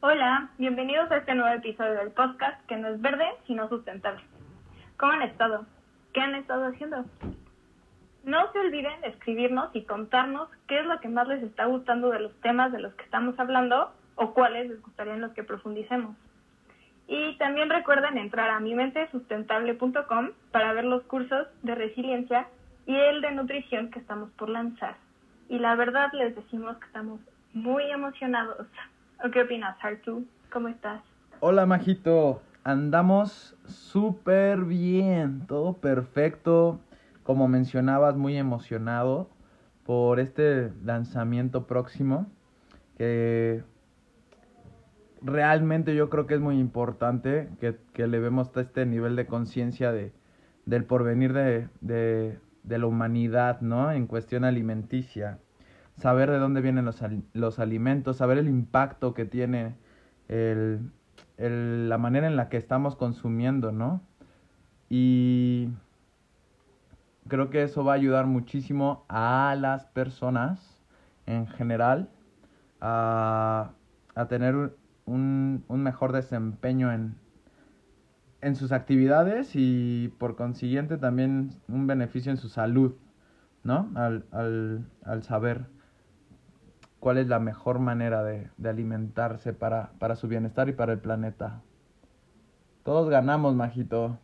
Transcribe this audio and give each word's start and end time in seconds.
Hola, 0.00 0.50
bienvenidos 0.58 1.10
a 1.10 1.16
este 1.16 1.34
nuevo 1.34 1.52
episodio 1.52 1.94
del 1.94 2.12
podcast 2.12 2.64
que 2.68 2.76
no 2.76 2.86
es 2.86 3.00
verde, 3.00 3.24
sino 3.48 3.68
sustentable. 3.68 4.22
¿Cómo 4.96 5.10
han 5.10 5.22
estado? 5.22 5.66
¿Qué 6.12 6.20
han 6.20 6.36
estado 6.36 6.66
haciendo? 6.66 7.04
No 8.22 8.52
se 8.52 8.60
olviden 8.60 9.00
de 9.00 9.08
escribirnos 9.08 9.74
y 9.74 9.82
contarnos 9.82 10.50
qué 10.68 10.78
es 10.78 10.86
lo 10.86 11.00
que 11.00 11.08
más 11.08 11.26
les 11.26 11.42
está 11.42 11.64
gustando 11.64 12.10
de 12.10 12.20
los 12.20 12.40
temas 12.42 12.70
de 12.70 12.78
los 12.78 12.94
que 12.94 13.02
estamos 13.02 13.36
hablando 13.40 13.92
o 14.14 14.34
cuáles 14.34 14.68
les 14.68 14.80
gustarían 14.80 15.20
los 15.20 15.32
que 15.32 15.42
profundicemos. 15.42 16.14
Y 17.08 17.36
también 17.38 17.68
recuerden 17.68 18.18
entrar 18.18 18.50
a 18.50 18.60
mimentesustentable.com 18.60 20.30
para 20.52 20.74
ver 20.74 20.84
los 20.84 21.02
cursos 21.06 21.48
de 21.64 21.74
resiliencia 21.74 22.46
y 22.86 22.94
el 22.94 23.20
de 23.20 23.32
nutrición 23.32 23.90
que 23.90 23.98
estamos 23.98 24.30
por 24.30 24.48
lanzar. 24.48 24.94
Y 25.48 25.58
la 25.58 25.74
verdad 25.74 26.12
les 26.12 26.36
decimos 26.36 26.76
que 26.78 26.86
estamos 26.86 27.18
muy 27.52 27.90
emocionados. 27.90 28.64
¿O 29.24 29.30
qué 29.30 29.42
opinas, 29.42 29.76
Artu? 29.82 30.26
¿Cómo 30.52 30.68
estás? 30.68 31.02
Hola, 31.40 31.66
Majito. 31.66 32.40
Andamos 32.62 33.56
súper 33.66 34.60
bien, 34.60 35.46
todo 35.46 35.74
perfecto. 35.74 36.80
Como 37.24 37.48
mencionabas, 37.48 38.16
muy 38.16 38.36
emocionado 38.36 39.28
por 39.84 40.20
este 40.20 40.72
lanzamiento 40.84 41.66
próximo 41.66 42.26
que 42.96 43.62
realmente 45.22 45.94
yo 45.94 46.10
creo 46.10 46.26
que 46.26 46.34
es 46.34 46.40
muy 46.40 46.58
importante 46.58 47.48
que, 47.60 47.76
que 47.92 48.06
le 48.06 48.18
vemos 48.18 48.50
este 48.56 48.86
nivel 48.86 49.16
de 49.16 49.26
conciencia 49.26 49.92
de, 49.92 50.12
del 50.66 50.84
porvenir 50.84 51.32
de, 51.32 51.68
de, 51.80 52.38
de, 52.64 52.78
la 52.78 52.86
humanidad, 52.86 53.60
¿no? 53.60 53.90
En 53.92 54.06
cuestión 54.06 54.44
alimenticia. 54.44 55.38
Saber 55.98 56.30
de 56.30 56.38
dónde 56.38 56.60
vienen 56.60 56.84
los, 56.84 57.02
los 57.32 57.58
alimentos, 57.58 58.16
saber 58.16 58.38
el 58.38 58.48
impacto 58.48 59.14
que 59.14 59.24
tiene 59.24 59.74
el, 60.28 60.92
el, 61.36 61.88
la 61.88 61.98
manera 61.98 62.26
en 62.28 62.36
la 62.36 62.48
que 62.48 62.56
estamos 62.56 62.94
consumiendo, 62.96 63.72
¿no? 63.72 64.00
Y 64.88 65.70
creo 67.28 67.50
que 67.50 67.62
eso 67.62 67.84
va 67.84 67.92
a 67.92 67.96
ayudar 67.96 68.26
muchísimo 68.26 69.04
a 69.08 69.56
las 69.58 69.86
personas 69.86 70.80
en 71.26 71.46
general 71.46 72.08
a, 72.80 73.72
a 74.14 74.28
tener 74.28 74.76
un, 75.04 75.64
un 75.68 75.82
mejor 75.82 76.12
desempeño 76.12 76.92
en, 76.92 77.16
en 78.40 78.54
sus 78.54 78.72
actividades 78.72 79.52
y 79.54 80.14
por 80.18 80.36
consiguiente 80.36 80.96
también 80.96 81.50
un 81.68 81.86
beneficio 81.86 82.30
en 82.30 82.36
su 82.38 82.48
salud, 82.48 82.94
¿no? 83.64 83.90
Al, 83.94 84.24
al, 84.30 84.86
al 85.04 85.22
saber 85.22 85.66
cuál 87.00 87.18
es 87.18 87.28
la 87.28 87.38
mejor 87.38 87.78
manera 87.78 88.22
de, 88.22 88.48
de 88.56 88.68
alimentarse 88.68 89.52
para, 89.52 89.90
para, 89.98 90.16
su 90.16 90.28
bienestar 90.28 90.68
y 90.68 90.72
para 90.72 90.92
el 90.92 90.98
planeta. 90.98 91.60
Todos 92.84 93.08
ganamos, 93.08 93.54
Majito. 93.54 94.18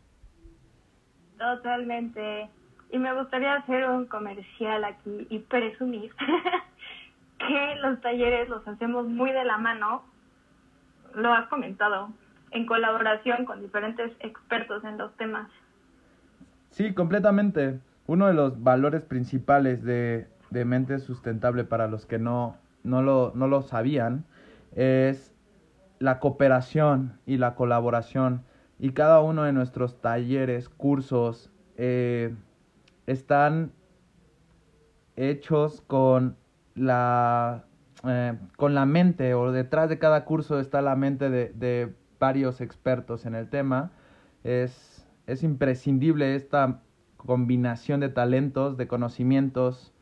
Totalmente. 1.39 2.49
Y 2.91 2.99
me 2.99 3.13
gustaría 3.15 3.55
hacer 3.57 3.89
un 3.89 4.07
comercial 4.07 4.85
aquí 4.85 5.27
y 5.31 5.39
presumir 5.41 6.13
que 7.39 7.75
los 7.83 8.01
talleres 8.01 8.49
los 8.49 8.67
hacemos 8.67 9.07
muy 9.07 9.33
de 9.33 9.45
la 9.45 9.59
mano 9.59 10.03
lo 11.15 11.33
has 11.33 11.49
comentado, 11.49 12.11
en 12.51 12.67
colaboración 12.67 13.45
con 13.45 13.61
diferentes 13.61 14.13
expertos 14.21 14.85
en 14.85 14.99
los 14.99 15.15
temas. 15.17 15.49
Sí, 16.71 16.93
completamente. 16.93 17.81
Uno 18.07 18.27
de 18.27 18.35
los 18.35 18.63
valores 18.63 19.03
principales 19.03 19.83
de, 19.85 20.27
de 20.55 20.65
Mente 20.65 20.99
Sustentable 20.99 21.65
para 21.65 21.89
los 21.89 22.07
que 22.07 22.19
no, 22.19 22.57
no, 22.83 23.03
lo, 23.03 23.33
no 23.35 23.47
lo 23.47 23.61
sabían 23.61 24.25
es 24.75 25.35
la 25.99 26.19
cooperación 26.19 27.19
y 27.27 27.37
la 27.37 27.55
colaboración. 27.55 28.45
Y 28.79 28.91
cada 28.93 29.21
uno 29.21 29.45
de 29.45 29.53
nuestros 29.53 30.01
talleres, 30.01 30.69
cursos, 30.69 31.51
eh, 31.77 32.35
están 33.07 33.73
hechos 35.17 35.81
con 35.83 36.37
la 36.75 37.65
eh, 38.07 38.37
con 38.57 38.75
la 38.75 38.85
mente 38.85 39.33
o 39.33 39.51
detrás 39.51 39.89
de 39.89 39.99
cada 39.99 40.27
curso 40.27 40.61
está 40.61 40.83
la 40.83 40.95
mente 40.95 41.31
de, 41.31 41.51
de 41.55 41.95
varios 42.19 42.61
expertos 42.61 43.25
en 43.25 43.35
el 43.35 43.49
tema. 43.49 43.93
Es, 44.43 45.07
es, 45.27 45.43
imprescindible 45.43 46.35
esta 46.35 46.83
combinación 47.17 48.01
de 48.01 48.11
talentos, 48.11 48.77
de 48.77 48.87
conocimientos, 48.89 49.94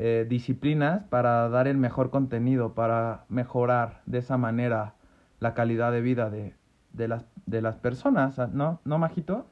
eh, 0.00 0.24
disciplinas 0.28 1.02
para 1.08 1.48
dar 1.48 1.66
el 1.66 1.76
mejor 1.76 2.10
contenido, 2.10 2.72
para 2.72 3.24
mejorar 3.28 4.00
de 4.06 4.18
esa 4.18 4.38
manera 4.38 4.94
la 5.40 5.54
calidad 5.54 5.90
de 5.90 6.00
vida 6.00 6.30
de, 6.30 6.54
de, 6.92 7.08
las, 7.08 7.26
de 7.46 7.60
las 7.60 7.74
personas, 7.78 8.38
¿no? 8.54 8.80
¿No, 8.84 8.98
Majito? 8.98 9.44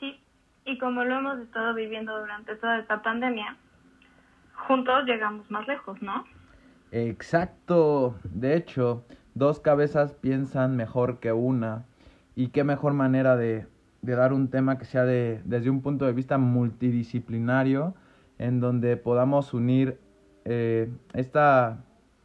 Sí, 0.00 0.20
y 0.64 0.78
como 0.78 1.04
lo 1.04 1.16
hemos 1.16 1.38
estado 1.38 1.74
viviendo 1.74 2.18
durante 2.18 2.56
toda 2.56 2.80
esta 2.80 3.02
pandemia, 3.02 3.56
juntos 4.66 5.04
llegamos 5.04 5.48
más 5.48 5.68
lejos, 5.68 6.02
¿no? 6.02 6.24
Exacto. 6.90 8.16
De 8.24 8.56
hecho, 8.56 9.04
dos 9.34 9.60
cabezas 9.60 10.12
piensan 10.14 10.74
mejor 10.74 11.20
que 11.20 11.32
una. 11.32 11.84
Y 12.34 12.48
qué 12.48 12.64
mejor 12.64 12.94
manera 12.94 13.36
de, 13.36 13.68
de 14.02 14.16
dar 14.16 14.32
un 14.32 14.50
tema 14.50 14.76
que 14.76 14.86
sea 14.86 15.04
de, 15.04 15.40
desde 15.44 15.70
un 15.70 15.82
punto 15.82 16.04
de 16.04 16.12
vista 16.12 16.36
multidisciplinario, 16.36 17.94
en 18.38 18.60
donde 18.60 18.96
podamos 18.96 19.54
unir 19.54 19.98
eh, 20.44 20.90
esta, 21.12 21.84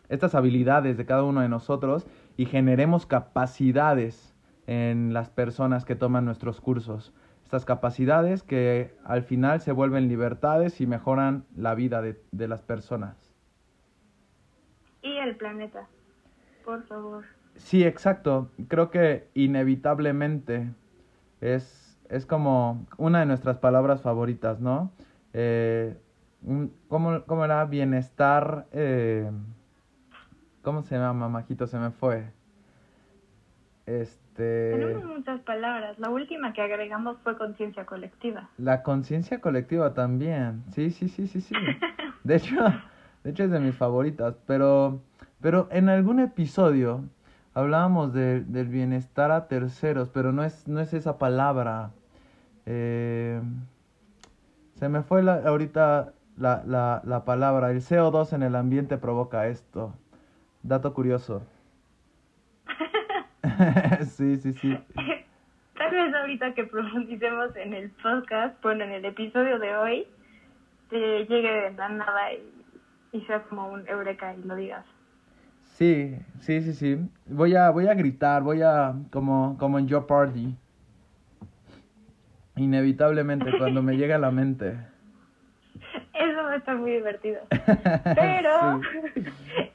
estas 0.09 0.35
habilidades 0.35 0.97
de 0.97 1.05
cada 1.05 1.23
uno 1.23 1.41
de 1.41 1.49
nosotros 1.49 2.05
y 2.37 2.45
generemos 2.45 3.05
capacidades 3.05 4.35
en 4.67 5.13
las 5.13 5.29
personas 5.29 5.85
que 5.85 5.95
toman 5.95 6.25
nuestros 6.25 6.61
cursos 6.61 7.13
estas 7.51 7.65
capacidades 7.65 8.43
que 8.43 8.95
al 9.03 9.23
final 9.23 9.59
se 9.59 9.73
vuelven 9.73 10.07
libertades 10.07 10.79
y 10.79 10.87
mejoran 10.87 11.43
la 11.53 11.75
vida 11.75 12.01
de, 12.01 12.17
de 12.31 12.47
las 12.47 12.61
personas. 12.61 13.17
Y 15.01 15.17
el 15.17 15.35
planeta, 15.35 15.85
por 16.63 16.81
favor. 16.83 17.25
Sí, 17.57 17.83
exacto. 17.83 18.49
Creo 18.69 18.89
que 18.89 19.27
inevitablemente 19.33 20.71
es, 21.41 21.99
es 22.07 22.25
como 22.25 22.85
una 22.97 23.19
de 23.19 23.25
nuestras 23.25 23.57
palabras 23.57 24.01
favoritas, 24.01 24.61
¿no? 24.61 24.93
Eh, 25.33 25.97
un, 26.43 26.73
¿cómo, 26.87 27.23
¿Cómo 27.25 27.45
era? 27.45 27.65
Bienestar. 27.65 28.67
Eh, 28.71 29.29
¿Cómo 30.61 30.83
se 30.83 30.95
llama, 30.95 31.29
majito? 31.29 31.67
Se 31.67 31.77
me 31.77 31.91
fue. 31.91 32.31
Este 33.85 34.21
este, 34.31 34.71
Tenemos 34.71 35.03
muchas 35.03 35.41
palabras. 35.41 35.99
La 35.99 36.09
última 36.09 36.53
que 36.53 36.61
agregamos 36.61 37.17
fue 37.23 37.37
conciencia 37.37 37.85
colectiva. 37.85 38.49
La 38.57 38.81
conciencia 38.81 39.41
colectiva 39.41 39.93
también. 39.93 40.63
Sí, 40.71 40.89
sí, 40.91 41.09
sí, 41.09 41.27
sí, 41.27 41.41
sí. 41.41 41.53
De 42.23 42.35
hecho, 42.35 42.55
de 43.23 43.31
hecho 43.31 43.43
es 43.43 43.51
de 43.51 43.59
mis 43.59 43.75
favoritas. 43.75 44.35
Pero, 44.47 45.01
pero 45.41 45.67
en 45.71 45.89
algún 45.89 46.19
episodio 46.19 47.03
hablábamos 47.53 48.13
de, 48.13 48.41
del 48.41 48.67
bienestar 48.67 49.31
a 49.31 49.47
terceros, 49.47 50.09
pero 50.09 50.31
no 50.31 50.43
es, 50.43 50.67
no 50.67 50.79
es 50.79 50.93
esa 50.93 51.17
palabra. 51.17 51.91
Eh, 52.65 53.41
se 54.81 54.89
me 54.89 55.03
fue 55.03 55.21
la, 55.21 55.35
ahorita 55.45 56.11
la, 56.37 56.63
la, 56.65 57.03
la 57.05 57.23
palabra. 57.23 57.69
El 57.69 57.81
CO2 57.81 58.33
en 58.33 58.41
el 58.41 58.55
ambiente 58.55 58.97
provoca 58.97 59.45
esto. 59.45 59.93
Dato 60.63 60.95
curioso. 60.95 61.45
sí, 64.05 64.37
sí, 64.37 64.53
sí. 64.53 64.75
Tal 65.77 65.91
vez 65.91 66.15
ahorita 66.15 66.55
que 66.55 66.63
profundicemos 66.63 67.55
en 67.57 67.75
el 67.75 67.91
podcast, 67.91 68.59
bueno, 68.63 68.83
en 68.85 68.93
el 68.93 69.05
episodio 69.05 69.59
de 69.59 69.77
hoy, 69.77 70.07
te 70.89 70.97
llegue 71.25 71.51
de 71.51 71.71
la 71.73 71.89
nada 71.89 72.33
y, 72.33 73.17
y 73.19 73.21
sea 73.25 73.43
como 73.43 73.71
un 73.71 73.87
eureka 73.87 74.33
y 74.33 74.41
lo 74.41 74.55
digas. 74.55 74.83
Sí, 75.61 76.17
sí, 76.39 76.59
sí, 76.61 76.73
sí. 76.73 76.97
Voy 77.27 77.53
a, 77.55 77.69
voy 77.69 77.85
a 77.85 77.93
gritar, 77.93 78.41
voy 78.41 78.63
a, 78.63 78.95
como, 79.11 79.59
como 79.59 79.77
en 79.77 79.87
Your 79.87 80.07
Party. 80.07 80.55
Inevitablemente, 82.55 83.57
cuando 83.57 83.81
me 83.81 83.97
llega 83.97 84.15
a 84.15 84.19
la 84.19 84.31
mente. 84.31 84.77
Eso 86.13 86.43
va 86.43 86.51
a 86.51 86.55
estar 86.57 86.77
muy 86.77 86.91
divertido. 86.91 87.41
Pero, 88.15 88.81
sí. 89.13 89.23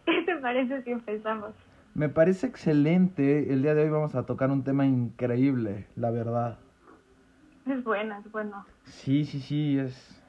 ¿qué 0.04 0.22
te 0.24 0.36
parece 0.36 0.82
si 0.82 0.90
empezamos? 0.90 1.52
Me 1.94 2.08
parece 2.08 2.46
excelente. 2.46 3.52
El 3.52 3.62
día 3.62 3.74
de 3.74 3.84
hoy 3.84 3.90
vamos 3.90 4.14
a 4.14 4.26
tocar 4.26 4.50
un 4.50 4.62
tema 4.62 4.84
increíble, 4.84 5.86
la 5.96 6.10
verdad. 6.10 6.58
Es 7.66 7.82
bueno, 7.82 8.16
es 8.24 8.30
bueno. 8.30 8.64
Sí, 8.84 9.24
sí, 9.24 9.40
sí, 9.40 9.78
es. 9.78 10.22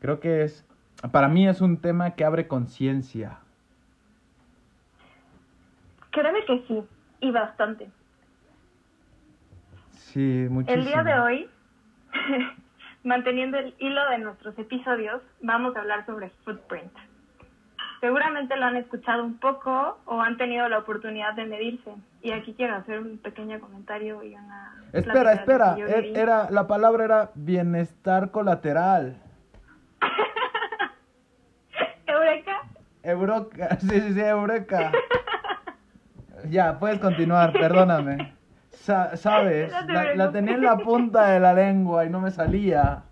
Creo 0.00 0.20
que 0.20 0.42
es. 0.42 0.66
Para 1.12 1.28
mí 1.28 1.46
es 1.48 1.60
un 1.60 1.78
tema 1.78 2.10
que 2.10 2.24
abre 2.24 2.48
conciencia. 2.48 3.38
Créeme 6.10 6.44
que 6.44 6.64
sí, 6.68 6.82
y 7.20 7.30
bastante. 7.30 7.88
Sí, 9.92 10.46
muchísimo. 10.50 10.80
El 10.80 10.84
día 10.84 11.02
de 11.02 11.18
hoy, 11.18 11.48
manteniendo 13.04 13.58
el 13.58 13.74
hilo 13.78 14.00
de 14.10 14.18
nuestros 14.18 14.58
episodios, 14.58 15.22
vamos 15.40 15.76
a 15.76 15.80
hablar 15.80 16.04
sobre 16.06 16.30
footprint. 16.44 16.92
seguramente 18.00 18.56
lo 18.56 18.66
han 18.66 18.76
escuchado 18.76 19.24
un 19.24 19.38
poco 19.38 19.98
o 20.06 20.20
han 20.20 20.36
tenido 20.36 20.68
la 20.68 20.78
oportunidad 20.78 21.34
de 21.34 21.46
medirse. 21.46 21.94
Y 22.22 22.32
aquí 22.32 22.54
quiero 22.54 22.76
hacer 22.76 22.98
un 22.98 23.18
pequeño 23.18 23.60
comentario 23.60 24.22
y 24.22 24.34
una... 24.34 24.74
Espera, 24.92 25.32
espera, 25.32 25.76
er, 25.78 26.16
era, 26.16 26.50
la 26.50 26.66
palabra 26.66 27.04
era 27.04 27.30
bienestar 27.34 28.30
colateral. 28.30 29.16
¿Eureka? 32.06 32.62
Eureka, 33.02 33.76
sí, 33.80 34.00
sí, 34.00 34.14
sí, 34.14 34.20
Eureka. 34.20 34.92
ya, 36.48 36.78
puedes 36.78 37.00
continuar, 37.00 37.52
perdóname. 37.52 38.34
¿Sabes? 38.74 39.72
la 40.16 40.30
tenía 40.30 40.54
en 40.54 40.62
la 40.62 40.76
punta 40.76 41.30
de 41.30 41.40
la 41.40 41.54
lengua 41.54 42.04
y 42.04 42.10
no 42.10 42.20
me 42.20 42.30
salía. 42.30 43.02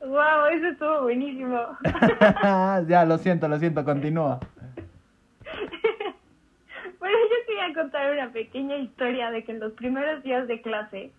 Wow, 0.00 0.46
eso 0.52 0.66
estuvo 0.66 1.02
buenísimo. 1.02 1.58
ya, 2.88 3.04
lo 3.04 3.18
siento, 3.18 3.48
lo 3.48 3.58
siento, 3.58 3.84
continúa. 3.84 4.38
bueno, 7.00 7.16
yo 7.18 7.46
quería 7.46 7.74
contar 7.74 8.12
una 8.12 8.30
pequeña 8.30 8.76
historia 8.76 9.30
de 9.30 9.44
que 9.44 9.52
en 9.52 9.60
los 9.60 9.72
primeros 9.72 10.22
días 10.22 10.46
de 10.46 10.60
clase, 10.60 11.10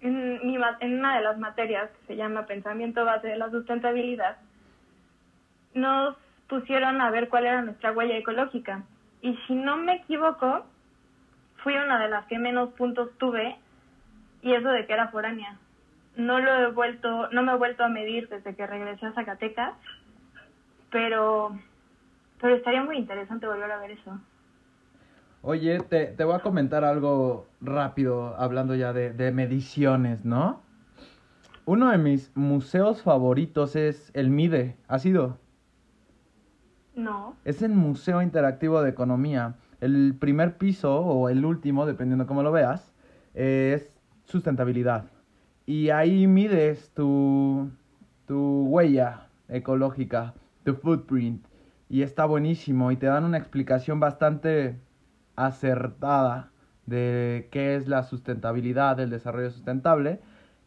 en, 0.00 0.46
mi, 0.46 0.56
en 0.80 0.98
una 0.98 1.16
de 1.16 1.22
las 1.22 1.38
materias 1.38 1.90
que 1.90 2.06
se 2.06 2.16
llama 2.16 2.46
Pensamiento 2.46 3.04
Base 3.04 3.26
de 3.26 3.36
la 3.36 3.50
Sustentabilidad, 3.50 4.36
nos 5.74 6.16
pusieron 6.48 7.00
a 7.00 7.10
ver 7.10 7.28
cuál 7.28 7.46
era 7.46 7.62
nuestra 7.62 7.92
huella 7.92 8.16
ecológica. 8.16 8.84
Y 9.22 9.36
si 9.46 9.54
no 9.54 9.76
me 9.76 9.96
equivoco, 9.96 10.64
fui 11.58 11.76
una 11.76 11.98
de 11.98 12.08
las 12.08 12.26
que 12.26 12.38
menos 12.38 12.70
puntos 12.70 13.10
tuve, 13.18 13.56
y 14.42 14.54
eso 14.54 14.68
de 14.68 14.86
que 14.86 14.92
era 14.92 15.08
foránea 15.08 15.58
no 16.18 16.40
lo 16.40 16.52
he 16.52 16.70
vuelto, 16.72 17.30
no 17.30 17.42
me 17.42 17.52
he 17.52 17.56
vuelto 17.56 17.84
a 17.84 17.88
medir 17.88 18.28
desde 18.28 18.54
que 18.54 18.66
regresé 18.66 19.06
a 19.06 19.12
Zacatecas, 19.12 19.74
pero, 20.90 21.56
pero 22.40 22.56
estaría 22.56 22.82
muy 22.82 22.98
interesante 22.98 23.46
volver 23.46 23.70
a 23.70 23.78
ver 23.78 23.92
eso. 23.92 24.18
Oye, 25.42 25.78
te, 25.78 26.06
te 26.06 26.24
voy 26.24 26.34
a 26.34 26.40
comentar 26.40 26.84
algo 26.84 27.46
rápido, 27.60 28.34
hablando 28.36 28.74
ya 28.74 28.92
de, 28.92 29.12
de 29.12 29.30
mediciones, 29.30 30.24
¿no? 30.24 30.60
Uno 31.64 31.90
de 31.90 31.98
mis 31.98 32.36
museos 32.36 33.02
favoritos 33.02 33.76
es 33.76 34.10
el 34.14 34.30
MIDE. 34.30 34.76
¿Ha 34.88 34.98
sido? 34.98 35.38
No. 36.96 37.36
Es 37.44 37.62
el 37.62 37.70
Museo 37.70 38.22
Interactivo 38.22 38.82
de 38.82 38.90
Economía. 38.90 39.54
El 39.80 40.16
primer 40.18 40.58
piso, 40.58 41.00
o 41.00 41.28
el 41.28 41.44
último, 41.44 41.86
dependiendo 41.86 42.26
cómo 42.26 42.42
lo 42.42 42.52
veas, 42.52 42.92
es 43.34 44.00
sustentabilidad 44.24 45.04
y 45.68 45.90
ahí 45.90 46.26
mides 46.26 46.92
tu, 46.94 47.70
tu 48.26 48.64
huella 48.68 49.26
ecológica, 49.50 50.32
tu 50.64 50.72
footprint, 50.76 51.44
y 51.90 52.00
está 52.00 52.24
buenísimo 52.24 52.90
y 52.90 52.96
te 52.96 53.04
dan 53.04 53.24
una 53.24 53.36
explicación 53.36 54.00
bastante 54.00 54.80
acertada 55.36 56.50
de 56.86 57.48
qué 57.52 57.76
es 57.76 57.86
la 57.86 58.02
sustentabilidad, 58.02 58.96
del 58.96 59.10
desarrollo 59.10 59.50
sustentable. 59.50 60.20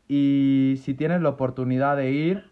Y 0.08 0.76
si 0.84 0.94
tienes 0.94 1.24
la 1.24 1.30
oportunidad 1.30 1.98
de 1.98 2.12
ir, 2.12 2.44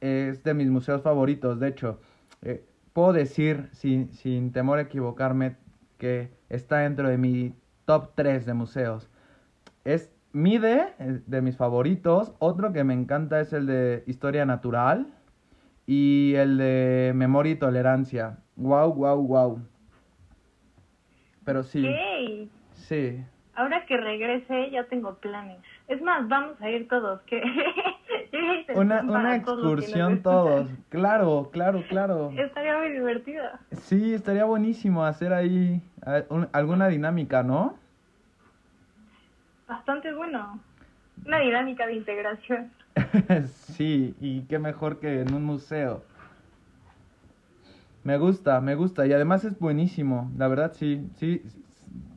es, 0.00 0.42
de 0.42 0.54
mis 0.54 0.70
museos 0.70 1.02
favoritos. 1.02 1.60
De 1.60 1.68
hecho, 1.68 2.00
eh, 2.42 2.64
puedo 2.92 3.12
decir, 3.12 3.68
sin, 3.70 4.12
sin 4.12 4.50
temor 4.50 4.80
a 4.80 4.82
equivocarme, 4.82 5.54
que 6.02 6.32
está 6.48 6.78
dentro 6.78 7.08
de 7.08 7.16
mi 7.16 7.54
top 7.84 8.10
3 8.16 8.44
de 8.44 8.54
museos. 8.54 9.08
Es 9.84 10.12
Mide, 10.32 10.94
de 10.98 11.42
mis 11.42 11.56
favoritos. 11.56 12.34
Otro 12.40 12.72
que 12.72 12.82
me 12.82 12.92
encanta 12.92 13.38
es 13.38 13.52
el 13.52 13.66
de 13.68 14.02
Historia 14.08 14.44
Natural. 14.44 15.06
Y 15.86 16.34
el 16.34 16.58
de 16.58 17.12
Memoria 17.14 17.52
y 17.52 17.54
Tolerancia. 17.56 18.38
Wow, 18.56 18.94
wow, 18.94 19.22
wow. 19.24 19.62
Pero 21.44 21.62
sí. 21.62 21.86
Sí. 22.72 23.24
Ahora 23.54 23.86
que 23.86 23.96
regrese 23.96 24.72
ya 24.72 24.82
tengo 24.88 25.14
planes. 25.18 25.60
Es 25.86 26.02
más, 26.02 26.26
vamos 26.26 26.60
a 26.60 26.68
ir 26.68 26.88
todos. 26.88 27.20
Que 27.22 27.40
una 28.74 29.02
una 29.02 29.36
excursión 29.36 30.20
todos. 30.20 30.68
Claro, 30.88 31.50
claro, 31.52 31.84
claro. 31.88 32.32
Estaría 32.36 32.76
muy 32.78 32.90
divertida. 32.90 33.60
Sí, 33.70 34.14
estaría 34.14 34.44
buenísimo 34.44 35.04
hacer 35.04 35.32
ahí 35.32 35.80
alguna 36.52 36.88
dinámica, 36.88 37.42
¿no? 37.42 37.78
bastante 39.72 40.12
bueno. 40.12 40.60
Una 41.26 41.38
dinámica 41.38 41.86
de 41.86 41.94
integración. 41.94 42.70
sí, 43.46 44.14
y 44.20 44.42
qué 44.42 44.58
mejor 44.58 45.00
que 45.00 45.22
en 45.22 45.34
un 45.34 45.44
museo. 45.44 46.04
Me 48.04 48.18
gusta, 48.18 48.60
me 48.60 48.74
gusta. 48.74 49.06
Y 49.06 49.12
además 49.12 49.44
es 49.44 49.58
buenísimo. 49.58 50.30
La 50.36 50.48
verdad, 50.48 50.72
sí, 50.72 51.08
sí. 51.16 51.42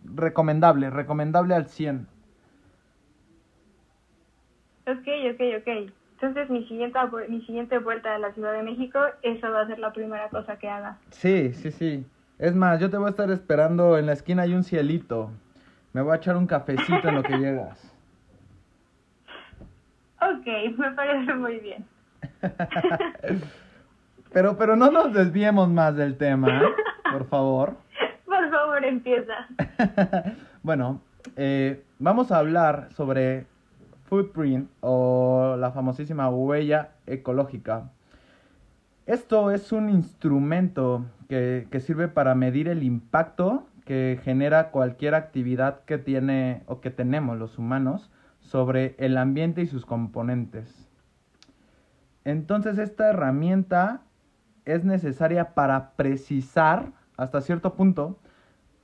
Recomendable, 0.04 0.90
recomendable 0.90 1.56
al 1.56 1.68
100. 1.68 2.08
Ok, 4.88 5.08
ok, 5.34 5.42
ok. 5.60 5.92
Entonces 6.14 6.50
mi 6.50 6.68
siguiente, 6.68 7.00
mi 7.30 7.42
siguiente 7.46 7.80
vuelta 7.80 8.16
a 8.16 8.20
la 8.20 8.34
Ciudad 8.34 8.54
de 8.54 8.64
México, 8.64 9.00
esa 9.22 9.50
va 9.50 9.62
a 9.62 9.68
ser 9.68 9.80
la 9.80 9.92
primera 9.92 10.30
cosa 10.30 10.58
que 10.58 10.70
haga. 10.70 10.98
Sí, 11.10 11.54
sí, 11.54 11.72
sí. 11.72 12.06
Es 12.38 12.54
más, 12.56 12.80
yo 12.80 12.90
te 12.90 12.98
voy 12.98 13.08
a 13.08 13.10
estar 13.12 13.32
esperando 13.32 13.98
en 13.98 14.06
la 14.08 14.14
esquina 14.14 14.44
hay 14.44 14.54
un 14.54 14.64
cielito. 14.64 15.32
Me 15.94 16.02
voy 16.02 16.14
a 16.14 16.18
echar 16.18 16.36
un 16.36 16.48
cafecito 16.48 17.08
en 17.08 17.16
lo 17.16 17.24
que 17.24 17.38
llegas. 17.38 17.92
Ok, 20.22 20.78
me 20.78 20.92
parece 20.92 21.34
muy 21.36 21.60
bien. 21.60 21.86
pero, 24.34 24.58
pero 24.58 24.76
no 24.76 24.92
nos 24.92 25.14
desviemos 25.14 25.70
más 25.70 25.96
del 25.96 26.18
tema, 26.18 26.62
por 27.12 27.28
favor. 27.28 27.78
Por 28.26 28.50
favor, 28.52 28.84
empieza. 28.84 29.34
bueno, 30.62 31.00
eh, 31.38 31.82
vamos 32.00 32.32
a 32.34 32.40
hablar 32.40 32.90
sobre 32.92 33.46
footprint 34.10 34.70
o 34.82 35.56
la 35.58 35.72
famosísima 35.72 36.30
huella 36.30 36.90
ecológica. 37.08 37.92
Esto 39.06 39.52
es 39.52 39.72
un 39.72 39.90
instrumento 39.90 41.06
que, 41.30 41.68
que 41.70 41.80
sirve 41.80 42.08
para 42.08 42.34
medir 42.34 42.68
el 42.68 42.84
impacto 42.84 43.68
que 43.86 44.20
genera 44.24 44.72
cualquier 44.72 45.14
actividad 45.14 45.82
que 45.86 45.98
tiene 46.00 46.64
o 46.66 46.82
que 46.82 46.90
tenemos 46.90 47.38
los 47.38 47.60
humanos 47.60 48.12
sobre 48.40 48.96
el 48.98 49.18
ambiente 49.18 49.62
y 49.62 49.68
sus 49.68 49.86
componentes. 49.86 50.90
Entonces 52.24 52.80
esta 52.80 53.10
herramienta 53.10 54.02
es 54.66 54.84
necesaria 54.84 55.54
para 55.54 55.92
precisar 55.92 56.92
hasta 57.18 57.42
cierto 57.42 57.76
punto 57.76 58.20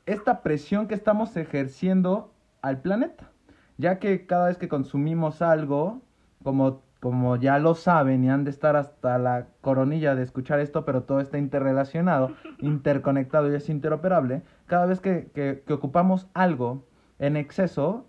esta 0.06 0.42
presión 0.44 0.88
que 0.88 0.96
estamos 0.96 1.36
ejerciendo 1.38 2.32
al 2.62 2.82
planeta, 2.82 3.32
ya 3.78 4.00
que 4.00 4.26
cada 4.28 4.48
vez 4.48 4.58
que 4.58 4.68
consumimos 4.68 5.42
algo, 5.42 6.02
como 6.44 6.82
como 7.02 7.36
ya 7.36 7.58
lo 7.58 7.74
saben 7.74 8.24
y 8.24 8.30
han 8.30 8.44
de 8.44 8.52
estar 8.52 8.76
hasta 8.76 9.18
la 9.18 9.48
coronilla 9.62 10.14
de 10.14 10.22
escuchar 10.22 10.60
esto, 10.60 10.86
pero 10.86 11.02
todo 11.02 11.20
está 11.20 11.40
interrelacionado, 11.40 12.36
interconectado 12.60 13.52
y 13.52 13.56
es 13.56 13.70
interoperable, 13.70 14.44
cada 14.68 14.86
vez 14.86 15.02
que, 15.02 15.64
ocupamos 15.70 16.28
algo 16.36 16.86
en 17.18 17.38
exceso 17.38 18.06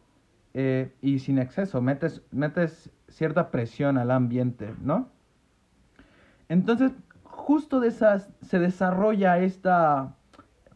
eh, 0.53 0.93
y 1.01 1.21
sin 1.21 1.39
exceso, 1.39 1.81
metes, 1.81 2.23
metes 2.31 2.91
cierta 3.09 3.51
presión 3.51 3.97
al 3.97 4.11
ambiente, 4.11 4.75
¿no? 4.83 5.09
Entonces, 6.51 6.93
justo 7.25 7.81
de 7.81 7.89
esas 7.89 8.31
se 8.43 8.59
desarrolla 8.59 9.39
esta 9.39 10.17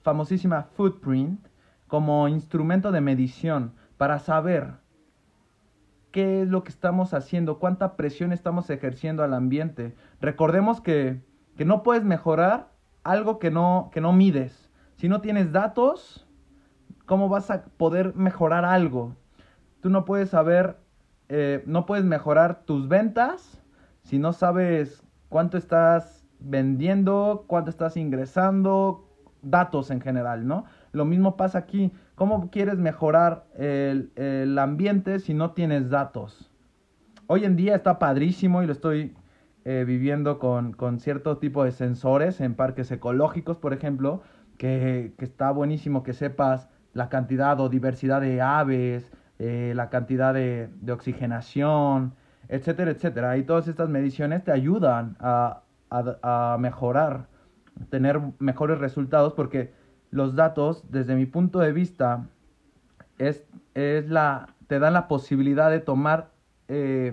famosísima 0.00 0.62
footprint 0.62 1.46
como 1.86 2.28
instrumento 2.28 2.92
de 2.92 3.02
medición 3.02 3.72
para 3.98 4.18
saber 4.20 4.72
qué 6.16 6.40
es 6.40 6.48
lo 6.48 6.64
que 6.64 6.70
estamos 6.70 7.12
haciendo, 7.12 7.58
cuánta 7.58 7.94
presión 7.94 8.32
estamos 8.32 8.70
ejerciendo 8.70 9.22
al 9.22 9.34
ambiente. 9.34 9.94
Recordemos 10.18 10.80
que, 10.80 11.20
no 11.58 11.82
puedes 11.82 12.04
mejorar 12.04 12.70
algo 13.04 13.38
que 13.38 13.50
no, 13.50 13.90
que 13.92 14.00
no 14.00 14.14
mides. 14.14 14.70
Si 14.94 15.10
no 15.10 15.20
tienes 15.20 15.52
datos, 15.52 16.26
¿cómo 17.04 17.28
vas 17.28 17.50
a 17.50 17.64
poder 17.64 18.14
mejorar 18.14 18.64
algo? 18.64 19.14
Tú 19.82 19.90
no 19.90 20.06
puedes 20.06 20.30
saber, 20.30 20.78
eh, 21.28 21.62
no 21.66 21.84
puedes 21.84 22.06
mejorar 22.06 22.62
tus 22.64 22.88
ventas 22.88 23.62
si 24.00 24.18
no 24.18 24.32
sabes 24.32 25.02
cuánto 25.28 25.58
estás 25.58 26.24
vendiendo, 26.38 27.44
cuánto 27.46 27.68
estás 27.68 27.98
ingresando, 27.98 29.06
datos 29.42 29.90
en 29.90 30.00
general, 30.00 30.46
¿no? 30.46 30.64
Lo 30.92 31.04
mismo 31.04 31.36
pasa 31.36 31.58
aquí. 31.58 31.92
¿Cómo 32.16 32.50
quieres 32.50 32.78
mejorar 32.78 33.44
el, 33.58 34.58
ambiente 34.58 35.18
si 35.18 35.34
no 35.34 35.50
tienes 35.50 35.90
datos? 35.90 36.50
Hoy 37.26 37.44
en 37.44 37.56
día 37.56 37.76
está 37.76 37.98
padrísimo 37.98 38.62
y 38.62 38.66
lo 38.66 38.72
estoy 38.72 39.14
eh, 39.66 39.84
viviendo 39.86 40.38
con, 40.38 40.98
cierto 40.98 41.36
tipo 41.36 41.62
de 41.62 41.72
sensores 41.72 42.40
en 42.40 42.54
parques 42.54 42.90
ecológicos, 42.90 43.58
por 43.58 43.74
ejemplo, 43.74 44.22
que, 44.56 45.12
está 45.18 45.50
buenísimo 45.50 46.02
que 46.02 46.14
sepas 46.14 46.70
la 46.94 47.10
cantidad 47.10 47.60
o 47.60 47.68
diversidad 47.68 48.22
de 48.22 48.40
aves, 48.40 49.12
eh, 49.38 49.74
la 49.76 49.90
cantidad 49.90 50.32
de, 50.32 50.70
oxigenación, 50.90 52.14
etcétera, 52.48 52.92
etcétera. 52.92 53.36
Y 53.36 53.42
todas 53.42 53.68
estas 53.68 53.90
mediciones 53.90 54.42
te 54.42 54.52
ayudan 54.52 55.18
a, 55.20 55.64
a 55.90 56.56
mejorar 56.58 57.26
tener 57.90 58.22
mejores 58.38 58.78
resultados 58.78 59.34
porque 59.34 59.74
los 60.16 60.34
datos, 60.34 60.84
desde 60.90 61.14
mi 61.14 61.26
punto 61.26 61.60
de 61.60 61.72
vista, 61.72 62.26
es, 63.18 63.44
es 63.74 64.08
la, 64.08 64.48
te 64.66 64.78
dan 64.78 64.94
la 64.94 65.08
posibilidad 65.08 65.70
de 65.70 65.80
tomar 65.80 66.30
eh, 66.68 67.12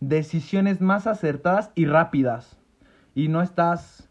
decisiones 0.00 0.80
más 0.80 1.06
acertadas 1.06 1.72
y 1.74 1.86
rápidas. 1.86 2.58
Y 3.14 3.28
no 3.28 3.40
estás, 3.40 4.10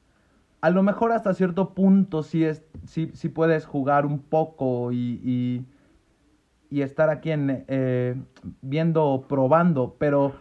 a 0.62 0.70
lo 0.72 0.82
mejor 0.82 1.12
hasta 1.12 1.34
cierto 1.34 1.74
punto 1.74 2.24
si 2.24 2.44
es, 2.44 2.66
si 2.86 3.30
puedes 3.30 3.66
jugar 3.66 4.06
un 4.06 4.20
poco 4.20 4.92
y, 4.92 5.22
y, 5.24 5.66
y 6.70 6.82
estar 6.82 7.10
aquí 7.10 7.32
en, 7.32 7.66
eh, 7.68 8.16
viendo, 8.62 9.26
probando, 9.30 9.96
pero 10.00 10.34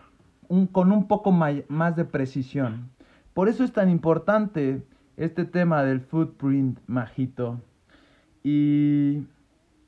un, 0.49 0.67
con 0.67 0.93
un 0.93 1.09
poco 1.09 1.31
más 1.31 1.97
de 1.97 2.05
precisión. 2.05 2.91
Por 3.35 3.49
eso 3.49 3.65
es 3.65 3.73
tan 3.73 3.91
importante 3.91 4.83
este 5.17 5.45
tema 5.45 5.83
del 5.83 6.01
footprint, 6.01 6.79
majito. 6.87 7.61
Y, 8.43 9.27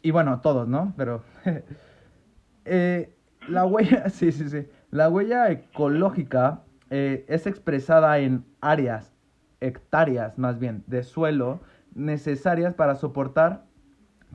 y 0.03 0.11
bueno, 0.11 0.41
todos, 0.41 0.69
¿no? 0.69 0.95
Pero 0.97 1.23
eh, 2.65 3.15
la 3.49 3.65
huella, 3.67 4.09
sí, 4.11 4.33
sí, 4.33 4.49
sí. 4.49 4.67
La 4.91 5.09
huella 5.09 5.51
ecológica 5.51 6.63
eh, 6.91 7.25
es 7.29 7.47
expresada 7.47 8.19
en 8.19 8.45
áreas, 8.61 9.13
hectáreas 9.61 10.39
más 10.39 10.59
bien, 10.59 10.85
de 10.87 11.03
suelo 11.03 11.61
necesarias 11.95 12.75
para 12.75 12.97
soportar 12.97 13.65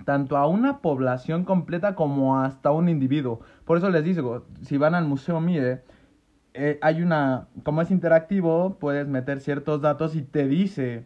tanto 0.05 0.37
a 0.37 0.47
una 0.47 0.79
población 0.79 1.43
completa 1.43 1.95
como 1.95 2.39
hasta 2.39 2.71
un 2.71 2.89
individuo. 2.89 3.41
Por 3.65 3.77
eso 3.77 3.89
les 3.89 4.03
digo, 4.03 4.45
si 4.61 4.77
van 4.77 4.95
al 4.95 5.05
Museo 5.05 5.41
Mide, 5.41 5.83
eh, 6.53 6.79
hay 6.81 7.01
una, 7.01 7.47
como 7.63 7.81
es 7.81 7.91
interactivo, 7.91 8.77
puedes 8.79 9.07
meter 9.07 9.39
ciertos 9.41 9.81
datos 9.81 10.15
y 10.15 10.21
te 10.21 10.47
dice 10.47 11.05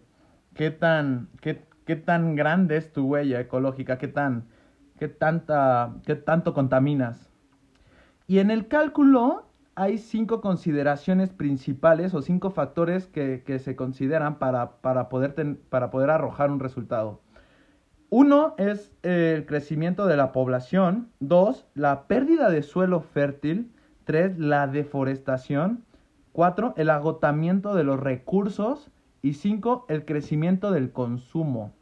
qué 0.53 0.72
tan, 0.72 1.29
qué, 1.41 1.63
qué 1.86 1.96
tan 1.96 2.36
grande 2.36 2.78
es 2.78 2.92
tu 2.92 3.06
huella 3.06 3.40
ecológica, 3.40 3.98
qué 3.98 4.08
tan, 4.08 4.46
qué 5.00 5.08
tanta, 5.08 5.94
qué 6.06 6.16
tanto 6.16 6.54
contaminas. 6.54 7.30
Y 8.28 8.40
en 8.40 8.52
el 8.52 8.68
cálculo 8.68 9.46
hay 9.75 9.98
cinco 9.98 10.42
consideraciones 10.42 11.32
principales 11.32 12.13
o 12.13 12.22
cinco 12.22 12.52
factores 12.52 13.08
que, 13.08 13.44
que 13.46 13.60
se 13.60 13.75
consideran 13.75 14.40
para, 14.40 14.78
para, 14.82 15.10
poder 15.10 15.58
para 15.70 15.90
poder 15.90 16.10
arrojar 16.10 16.52
un 16.52 16.60
resultado. 16.60 17.22
Uno 18.16 18.54
es 18.60 18.92
el 19.02 19.48
crecimiento 19.48 20.06
de 20.06 20.18
la 20.18 20.32
población. 20.32 21.10
Dos, 21.20 21.66
la 21.74 22.06
pérdida 22.06 22.52
de 22.52 22.62
suelo 22.62 23.02
fértil. 23.02 23.72
Tres, 24.04 24.38
la 24.38 24.68
deforestación. 24.68 25.84
Cuatro, 26.32 26.75
el 26.78 26.92
agotamiento 26.92 27.74
de 27.74 27.84
los 27.84 28.00
recursos. 28.00 28.92
Y 29.24 29.34
cinco, 29.34 29.86
el 29.88 30.03
crecimiento 30.03 30.70
del 30.72 30.92
consumo. 30.92 31.74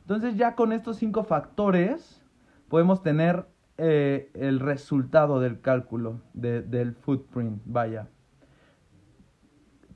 Entonces 0.00 0.36
ya 0.36 0.54
con 0.54 0.72
estos 0.72 0.96
cinco 0.96 1.24
factores 1.24 2.24
podemos 2.68 3.02
tener 3.02 3.46
eh, 3.76 4.30
el 4.32 4.60
resultado 4.60 5.40
del 5.40 5.60
cálculo 5.60 6.22
del 6.32 6.94
footprint, 6.94 7.60
vaya. 7.66 8.08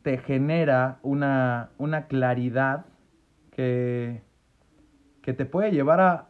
Te 0.02 0.18
genera 0.18 0.98
una, 1.02 1.70
una 1.78 2.06
claridad 2.06 2.84
que, 3.50 4.22
que 5.22 5.32
te 5.32 5.46
puede 5.46 5.72
llevar 5.72 6.00
a, 6.02 6.28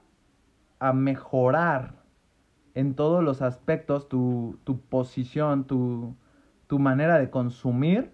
a 0.78 0.93
mejorar 0.93 1.97
en 2.75 2.95
todos 2.95 3.25
los 3.25 3.43
aspectos 3.43 4.09
tu, 4.09 4.57
tu 4.62 4.78
posición, 4.78 5.64
tu, 5.64 6.14
tu 6.69 6.78
manera 6.78 7.19
de 7.19 7.28
consumir 7.28 8.12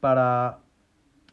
para, 0.00 0.60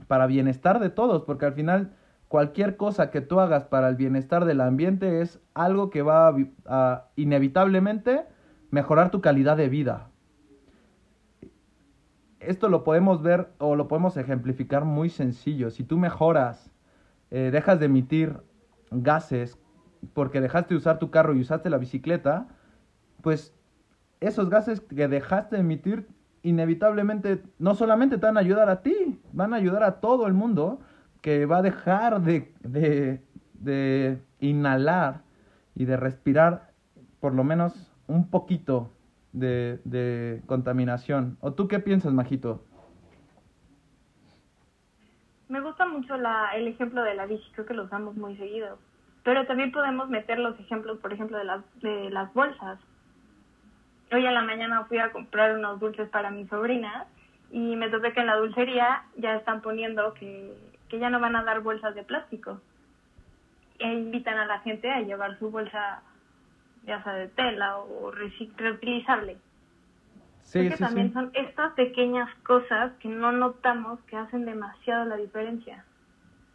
para 0.07 0.27
bienestar 0.27 0.79
de 0.79 0.89
todos, 0.89 1.23
porque 1.23 1.45
al 1.45 1.53
final 1.53 1.93
cualquier 2.27 2.77
cosa 2.77 3.11
que 3.11 3.21
tú 3.21 3.39
hagas 3.39 3.65
para 3.65 3.89
el 3.89 3.95
bienestar 3.95 4.45
del 4.45 4.61
ambiente 4.61 5.21
es 5.21 5.39
algo 5.53 5.89
que 5.89 6.01
va 6.01 6.35
a, 6.65 7.05
inevitablemente 7.15 8.25
mejorar 8.71 9.11
tu 9.11 9.21
calidad 9.21 9.55
de 9.55 9.69
vida. 9.69 10.09
Esto 12.39 12.69
lo 12.69 12.83
podemos 12.83 13.21
ver 13.21 13.53
o 13.59 13.75
lo 13.75 13.87
podemos 13.87 14.17
ejemplificar 14.17 14.83
muy 14.83 15.09
sencillo. 15.09 15.69
Si 15.69 15.83
tú 15.83 15.97
mejoras, 15.97 16.71
eh, 17.29 17.49
dejas 17.51 17.79
de 17.79 17.85
emitir 17.85 18.41
gases 18.89 19.59
porque 20.13 20.41
dejaste 20.41 20.73
de 20.73 20.79
usar 20.79 20.99
tu 20.99 21.11
carro 21.11 21.35
y 21.35 21.41
usaste 21.41 21.69
la 21.69 21.77
bicicleta, 21.77 22.47
pues 23.21 23.55
esos 24.19 24.49
gases 24.49 24.81
que 24.81 25.07
dejaste 25.07 25.55
de 25.55 25.61
emitir 25.61 26.07
inevitablemente 26.43 27.41
no 27.57 27.73
solamente 27.73 28.17
te 28.17 28.25
van 28.25 28.37
a 28.37 28.41
ayudar 28.41 28.69
a 28.69 28.81
ti, 28.81 29.19
van 29.31 29.53
a 29.53 29.57
ayudar 29.57 29.83
a 29.83 29.99
todo 29.99 30.27
el 30.27 30.33
mundo 30.33 30.79
que 31.21 31.45
va 31.45 31.57
a 31.57 31.61
dejar 31.61 32.21
de, 32.21 32.53
de, 33.53 34.21
inhalar 34.39 35.21
y 35.73 35.85
de 35.85 35.97
respirar 35.97 36.71
por 37.21 37.33
lo 37.33 37.45
menos 37.45 37.91
un 38.07 38.29
poquito 38.29 38.91
de, 39.31 39.79
de 39.85 40.43
contaminación. 40.45 41.37
¿O 41.39 41.53
tú 41.53 41.69
qué 41.69 41.79
piensas, 41.79 42.13
Majito? 42.13 42.65
Me 45.47 45.61
gusta 45.61 45.87
mucho 45.87 46.17
la, 46.17 46.49
el 46.55 46.67
ejemplo 46.67 47.03
de 47.03 47.15
la 47.15 47.25
bici, 47.25 47.45
creo 47.53 47.65
que 47.65 47.73
lo 47.73 47.83
usamos 47.83 48.15
muy 48.17 48.35
seguido. 48.35 48.77
Pero 49.23 49.45
también 49.47 49.71
podemos 49.71 50.09
meter 50.09 50.39
los 50.39 50.59
ejemplos, 50.59 50.99
por 50.99 51.13
ejemplo, 51.13 51.37
de 51.37 51.45
las, 51.45 51.63
de 51.81 52.09
las 52.09 52.33
bolsas. 52.33 52.79
Hoy 54.13 54.25
a 54.27 54.31
la 54.31 54.43
mañana 54.43 54.85
fui 54.85 54.99
a 54.99 55.11
comprar 55.11 55.57
unos 55.57 55.79
dulces 55.79 56.07
para 56.09 56.29
mi 56.29 56.47
sobrina 56.47 57.05
y 57.51 57.75
me 57.75 57.89
topé 57.89 58.13
que 58.13 58.19
en 58.19 58.27
la 58.27 58.37
dulcería 58.37 59.03
ya 59.17 59.35
están 59.35 59.61
poniendo 59.61 60.13
que 60.13 60.53
que 60.93 60.99
ya 60.99 61.09
no 61.09 61.19
van 61.19 61.35
a 61.35 61.43
dar 61.43 61.61
bolsas 61.61 61.95
de 61.95 62.03
plástico. 62.03 62.61
E 63.79 63.91
invitan 63.91 64.37
a 64.37 64.45
la 64.45 64.59
gente 64.59 64.91
a 64.91 65.01
llevar 65.01 65.39
su 65.39 65.49
bolsa, 65.49 66.03
ya 66.85 67.03
sea 67.03 67.13
de 67.13 67.29
tela 67.29 67.79
o 67.79 68.11
reutilizable. 68.11 69.37
Sí, 70.43 70.69
sí, 70.69 70.77
también 70.77 71.11
son 71.11 71.31
estas 71.33 71.73
pequeñas 71.73 72.29
cosas 72.43 72.91
que 72.99 73.07
no 73.07 73.31
notamos 73.31 74.01
que 74.01 74.17
hacen 74.17 74.45
demasiado 74.45 75.05
la 75.05 75.15
diferencia. 75.15 75.83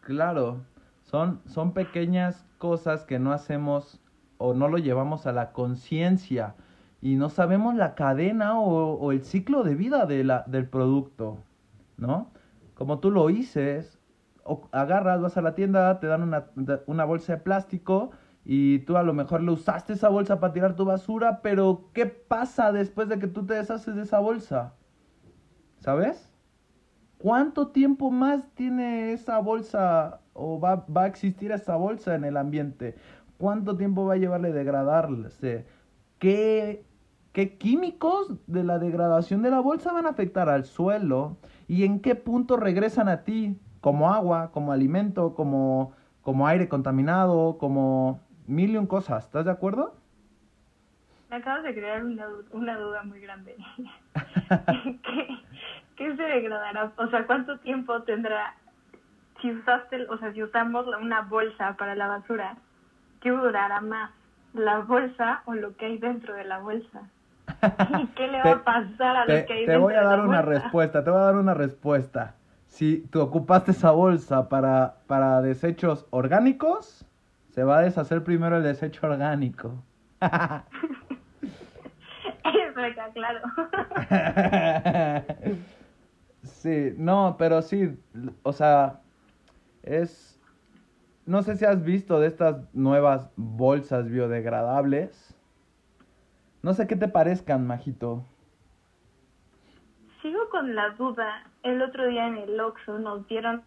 Claro, 0.02 0.60
son, 1.02 1.40
son 1.46 1.74
pequeñas 1.74 2.46
cosas 2.58 3.04
que 3.04 3.18
no 3.18 3.32
hacemos 3.32 4.00
o 4.36 4.54
no 4.54 4.68
lo 4.68 4.78
llevamos 4.78 5.26
a 5.26 5.32
la 5.32 5.50
conciencia 5.50 6.54
y 7.00 7.16
no 7.16 7.28
sabemos 7.28 7.74
la 7.74 7.94
cadena 7.94 8.58
o, 8.60 9.12
el 9.12 9.22
ciclo 9.22 9.62
de 9.62 9.74
vida 9.74 10.06
de 10.06 10.24
la, 10.24 10.44
del 10.46 10.68
producto, 10.68 11.38
¿no? 11.96 12.30
Como 12.74 12.98
tú 12.98 13.10
lo 13.10 13.26
dices, 13.28 13.98
agarras, 14.72 15.20
vas 15.20 15.36
a 15.36 15.42
la 15.42 15.54
tienda, 15.54 16.00
te 16.00 16.06
dan 16.06 16.22
una, 16.22 16.46
una 16.86 17.04
bolsa 17.04 17.34
de 17.34 17.42
plástico 17.42 18.10
y 18.44 18.80
tú 18.80 18.96
a 18.96 19.02
lo 19.02 19.12
mejor 19.12 19.42
le 19.42 19.50
usaste 19.50 19.92
esa 19.92 20.08
bolsa 20.08 20.40
para 20.40 20.52
tirar 20.52 20.74
tu 20.74 20.84
basura, 20.84 21.40
pero 21.42 21.90
¿qué 21.92 22.06
pasa 22.06 22.72
después 22.72 23.08
de 23.08 23.18
que 23.18 23.26
tú 23.26 23.46
te 23.46 23.54
deshaces 23.54 23.94
de 23.94 24.02
esa 24.02 24.20
bolsa? 24.20 24.74
¿Sabes? 25.80 26.32
¿Cuánto 27.18 27.68
tiempo 27.68 28.10
más 28.10 28.48
tiene 28.54 29.12
esa 29.12 29.38
bolsa 29.40 30.20
o 30.32 30.58
va, 30.60 30.86
va, 30.86 31.02
a 31.02 31.06
existir 31.06 31.52
esa 31.52 31.76
bolsa 31.76 32.14
en 32.14 32.24
el 32.24 32.36
ambiente? 32.36 32.94
¿Cuánto 33.38 33.76
tiempo 33.76 34.06
va 34.06 34.14
a 34.14 34.18
llevarle 34.18 34.52
degradarse? 34.52 35.66
¿Qué, 36.18 36.84
¿Qué 37.38 37.56
químicos 37.56 38.32
de 38.48 38.64
la 38.64 38.80
degradación 38.80 39.42
de 39.42 39.50
la 39.52 39.60
bolsa 39.60 39.92
van 39.92 40.06
a 40.06 40.08
afectar 40.08 40.48
al 40.48 40.64
suelo? 40.64 41.36
¿Y 41.68 41.84
en 41.84 42.00
qué 42.00 42.16
punto 42.16 42.56
regresan 42.56 43.08
a 43.08 43.22
ti? 43.22 43.56
como 43.80 44.12
agua, 44.12 44.50
como 44.50 44.72
alimento, 44.72 45.36
como, 45.36 45.94
como 46.22 46.48
aire 46.48 46.68
contaminado, 46.68 47.56
como 47.58 48.20
mil 48.48 48.70
y 48.70 48.76
un 48.76 48.88
cosas. 48.88 49.26
¿Estás 49.26 49.44
de 49.44 49.52
acuerdo? 49.52 49.94
Me 51.30 51.36
acabas 51.36 51.62
de 51.62 51.74
crear 51.74 52.04
una, 52.04 52.26
una 52.50 52.76
duda 52.76 53.04
muy 53.04 53.20
grande. 53.20 53.54
¿Qué, 55.04 55.28
¿Qué, 55.94 56.16
se 56.16 56.22
degradará? 56.24 56.90
O 56.96 57.06
sea, 57.06 57.24
¿cuánto 57.24 57.56
tiempo 57.60 58.02
tendrá 58.02 58.56
si 59.40 59.52
usaste, 59.52 60.08
o 60.08 60.18
sea, 60.18 60.32
si 60.32 60.42
usamos 60.42 60.88
una 61.00 61.20
bolsa 61.20 61.76
para 61.78 61.94
la 61.94 62.08
basura? 62.08 62.56
¿Qué 63.20 63.30
durará 63.30 63.80
más? 63.80 64.10
¿La 64.54 64.80
bolsa 64.80 65.42
o 65.44 65.54
lo 65.54 65.76
que 65.76 65.86
hay 65.86 65.98
dentro 65.98 66.34
de 66.34 66.42
la 66.42 66.58
bolsa? 66.58 67.08
¿Y 68.00 68.06
qué 68.08 68.28
le 68.28 68.42
va 68.42 68.52
a 68.52 68.64
pasar 68.64 69.16
a 69.16 69.26
lo 69.26 69.46
que 69.46 69.52
hay 69.52 69.66
dentro 69.66 69.66
de 69.66 69.66
la 69.66 69.66
bolsa? 69.66 69.66
Te 69.66 69.78
voy 69.78 69.94
a 69.94 70.02
dar 70.02 70.20
una 70.20 70.42
respuesta, 70.42 71.04
te 71.04 71.10
voy 71.10 71.20
a 71.20 71.24
dar 71.24 71.36
una 71.36 71.54
respuesta 71.54 72.34
si 72.68 72.98
tú 73.10 73.20
ocupaste 73.20 73.72
esa 73.72 73.90
bolsa 73.90 74.48
para, 74.48 74.98
para 75.06 75.42
desechos 75.42 76.06
orgánicos, 76.10 77.04
se 77.50 77.64
va 77.64 77.78
a 77.78 77.82
deshacer 77.82 78.22
primero 78.22 78.58
el 78.58 78.62
desecho 78.62 79.04
orgánico. 79.06 79.82
Eso 80.20 80.62
está 82.84 83.10
claro. 83.12 83.40
sí, 86.42 86.94
no, 86.96 87.36
pero 87.38 87.62
sí, 87.62 87.98
o 88.42 88.52
sea, 88.52 89.00
es... 89.82 90.38
No 91.26 91.42
sé 91.42 91.56
si 91.56 91.64
has 91.64 91.82
visto 91.82 92.20
de 92.20 92.28
estas 92.28 92.72
nuevas 92.72 93.28
bolsas 93.36 94.08
biodegradables. 94.08 95.36
No 96.62 96.74
sé 96.74 96.86
qué 96.86 96.96
te 96.96 97.08
parezcan, 97.08 97.66
Majito 97.66 98.24
sigo 100.22 100.48
con 100.50 100.74
la 100.74 100.90
duda. 100.90 101.44
El 101.62 101.80
otro 101.82 102.06
día 102.06 102.26
en 102.26 102.38
el 102.38 102.58
Oxxo 102.60 102.98
nos 102.98 103.26
dieron, 103.28 103.62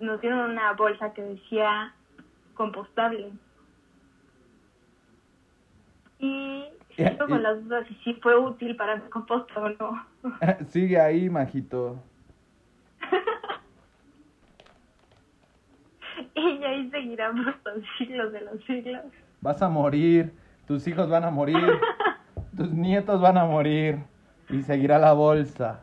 nos 0.00 0.20
dieron 0.20 0.50
una 0.50 0.72
bolsa 0.72 1.12
que 1.12 1.22
decía 1.22 1.94
compostable. 2.54 3.32
Y 6.18 6.64
Ya, 6.96 7.10
sigo 7.10 7.26
con 7.26 7.42
las 7.42 7.62
dudas 7.64 7.86
si 7.88 7.94
sí 7.96 8.14
fue 8.22 8.38
útil 8.38 8.76
para 8.76 8.96
mi 8.96 9.08
composta 9.10 9.60
o 9.60 9.68
no. 9.68 10.06
Sigue 10.68 11.00
ahí, 11.00 11.28
majito. 11.28 12.00
y 16.34 16.64
ahí 16.64 16.90
seguirá 16.90 17.32
por 17.32 17.74
los 17.74 17.84
siglos 17.98 18.32
de 18.32 18.40
los 18.42 18.64
siglos. 18.64 19.02
Vas 19.40 19.60
a 19.60 19.68
morir, 19.68 20.32
tus 20.66 20.86
hijos 20.86 21.10
van 21.10 21.24
a 21.24 21.30
morir, 21.30 21.56
tus 22.56 22.72
nietos 22.72 23.20
van 23.20 23.38
a 23.38 23.44
morir 23.44 23.98
y 24.48 24.62
seguirá 24.62 24.98
la 24.98 25.12
bolsa. 25.12 25.80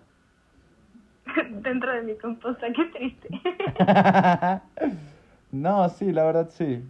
Dentro 1.50 1.94
de 1.94 2.04
mi 2.04 2.16
composta, 2.18 2.68
qué 2.76 2.86
triste. 2.86 3.30
no, 5.52 5.90
sí, 5.90 6.12
la 6.12 6.24
verdad 6.24 6.50
sí. 6.50 6.84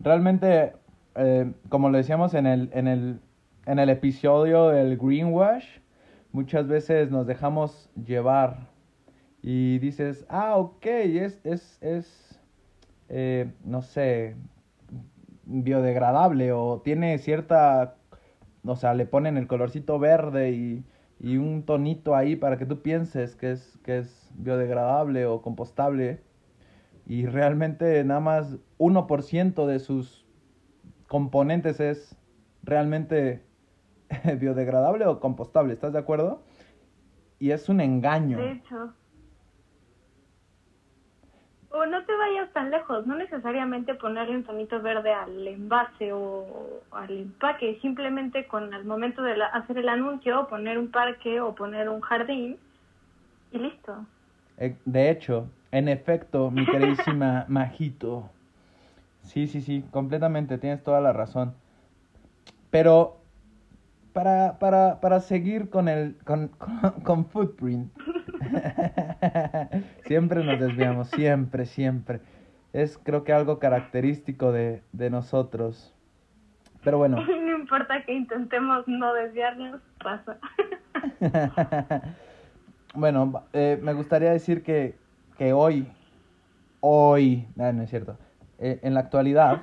Realmente, 0.00 0.72
eh, 1.14 1.52
como 1.68 1.90
lo 1.90 1.98
decíamos 1.98 2.34
en 2.34 2.46
el, 2.46 2.70
en, 2.72 2.88
el, 2.88 3.20
en 3.66 3.78
el 3.78 3.90
episodio 3.90 4.68
del 4.68 4.96
greenwash, 4.98 5.66
muchas 6.32 6.66
veces 6.66 7.10
nos 7.10 7.26
dejamos 7.26 7.90
llevar 7.94 8.68
y 9.42 9.78
dices, 9.78 10.26
ah, 10.28 10.56
ok, 10.56 10.86
es, 10.86 11.40
es, 11.44 11.78
es 11.82 12.40
eh, 13.08 13.52
no 13.64 13.82
sé, 13.82 14.34
biodegradable 15.44 16.52
o 16.52 16.80
tiene 16.82 17.18
cierta, 17.18 17.96
o 18.64 18.76
sea, 18.76 18.94
le 18.94 19.06
ponen 19.06 19.36
el 19.36 19.46
colorcito 19.46 19.98
verde 19.98 20.52
y, 20.52 20.84
y 21.20 21.36
un 21.36 21.64
tonito 21.64 22.14
ahí 22.14 22.36
para 22.36 22.58
que 22.58 22.66
tú 22.66 22.82
pienses 22.82 23.36
que 23.36 23.52
es, 23.52 23.78
que 23.84 23.98
es 23.98 24.30
biodegradable 24.36 25.26
o 25.26 25.42
compostable 25.42 26.20
y 27.06 27.26
realmente 27.26 28.02
nada 28.04 28.20
más 28.20 28.56
1% 28.78 29.66
de 29.66 29.78
sus 29.78 30.24
componentes 31.06 31.80
es 31.80 32.16
realmente 32.62 33.42
biodegradable 34.38 35.06
o 35.06 35.20
compostable, 35.20 35.74
¿estás 35.74 35.92
de 35.92 35.98
acuerdo? 35.98 36.42
Y 37.38 37.50
es 37.50 37.68
un 37.68 37.80
engaño. 37.80 38.38
De 38.38 38.52
hecho. 38.52 38.94
O 41.78 41.84
no 41.86 42.04
te 42.06 42.14
vayas 42.16 42.50
tan 42.54 42.70
lejos, 42.70 43.06
no 43.06 43.16
necesariamente 43.16 43.94
ponerle 43.96 44.36
un 44.36 44.44
tonito 44.44 44.80
verde 44.80 45.12
al 45.12 45.46
envase 45.46 46.10
o 46.12 46.82
al 46.92 47.10
empaque, 47.10 47.78
simplemente 47.82 48.46
con 48.46 48.72
al 48.72 48.84
momento 48.86 49.22
de 49.22 49.36
la- 49.36 49.46
hacer 49.46 49.78
el 49.78 49.88
anuncio, 49.90 50.46
poner 50.48 50.78
un 50.78 50.90
parque 50.90 51.40
o 51.40 51.54
poner 51.54 51.88
un 51.90 52.00
jardín 52.00 52.58
y 53.50 53.58
listo. 53.58 54.06
Eh, 54.56 54.76
De 54.84 55.10
hecho, 55.10 55.50
en 55.70 55.88
efecto, 55.88 56.50
mi 56.50 56.66
queridísima 56.68 57.46
Majito. 57.48 58.30
Sí, 59.22 59.46
sí, 59.48 59.60
sí, 59.62 59.84
completamente, 59.92 60.58
tienes 60.58 60.82
toda 60.84 61.00
la 61.00 61.12
razón. 61.12 61.54
Pero 62.70 63.24
para, 64.12 64.58
para, 64.60 65.00
para 65.00 65.20
seguir 65.20 65.70
con 65.70 65.88
el 65.88 66.16
con, 66.24 66.48
con, 66.58 66.92
con 67.02 67.26
Footprint. 67.26 67.92
siempre 70.06 70.44
nos 70.44 70.60
desviamos, 70.60 71.08
siempre, 71.08 71.66
siempre. 71.66 72.20
Es 72.72 72.98
creo 72.98 73.24
que 73.24 73.32
algo 73.32 73.58
característico 73.58 74.52
de, 74.52 74.82
de 74.92 75.10
nosotros. 75.10 75.94
Pero 76.82 76.98
bueno. 76.98 77.16
no 77.26 77.58
importa 77.58 78.04
que 78.04 78.12
intentemos 78.12 78.86
no 78.86 79.14
desviarnos, 79.14 79.80
pasa. 80.02 80.38
bueno, 82.94 83.44
eh, 83.52 83.78
me 83.82 83.94
gustaría 83.94 84.30
decir 84.30 84.62
que, 84.62 84.96
que 85.38 85.52
hoy, 85.52 85.88
hoy, 86.80 87.48
no, 87.56 87.72
no 87.72 87.82
es 87.82 87.90
cierto, 87.90 88.18
eh, 88.58 88.80
en 88.82 88.94
la 88.94 89.00
actualidad, 89.00 89.62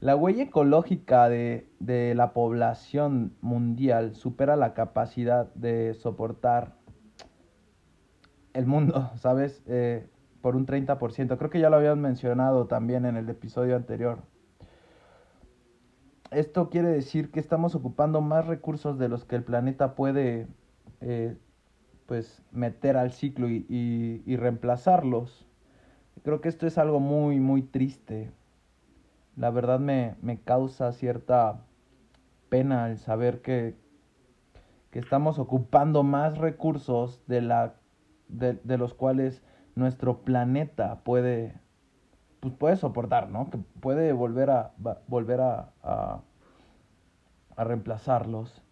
la 0.00 0.16
huella 0.16 0.44
ecológica 0.44 1.28
de, 1.28 1.66
de 1.78 2.14
la 2.14 2.32
población 2.32 3.34
mundial 3.40 4.14
supera 4.14 4.56
la 4.56 4.72
capacidad 4.72 5.52
de 5.54 5.94
soportar 5.94 6.79
el 8.54 8.66
mundo, 8.66 9.10
¿sabes? 9.16 9.62
Eh, 9.66 10.08
por 10.42 10.56
un 10.56 10.66
30%. 10.66 11.38
Creo 11.38 11.50
que 11.50 11.60
ya 11.60 11.70
lo 11.70 11.76
habían 11.76 12.00
mencionado 12.00 12.66
también 12.66 13.04
en 13.06 13.16
el 13.16 13.28
episodio 13.28 13.76
anterior. 13.76 14.22
Esto 16.30 16.70
quiere 16.70 16.88
decir 16.88 17.30
que 17.30 17.40
estamos 17.40 17.74
ocupando 17.74 18.20
más 18.20 18.46
recursos 18.46 18.98
de 18.98 19.08
los 19.08 19.24
que 19.24 19.34
el 19.36 19.42
planeta 19.44 19.94
puede 19.96 20.46
eh, 21.00 21.36
pues 22.06 22.44
meter 22.52 22.96
al 22.96 23.12
ciclo 23.12 23.48
y, 23.50 23.66
y- 23.68 24.22
y 24.26 24.36
reemplazarlos. 24.36 25.46
Creo 26.24 26.40
que 26.40 26.48
esto 26.50 26.66
es 26.66 26.78
algo 26.78 27.00
muy, 27.00 27.40
muy 27.40 27.62
triste. 27.62 28.32
La 29.36 29.50
verdad 29.50 29.80
me, 29.80 30.16
me 30.22 30.40
causa 30.40 30.92
cierta 30.92 31.66
pena 32.50 32.88
el 32.90 32.98
saber 32.98 33.42
que, 33.42 33.76
que 34.90 34.98
estamos 34.98 35.38
ocupando 35.38 36.02
más 36.02 36.38
recursos 36.38 37.22
de, 37.26 37.40
la, 37.42 37.79
de, 38.32 38.54
de 38.64 38.78
los 38.78 38.94
cuales 38.94 39.42
nuestro 39.74 40.18
planeta 40.18 41.00
puede, 41.04 41.54
pues 42.40 42.54
puede 42.54 42.76
soportar, 42.76 43.28
¿no? 43.28 43.50
Que 43.50 43.58
puede 43.80 44.12
volver 44.12 44.50
a, 44.50 44.72
va- 44.84 44.98
volver 45.06 45.40
a, 45.40 45.70
a, 45.82 46.20
a 47.56 47.64
reemplazarlos. 47.64 48.62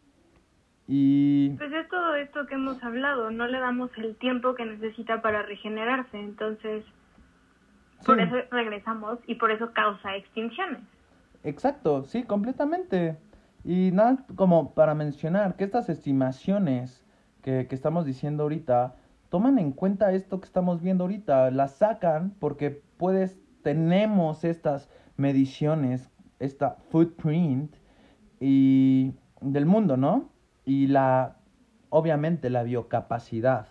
Y 0.86 1.50
Pues 1.50 1.72
es 1.72 1.88
todo 1.88 2.14
esto 2.14 2.46
que 2.46 2.54
hemos 2.54 2.82
hablado, 2.82 3.30
no 3.30 3.46
le 3.46 3.58
damos 3.60 3.90
el 3.98 4.16
tiempo 4.16 4.54
que 4.54 4.64
necesita 4.64 5.20
para 5.20 5.42
regenerarse, 5.42 6.18
entonces 6.18 6.84
por 8.06 8.18
eso 8.20 8.36
regresamos 8.50 9.18
y 9.26 9.34
por 9.34 9.50
eso 9.50 9.72
causa 9.72 10.16
extinciones. 10.16 10.80
Exacto, 11.44 12.04
sí, 12.04 12.22
completamente. 12.22 13.16
Y 13.64 13.90
nada, 13.92 14.24
como 14.36 14.72
para 14.74 14.94
mencionar 14.94 15.56
que 15.56 15.64
estas 15.64 15.88
estimaciones 15.88 17.04
que, 17.42 17.66
que 17.68 17.74
estamos 17.74 18.06
diciendo 18.06 18.44
ahorita 18.44 18.94
toman 19.28 19.58
en 19.58 19.72
cuenta 19.72 20.12
esto 20.12 20.40
que 20.40 20.46
estamos 20.46 20.82
viendo 20.82 21.04
ahorita, 21.04 21.50
las 21.50 21.72
sacan 21.72 22.34
porque 22.38 22.82
puedes, 22.96 23.38
tenemos 23.62 24.44
estas 24.44 24.88
mediciones, 25.16 26.10
esta 26.38 26.76
footprint 26.90 27.74
y 28.40 29.12
del 29.40 29.66
mundo, 29.66 29.96
¿no? 29.96 30.30
Y 30.64 30.86
la, 30.86 31.36
obviamente, 31.90 32.50
la 32.50 32.62
biocapacidad. 32.62 33.66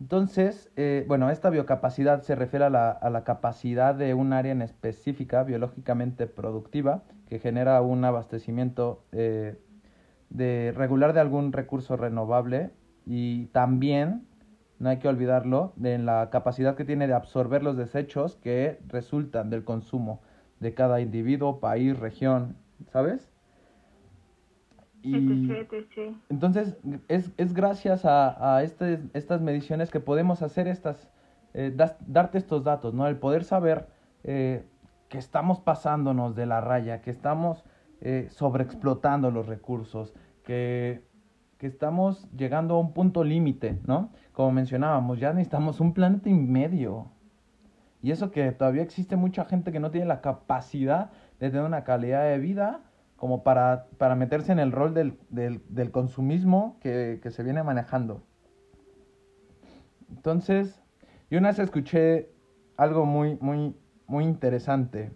Entonces, 0.00 0.70
eh, 0.76 1.04
bueno, 1.06 1.30
esta 1.30 1.50
biocapacidad 1.50 2.22
se 2.22 2.34
refiere 2.34 2.64
a 2.64 2.70
la, 2.70 2.90
a 2.90 3.10
la 3.10 3.24
capacidad 3.24 3.94
de 3.94 4.14
un 4.14 4.32
área 4.32 4.52
en 4.52 4.62
específica 4.62 5.44
biológicamente 5.44 6.26
productiva 6.26 7.02
que 7.28 7.38
genera 7.38 7.80
un 7.80 8.04
abastecimiento 8.04 9.04
eh, 9.12 9.56
de 10.30 10.72
regular 10.76 11.12
de 11.12 11.20
algún 11.20 11.52
recurso 11.52 11.96
renovable 11.96 12.70
y 13.06 13.46
también, 13.46 14.26
no 14.78 14.88
hay 14.88 14.98
que 14.98 15.08
olvidarlo, 15.08 15.72
de 15.76 15.98
la 15.98 16.30
capacidad 16.30 16.76
que 16.76 16.84
tiene 16.84 17.06
de 17.06 17.14
absorber 17.14 17.62
los 17.62 17.76
desechos 17.76 18.36
que 18.36 18.78
resultan 18.88 19.50
del 19.50 19.64
consumo 19.64 20.20
de 20.60 20.74
cada 20.74 21.00
individuo, 21.00 21.60
país, 21.60 21.98
región, 21.98 22.56
¿sabes? 22.92 23.30
Y... 25.02 25.16
Entonces, 26.30 26.76
es, 27.08 27.30
es 27.36 27.52
gracias 27.52 28.04
a, 28.04 28.56
a 28.56 28.62
este- 28.62 29.00
estas 29.12 29.40
mediciones 29.40 29.90
que 29.90 30.00
podemos 30.00 30.42
hacer 30.42 30.66
estas, 30.66 31.08
eh, 31.52 31.72
das- 31.74 31.96
darte 32.06 32.38
estos 32.38 32.64
datos, 32.64 32.94
¿no? 32.94 33.06
El 33.06 33.16
poder 33.18 33.44
saber 33.44 33.86
eh, 34.22 34.64
que 35.08 35.18
estamos 35.18 35.60
pasándonos 35.60 36.34
de 36.34 36.46
la 36.46 36.60
raya, 36.60 37.02
que 37.02 37.10
estamos 37.10 37.64
eh, 38.00 38.28
sobreexplotando 38.30 39.30
los 39.30 39.46
recursos, 39.46 40.14
que, 40.42 41.02
estamos 41.66 42.28
llegando 42.36 42.74
a 42.74 42.80
un 42.80 42.92
punto 42.92 43.24
límite, 43.24 43.78
¿no? 43.86 44.10
Como 44.32 44.52
mencionábamos, 44.52 45.18
ya 45.20 45.32
necesitamos 45.32 45.80
un 45.80 45.94
planeta 45.94 46.28
y 46.28 46.34
medio. 46.34 47.10
Y 48.02 48.10
eso 48.10 48.30
que 48.30 48.52
todavía 48.52 48.82
existe 48.82 49.16
mucha 49.16 49.44
gente 49.44 49.72
que 49.72 49.80
no 49.80 49.90
tiene 49.90 50.06
la 50.06 50.20
capacidad 50.20 51.10
de 51.40 51.50
tener 51.50 51.64
una 51.64 51.84
calidad 51.84 52.24
de 52.24 52.38
vida 52.38 52.80
como 53.16 53.42
para, 53.42 53.86
para 53.98 54.14
meterse 54.14 54.52
en 54.52 54.58
el 54.58 54.72
rol 54.72 54.92
del, 54.92 55.18
del, 55.30 55.62
del 55.68 55.90
consumismo 55.90 56.76
que, 56.80 57.20
que 57.22 57.30
se 57.30 57.42
viene 57.42 57.62
manejando. 57.62 58.22
Entonces, 60.10 60.82
yo 61.30 61.38
una 61.38 61.48
vez 61.48 61.58
escuché 61.58 62.28
algo 62.76 63.06
muy, 63.06 63.36
muy, 63.40 63.74
muy 64.06 64.24
interesante 64.24 65.10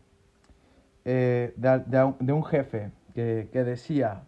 eh, 1.05 1.53
de, 1.57 1.79
de- 1.81 2.15
de 2.21 2.33
un 2.33 2.45
jefe 2.45 2.93
que, 3.15 3.49
que 3.53 3.65
decía 3.65 4.23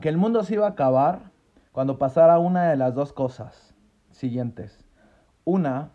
que 0.00 0.08
el 0.08 0.16
mundo 0.16 0.42
se 0.42 0.54
iba 0.54 0.66
a 0.66 0.70
acabar 0.70 1.30
cuando 1.72 1.98
pasara 1.98 2.38
una 2.38 2.70
de 2.70 2.76
las 2.76 2.94
dos 2.94 3.12
cosas 3.12 3.74
siguientes. 4.10 4.84
Una, 5.44 5.92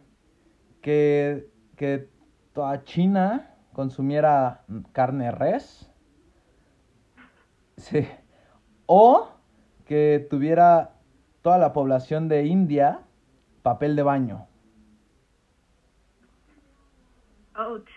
que, 0.81 1.51
que 1.75 2.09
toda 2.53 2.83
China 2.83 3.55
consumiera 3.73 4.63
carne 4.91 5.31
res. 5.31 5.91
Sí. 7.77 8.07
O 8.85 9.29
que 9.85 10.25
tuviera 10.29 10.93
toda 11.41 11.57
la 11.57 11.73
población 11.73 12.27
de 12.27 12.45
India 12.45 13.01
papel 13.61 13.95
de 13.95 14.03
baño. 14.03 14.47
Ouch. 17.55 17.89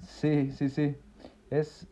Sí, 0.00 0.50
sí, 0.52 0.68
sí. 0.68 0.96
Es, 1.50 1.88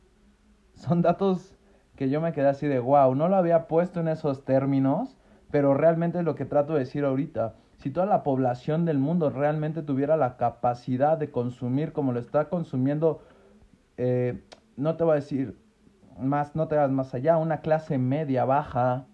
son 0.75 1.03
datos 1.03 1.56
que 1.97 2.11
yo 2.11 2.21
me 2.21 2.33
quedé 2.33 2.49
así 2.49 2.67
de 2.67 2.79
wow, 2.79 3.15
no 3.15 3.29
lo 3.29 3.37
había 3.37 3.67
puesto 3.67 4.01
en 4.01 4.09
esos 4.09 4.45
términos, 4.45 5.17
pero 5.51 5.75
realmente 5.75 6.19
es 6.19 6.25
lo 6.25 6.35
que 6.35 6.45
trato 6.45 6.75
de 6.75 6.81
decir 6.81 7.05
ahorita. 7.05 7.55
Si 7.79 7.91
toda 7.91 8.07
la 8.07 8.23
población 8.23 8.85
del 8.85 8.99
mundo 8.99 9.31
realmente 9.31 9.83
tuviera 9.83 10.17
la 10.17 10.37
capacidad 10.37 11.19
de 11.19 11.31
consumir 11.31 11.93
como 11.93 12.13
lo 12.13 12.21
está 12.21 12.49
consumiendo, 12.49 13.23
eh, 13.97 14.45
no 14.77 14.97
te 14.97 15.05
voy 15.05 15.13
a 15.13 15.17
decir 15.17 15.59
más, 16.19 16.55
no 16.55 16.69
te 16.69 16.77
vas 16.77 16.91
más 16.91 17.15
allá, 17.15 17.37
una 17.37 17.61
clase 17.61 17.99
media 17.99 18.45
baja 18.45 19.07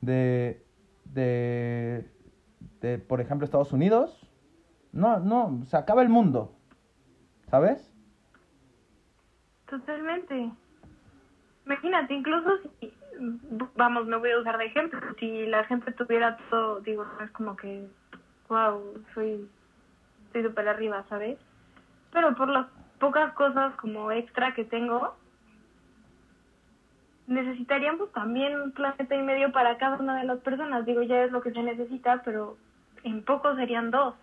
de, 0.00 0.64
de, 1.04 2.10
de, 2.80 2.98
por 2.98 3.20
ejemplo, 3.20 3.44
Estados 3.44 3.72
Unidos, 3.72 4.28
no, 4.92 5.20
no, 5.20 5.64
se 5.66 5.76
acaba 5.76 6.02
el 6.02 6.08
mundo, 6.08 6.56
¿sabes? 7.50 7.92
Totalmente. 9.68 10.52
Imagínate, 11.68 12.14
incluso 12.14 12.48
si, 12.80 12.90
vamos, 13.76 14.06
no 14.06 14.20
voy 14.20 14.30
a 14.30 14.38
usar 14.38 14.56
de 14.56 14.64
ejemplo, 14.64 14.98
si 15.18 15.44
la 15.44 15.64
gente 15.64 15.92
tuviera 15.92 16.38
todo, 16.48 16.80
digo, 16.80 17.04
es 17.22 17.30
como 17.32 17.56
que, 17.56 17.86
wow, 18.48 18.82
soy, 19.12 19.46
estoy 20.26 20.44
súper 20.44 20.66
arriba, 20.66 21.04
¿sabes? 21.10 21.38
Pero 22.10 22.34
por 22.34 22.48
las 22.48 22.68
pocas 22.98 23.34
cosas 23.34 23.74
como 23.74 24.10
extra 24.10 24.54
que 24.54 24.64
tengo, 24.64 25.14
necesitaríamos 27.26 28.10
también 28.12 28.58
un 28.58 28.72
planeta 28.72 29.14
y 29.14 29.22
medio 29.22 29.52
para 29.52 29.76
cada 29.76 29.98
una 29.98 30.16
de 30.16 30.24
las 30.24 30.38
personas. 30.38 30.86
Digo, 30.86 31.02
ya 31.02 31.22
es 31.22 31.32
lo 31.32 31.42
que 31.42 31.52
se 31.52 31.62
necesita, 31.62 32.22
pero 32.24 32.56
en 33.04 33.22
poco 33.22 33.54
serían 33.56 33.90
dos. 33.90 34.14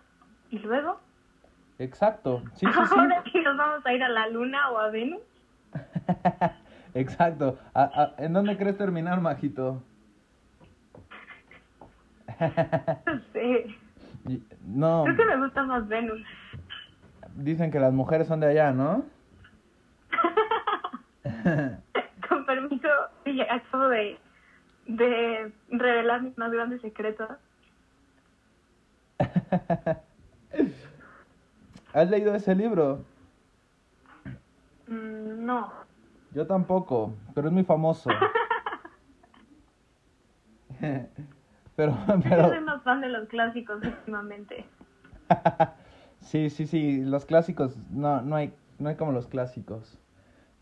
¿Y 0.50 0.58
luego? 0.58 0.98
Exacto. 1.78 2.42
Sí, 2.54 2.66
sí, 2.66 2.72
sí. 2.72 2.94
Ahora 2.98 3.22
sí 3.30 3.38
nos 3.38 3.56
vamos 3.56 3.86
a 3.86 3.92
ir 3.92 4.02
a 4.02 4.08
la 4.08 4.28
Luna 4.30 4.68
o 4.72 4.78
a 4.78 4.90
Venus. 4.90 5.22
Exacto. 6.96 7.58
¿A, 7.74 7.82
a, 7.82 8.14
en 8.24 8.32
dónde 8.32 8.56
crees 8.56 8.78
terminar, 8.78 9.20
Majito? 9.20 9.82
sí. 13.32 13.76
No. 14.66 15.04
Creo 15.04 15.16
que 15.16 15.24
me 15.24 15.36
gusta 15.36 15.62
más 15.62 15.86
Venus. 15.86 16.20
Dicen 17.36 17.70
que 17.70 17.78
las 17.78 17.92
mujeres 17.92 18.26
son 18.26 18.40
de 18.40 18.48
allá, 18.48 18.72
¿no? 18.72 19.04
Con 22.28 22.44
permiso, 22.44 22.88
acabo 23.48 23.86
de, 23.86 24.18
de 24.88 25.52
revelar 25.68 26.22
mis 26.22 26.36
más 26.36 26.50
grandes 26.50 26.80
secretos. 26.80 27.28
¿Has 31.92 32.10
leído 32.10 32.34
ese 32.34 32.56
libro? 32.56 33.04
Mm, 34.88 35.46
no. 35.46 35.72
Yo 36.36 36.46
tampoco, 36.46 37.14
pero 37.34 37.48
es 37.48 37.54
muy 37.54 37.64
famoso. 37.64 38.10
pero, 41.74 41.96
pero... 42.28 42.42
Yo 42.42 42.48
soy 42.50 42.60
más 42.60 42.82
fan 42.82 43.00
de 43.00 43.08
los 43.08 43.26
clásicos 43.26 43.82
últimamente. 43.82 44.66
sí, 46.20 46.50
sí, 46.50 46.66
sí, 46.66 47.00
los 47.02 47.24
clásicos, 47.24 47.74
no, 47.90 48.20
no 48.20 48.36
hay, 48.36 48.52
no 48.78 48.90
hay 48.90 48.96
como 48.96 49.12
los 49.12 49.28
clásicos. 49.28 49.98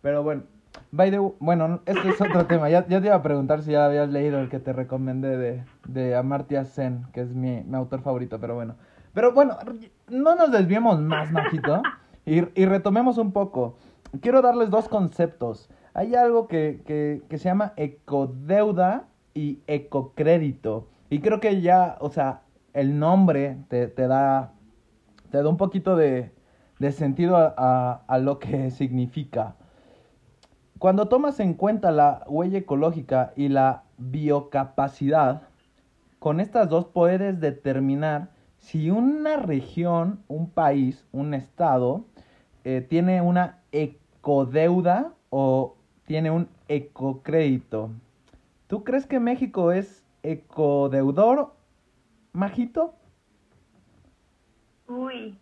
Pero 0.00 0.22
bueno, 0.22 0.44
by 0.92 1.10
the, 1.10 1.18
bueno, 1.40 1.80
este 1.86 2.08
es 2.08 2.20
otro 2.20 2.46
tema. 2.46 2.70
Ya, 2.70 2.86
ya 2.86 3.00
te 3.00 3.08
iba 3.08 3.16
a 3.16 3.22
preguntar 3.22 3.62
si 3.62 3.72
ya 3.72 3.86
habías 3.86 4.08
leído 4.10 4.38
el 4.38 4.50
que 4.50 4.60
te 4.60 4.72
recomendé 4.72 5.36
de, 5.36 5.64
de 5.88 6.14
Amartya 6.14 6.66
Sen, 6.66 7.04
que 7.12 7.22
es 7.22 7.34
mi, 7.34 7.64
mi 7.64 7.74
autor 7.74 8.00
favorito, 8.00 8.38
pero 8.38 8.54
bueno. 8.54 8.76
Pero 9.12 9.32
bueno, 9.32 9.58
no 10.08 10.36
nos 10.36 10.52
desviemos 10.52 11.00
más, 11.00 11.32
Majito, 11.32 11.82
y, 12.24 12.60
y 12.60 12.64
retomemos 12.64 13.18
un 13.18 13.32
poco. 13.32 13.76
Quiero 14.20 14.42
darles 14.42 14.70
dos 14.70 14.88
conceptos. 14.88 15.68
Hay 15.92 16.14
algo 16.14 16.46
que, 16.46 16.82
que, 16.86 17.22
que 17.28 17.38
se 17.38 17.44
llama 17.48 17.72
ecodeuda 17.76 19.08
y 19.34 19.60
ecocrédito. 19.66 20.88
Y 21.10 21.20
creo 21.20 21.40
que 21.40 21.60
ya, 21.60 21.96
o 22.00 22.10
sea, 22.10 22.42
el 22.72 22.98
nombre 22.98 23.58
te, 23.68 23.88
te 23.88 24.06
da, 24.06 24.52
te 25.30 25.42
da 25.42 25.48
un 25.48 25.56
poquito 25.56 25.96
de, 25.96 26.32
de 26.78 26.92
sentido 26.92 27.36
a, 27.36 28.02
a, 28.06 28.18
lo 28.18 28.38
que 28.38 28.70
significa. 28.72 29.56
Cuando 30.78 31.08
tomas 31.08 31.40
en 31.40 31.54
cuenta 31.54 31.90
la 31.90 32.24
huella 32.26 32.58
ecológica 32.58 33.32
y 33.36 33.48
la 33.48 33.84
biocapacidad, 33.96 35.42
con 36.18 36.40
estas 36.40 36.68
dos 36.68 36.86
puedes 36.86 37.40
determinar 37.40 38.30
si 38.58 38.90
una 38.90 39.36
región, 39.36 40.22
un 40.26 40.48
país, 40.50 41.04
un 41.12 41.34
estado, 41.34 42.06
eh, 42.64 42.80
tiene 42.80 43.20
una 43.20 43.60
ecodeuda 44.24 45.12
o 45.28 45.76
tiene 46.06 46.30
un 46.30 46.48
ecocrédito. 46.68 47.90
¿Tú 48.68 48.82
crees 48.82 49.06
que 49.06 49.20
México 49.20 49.70
es 49.70 50.02
ecodeudor, 50.22 51.52
Majito? 52.32 52.94
Uy. 54.88 55.38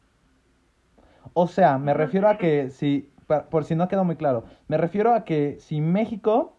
O 1.33 1.47
sea, 1.47 1.79
me 1.79 1.95
refiero 1.95 2.29
a 2.29 2.39
que 2.39 2.71
si, 2.71 3.09
por 3.51 3.65
si 3.65 3.77
no 3.77 3.87
quedó 3.87 4.05
muy 4.05 4.17
claro, 4.17 4.45
me 4.67 4.77
refiero 4.77 5.15
a 5.15 5.25
que 5.25 5.59
si 5.61 5.81
México 5.81 6.57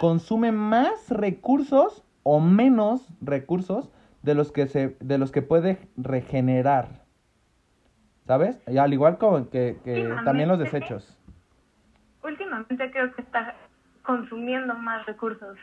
consume 0.00 0.52
más 0.52 1.10
recursos 1.10 2.02
o 2.22 2.40
menos 2.40 3.06
recursos 3.20 3.90
de 4.22 4.34
los 4.34 4.52
que 4.52 4.66
se, 4.68 4.96
de 5.00 5.18
los 5.18 5.32
que 5.32 5.42
puede 5.42 5.78
regenerar. 5.98 7.04
¿Sabes? 8.26 8.58
Y 8.66 8.78
al 8.78 8.92
igual 8.94 9.18
como 9.18 9.50
que, 9.50 9.78
que 9.84 10.14
también 10.24 10.48
los 10.48 10.58
desechos. 10.58 11.17
Últimamente 12.28 12.90
creo 12.90 13.14
que 13.14 13.22
está 13.22 13.54
consumiendo 14.02 14.74
más 14.74 15.06
recursos. 15.06 15.56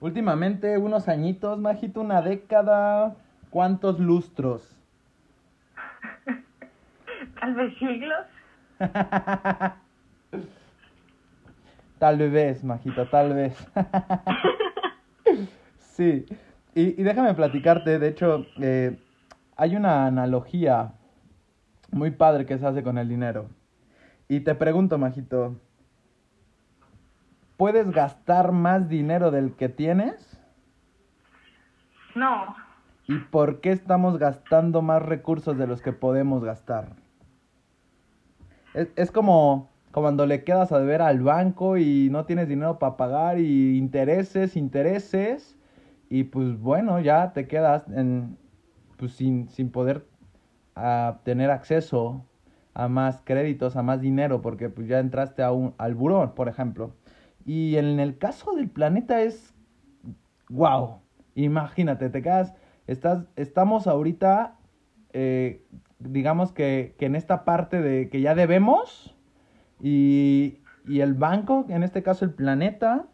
Últimamente, 0.00 0.78
unos 0.78 1.08
añitos, 1.08 1.58
Majito, 1.58 2.00
una 2.00 2.22
década, 2.22 3.16
¿cuántos 3.50 4.00
lustros? 4.00 4.74
Tal 7.40 7.54
vez 7.54 7.76
siglos. 7.78 8.26
tal 11.98 12.30
vez, 12.30 12.64
Majito, 12.64 13.06
tal 13.08 13.34
vez. 13.34 13.70
sí. 15.80 16.24
Y, 16.74 17.00
y, 17.00 17.02
déjame 17.02 17.34
platicarte, 17.34 17.98
de 17.98 18.08
hecho, 18.08 18.46
eh, 18.60 18.98
hay 19.56 19.76
una 19.76 20.06
analogía 20.06 20.92
muy 21.90 22.12
padre 22.12 22.46
que 22.46 22.56
se 22.56 22.66
hace 22.66 22.82
con 22.82 22.96
el 22.98 23.08
dinero. 23.08 23.50
Y 24.28 24.40
te 24.40 24.54
pregunto, 24.54 24.98
Majito, 24.98 25.56
¿puedes 27.56 27.90
gastar 27.90 28.52
más 28.52 28.88
dinero 28.88 29.30
del 29.30 29.56
que 29.56 29.70
tienes? 29.70 30.38
No. 32.14 32.54
¿Y 33.06 33.18
por 33.18 33.60
qué 33.60 33.70
estamos 33.70 34.18
gastando 34.18 34.82
más 34.82 35.02
recursos 35.02 35.56
de 35.56 35.66
los 35.66 35.80
que 35.80 35.92
podemos 35.92 36.44
gastar? 36.44 36.96
Es, 38.74 38.92
es 38.96 39.10
como, 39.10 39.70
como 39.92 40.04
cuando 40.04 40.26
le 40.26 40.44
quedas 40.44 40.72
a 40.72 40.78
deber 40.78 41.00
al 41.00 41.22
banco 41.22 41.78
y 41.78 42.10
no 42.10 42.26
tienes 42.26 42.48
dinero 42.48 42.78
para 42.78 42.98
pagar 42.98 43.38
y 43.38 43.78
intereses, 43.78 44.56
intereses 44.56 45.58
y 46.10 46.24
pues 46.24 46.58
bueno, 46.60 47.00
ya 47.00 47.32
te 47.32 47.48
quedas 47.48 47.88
en, 47.88 48.36
pues 48.98 49.12
sin, 49.12 49.48
sin 49.48 49.70
poder 49.70 50.06
a 50.74 51.20
tener 51.24 51.50
acceso 51.50 52.27
a 52.78 52.86
más 52.86 53.20
créditos, 53.24 53.74
a 53.74 53.82
más 53.82 54.00
dinero, 54.00 54.40
porque 54.40 54.68
pues 54.68 54.86
ya 54.86 55.00
entraste 55.00 55.42
a 55.42 55.50
un, 55.50 55.74
al 55.78 55.96
buró, 55.96 56.36
por 56.36 56.48
ejemplo. 56.48 56.94
Y 57.44 57.76
en 57.76 57.98
el 57.98 58.18
caso 58.18 58.54
del 58.54 58.70
planeta 58.70 59.20
es, 59.20 59.52
wow, 60.48 61.00
imagínate, 61.34 62.08
te 62.08 62.22
quedas, 62.22 62.54
estás, 62.86 63.24
estamos 63.34 63.88
ahorita, 63.88 64.58
eh, 65.12 65.66
digamos 65.98 66.52
que, 66.52 66.94
que 66.98 67.06
en 67.06 67.16
esta 67.16 67.44
parte 67.44 67.82
de 67.82 68.08
que 68.10 68.20
ya 68.20 68.36
debemos 68.36 69.16
y, 69.82 70.58
y 70.86 71.00
el 71.00 71.14
banco, 71.14 71.66
en 71.70 71.82
este 71.82 72.04
caso 72.04 72.24
el 72.24 72.32
planeta, 72.32 73.06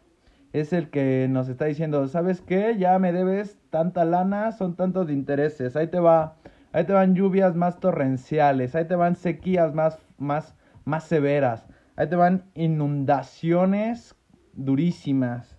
es 0.53 0.73
el 0.73 0.91
que 0.91 1.27
nos 1.27 1.49
está 1.49 1.65
diciendo, 1.65 2.07
¿sabes 2.07 2.39
qué? 2.39 2.77
Ya 2.77 2.99
me 2.99 3.11
debes 3.11 3.57
tanta 3.71 4.05
lana, 4.05 4.51
son 4.51 4.75
tantos 4.75 5.07
de 5.07 5.13
intereses, 5.13 5.75
ahí 5.75 5.87
te 5.87 5.99
va, 5.99 6.37
ahí 6.75 6.83
te 6.83 6.91
van 6.91 7.15
lluvias 7.15 7.55
más 7.55 7.79
torrenciales, 7.79 8.75
ahí 8.75 8.85
te 8.85 8.95
van 8.95 9.15
sequías 9.15 9.73
más, 9.73 9.97
más, 10.17 10.55
más 10.83 11.05
severas, 11.05 11.65
ahí 11.95 12.09
te 12.09 12.17
van 12.17 12.43
inundaciones 12.53 14.13
durísimas, 14.51 15.57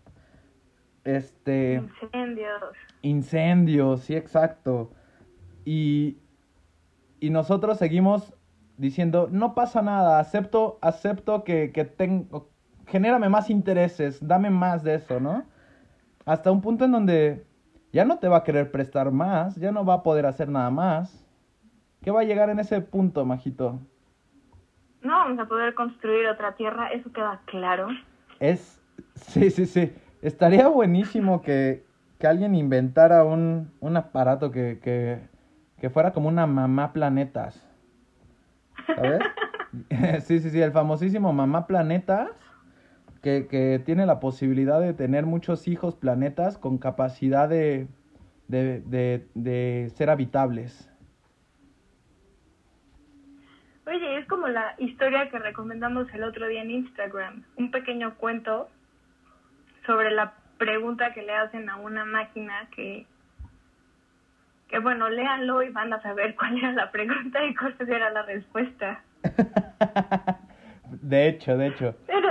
este... 1.04 1.82
Incendios. 2.02 2.62
Incendios, 3.00 4.00
sí, 4.02 4.14
exacto. 4.14 4.92
Y, 5.64 6.18
y 7.18 7.30
nosotros 7.30 7.78
seguimos 7.78 8.34
diciendo, 8.76 9.28
no 9.32 9.54
pasa 9.54 9.80
nada, 9.80 10.18
acepto, 10.18 10.78
acepto 10.82 11.44
que, 11.44 11.72
que 11.72 11.86
tengo, 11.86 12.50
genérame 12.86 13.30
más 13.30 13.48
intereses, 13.48 14.18
dame 14.20 14.50
más 14.50 14.82
de 14.82 14.96
eso, 14.96 15.18
¿no? 15.18 15.46
hasta 16.26 16.50
un 16.50 16.60
punto 16.60 16.84
en 16.84 16.92
donde 16.92 17.46
ya 17.96 18.04
no 18.04 18.18
te 18.18 18.28
va 18.28 18.36
a 18.36 18.44
querer 18.44 18.70
prestar 18.70 19.10
más, 19.10 19.56
ya 19.56 19.72
no 19.72 19.82
va 19.82 19.94
a 19.94 20.02
poder 20.02 20.26
hacer 20.26 20.50
nada 20.50 20.68
más. 20.68 21.26
¿Qué 22.02 22.10
va 22.10 22.20
a 22.20 22.24
llegar 22.24 22.50
en 22.50 22.58
ese 22.58 22.82
punto, 22.82 23.24
Majito? 23.24 23.80
No 25.00 25.14
vamos 25.14 25.38
a 25.38 25.46
poder 25.46 25.72
construir 25.72 26.26
otra 26.26 26.54
tierra, 26.56 26.88
eso 26.88 27.10
queda 27.10 27.40
claro. 27.46 27.88
Es, 28.38 28.78
sí, 29.14 29.50
sí, 29.50 29.64
sí. 29.64 29.94
Estaría 30.20 30.68
buenísimo 30.68 31.40
que, 31.40 31.86
que 32.18 32.26
alguien 32.26 32.54
inventara 32.54 33.24
un, 33.24 33.72
un 33.80 33.96
aparato 33.96 34.50
que, 34.50 34.78
que, 34.82 35.26
que 35.80 35.88
fuera 35.88 36.12
como 36.12 36.28
una 36.28 36.46
mamá 36.46 36.92
planetas. 36.92 37.66
¿Sabes? 38.94 39.20
sí, 40.20 40.40
sí, 40.40 40.50
sí, 40.50 40.60
el 40.60 40.72
famosísimo 40.72 41.32
mamá 41.32 41.66
planetas, 41.66 42.28
que, 43.26 43.48
que 43.48 43.82
tiene 43.84 44.06
la 44.06 44.20
posibilidad 44.20 44.80
de 44.80 44.94
tener 44.94 45.26
muchos 45.26 45.66
hijos 45.66 45.96
planetas 45.96 46.58
con 46.58 46.78
capacidad 46.78 47.48
de, 47.48 47.88
de, 48.46 48.82
de, 48.82 49.26
de 49.34 49.90
ser 49.96 50.10
habitables. 50.10 50.88
Oye, 53.84 54.18
es 54.18 54.28
como 54.28 54.46
la 54.46 54.76
historia 54.78 55.28
que 55.28 55.40
recomendamos 55.40 56.06
el 56.14 56.22
otro 56.22 56.46
día 56.46 56.62
en 56.62 56.70
Instagram, 56.70 57.42
un 57.56 57.72
pequeño 57.72 58.14
cuento 58.14 58.68
sobre 59.86 60.12
la 60.12 60.34
pregunta 60.56 61.12
que 61.12 61.22
le 61.22 61.32
hacen 61.32 61.68
a 61.68 61.78
una 61.78 62.04
máquina 62.04 62.68
que, 62.76 63.06
que 64.68 64.78
bueno, 64.78 65.08
léanlo 65.08 65.64
y 65.64 65.70
van 65.70 65.92
a 65.92 66.00
saber 66.00 66.36
cuál 66.36 66.58
era 66.58 66.70
la 66.70 66.92
pregunta 66.92 67.44
y 67.44 67.56
cuál 67.56 67.74
era 67.88 68.08
la 68.10 68.22
respuesta. 68.22 69.02
de 71.02 71.28
hecho, 71.28 71.56
de 71.56 71.66
hecho. 71.66 71.96
Pero, 72.06 72.30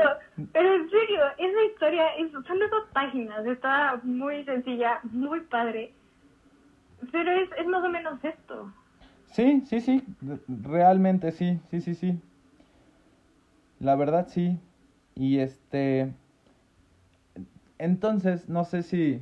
pero 0.51 0.75
en 0.75 0.89
serio, 0.89 1.21
esa 1.37 1.63
historia, 1.71 2.07
es, 2.17 2.31
son 2.31 2.59
dos 2.59 2.89
páginas, 2.93 3.45
está 3.45 3.99
muy 4.03 4.43
sencilla, 4.43 4.99
muy 5.03 5.39
padre, 5.41 5.93
pero 7.11 7.31
es, 7.31 7.49
es 7.57 7.67
más 7.67 7.83
o 7.83 7.89
menos 7.89 8.23
esto. 8.23 8.71
Sí, 9.27 9.63
sí, 9.65 9.81
sí, 9.81 10.03
realmente 10.47 11.31
sí, 11.31 11.59
sí, 11.69 11.81
sí, 11.81 11.95
sí. 11.95 12.19
La 13.79 13.95
verdad 13.95 14.27
sí. 14.27 14.59
Y 15.15 15.39
este... 15.39 16.13
Entonces, 17.77 18.47
no 18.47 18.63
sé 18.63 18.83
si, 18.83 19.21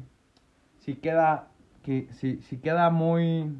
si 0.78 0.96
queda, 0.96 1.48
que, 1.84 2.08
si, 2.12 2.42
si 2.42 2.60
queda 2.60 2.92
muy, 2.92 3.52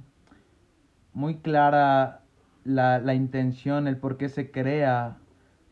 muy 1.14 1.38
clara 1.38 2.22
la, 2.64 3.00
la 3.00 3.16
intención, 3.16 3.88
el 3.88 3.98
por 3.98 4.18
qué 4.18 4.30
se 4.30 4.52
crea 4.52 5.18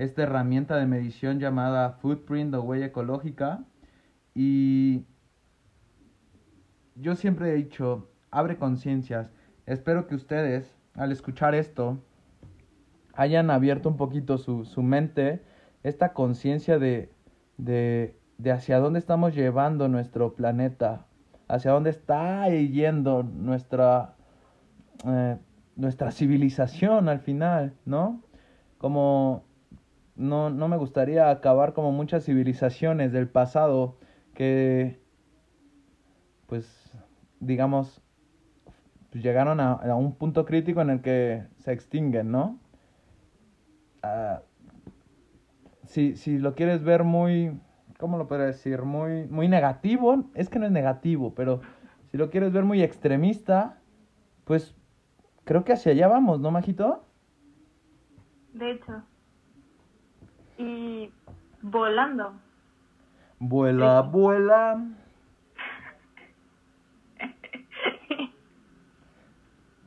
esta 0.04 0.24
herramienta 0.24 0.78
de 0.78 0.88
medición 0.88 1.40
llamada 1.40 1.92
Footprint 1.92 2.56
o 2.56 2.64
huella 2.64 2.88
ecológica. 2.88 3.64
Y 4.34 5.06
yo 6.96 7.16
siempre 7.16 7.52
he 7.52 7.54
dicho, 7.54 8.10
abre 8.32 8.58
conciencias. 8.58 9.30
Espero 9.68 10.08
que 10.08 10.16
ustedes, 10.16 10.76
al 10.96 11.12
escuchar 11.12 11.54
esto, 11.54 12.04
hayan 13.14 13.52
abierto 13.52 13.90
un 13.90 13.98
poquito 13.98 14.40
su, 14.40 14.66
su 14.66 14.82
mente, 14.82 15.44
esta 15.84 16.14
conciencia 16.14 16.80
de, 16.80 17.14
de, 17.58 18.18
de 18.40 18.52
hacia 18.52 18.80
dónde 18.80 18.98
estamos 18.98 19.36
llevando 19.36 19.88
nuestro 19.88 20.34
planeta, 20.34 21.06
hacia 21.48 21.72
dónde 21.72 21.92
está 21.92 22.50
yendo 22.50 23.22
nuestra, 23.22 24.16
eh, 25.06 25.38
nuestra 25.76 26.10
civilización 26.10 27.08
al 27.08 27.20
final, 27.20 27.76
¿no? 27.86 28.24
Como 28.80 29.51
no, 30.22 30.50
no 30.50 30.68
me 30.68 30.78
gustaría 30.78 31.30
acabar 31.30 31.74
como 31.74 31.92
muchas 31.92 32.26
civilizaciones 32.26 33.12
del 33.12 33.28
pasado 33.28 33.98
que, 34.34 35.00
pues, 36.48 36.92
digamos, 37.40 38.02
llegaron 39.12 39.60
a, 39.60 39.74
a, 39.74 39.96
un 39.96 40.16
punto 40.16 40.46
crítico 40.46 40.82
en 40.82 40.90
el 40.90 41.02
que 41.02 41.44
se 41.58 41.74
extinguen, 41.74 42.32
¿no? 42.32 42.60
Uh, 44.04 44.40
si, 45.86 46.16
si 46.16 46.38
lo 46.38 46.56
quieres 46.56 46.84
ver 46.84 47.04
muy, 47.04 47.60
¿cómo 47.98 48.18
lo 48.18 48.28
puedo 48.28 48.44
decir? 48.44 48.84
Muy, 48.84 49.26
muy 49.28 49.48
negativo, 49.48 50.26
es 50.36 50.50
que 50.50 50.60
no 50.60 50.66
es 50.66 50.72
negativo, 50.72 51.36
pero 51.36 51.62
si 52.12 52.18
lo 52.18 52.30
quieres 52.30 52.54
ver 52.54 52.64
muy 52.64 52.82
extremista, 52.82 53.80
pues 54.46 54.76
creo 55.44 55.64
que 55.64 55.74
hacia 55.74 55.92
allá 55.92 56.08
vamos, 56.08 56.40
¿no, 56.40 56.52
Majito? 56.52 57.06
De 58.54 58.72
hecho. 58.72 59.04
Y 60.62 61.12
volando. 61.64 62.34
Vuela, 63.40 64.04
sí. 64.04 64.10
vuela. 64.12 64.86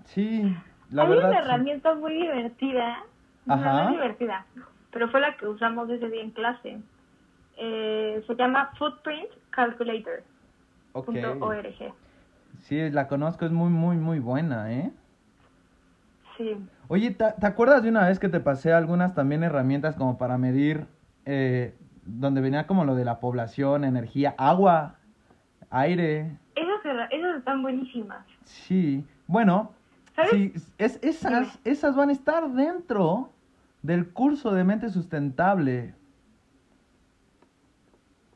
Sí, 0.06 0.56
la 0.90 1.02
Hay 1.02 1.08
verdad. 1.08 1.30
una 1.30 1.38
sí. 1.42 1.44
herramienta 1.44 1.94
muy 1.94 2.14
divertida. 2.14 3.04
Ajá. 3.48 3.84
Es 3.84 3.90
divertida, 3.90 4.46
pero 4.90 5.08
fue 5.10 5.20
la 5.20 5.36
que 5.36 5.46
usamos 5.46 5.88
ese 5.90 6.08
día 6.08 6.22
en 6.22 6.30
clase. 6.30 6.80
Eh, 7.56 8.22
se 8.26 8.34
llama 8.34 8.72
Footprint 8.78 9.30
Calculator. 9.50 10.24
Ok. 10.92 11.06
Punto 11.06 11.32
.org. 11.40 11.94
Sí, 12.62 12.90
la 12.90 13.06
conozco, 13.06 13.44
es 13.44 13.52
muy, 13.52 13.70
muy, 13.70 13.96
muy 13.96 14.18
buena, 14.18 14.72
¿eh? 14.72 14.92
Sí. 16.36 16.56
Oye, 16.88 17.10
¿te, 17.10 17.32
te 17.32 17.46
acuerdas 17.46 17.82
de 17.82 17.88
una 17.88 18.06
vez 18.06 18.18
que 18.18 18.28
te 18.28 18.40
pasé 18.40 18.72
algunas 18.72 19.14
también 19.14 19.42
herramientas 19.42 19.96
como 19.96 20.18
para 20.18 20.36
medir, 20.38 20.86
eh, 21.24 21.74
donde 22.04 22.40
venía 22.40 22.66
como 22.66 22.84
lo 22.84 22.94
de 22.94 23.04
la 23.04 23.20
población, 23.20 23.84
energía, 23.84 24.34
agua, 24.36 24.96
aire? 25.70 26.38
Esas, 26.54 27.10
esas 27.10 27.38
están 27.38 27.62
buenísimas. 27.62 28.24
Sí, 28.44 29.04
bueno, 29.26 29.72
¿Sabes? 30.14 30.30
sí, 30.32 30.52
es, 30.78 30.98
esas, 31.02 31.58
esas 31.64 31.96
van 31.96 32.10
a 32.10 32.12
estar 32.12 32.50
dentro 32.50 33.30
del 33.82 34.10
curso 34.10 34.52
de 34.52 34.64
mente 34.64 34.90
sustentable. 34.90 35.94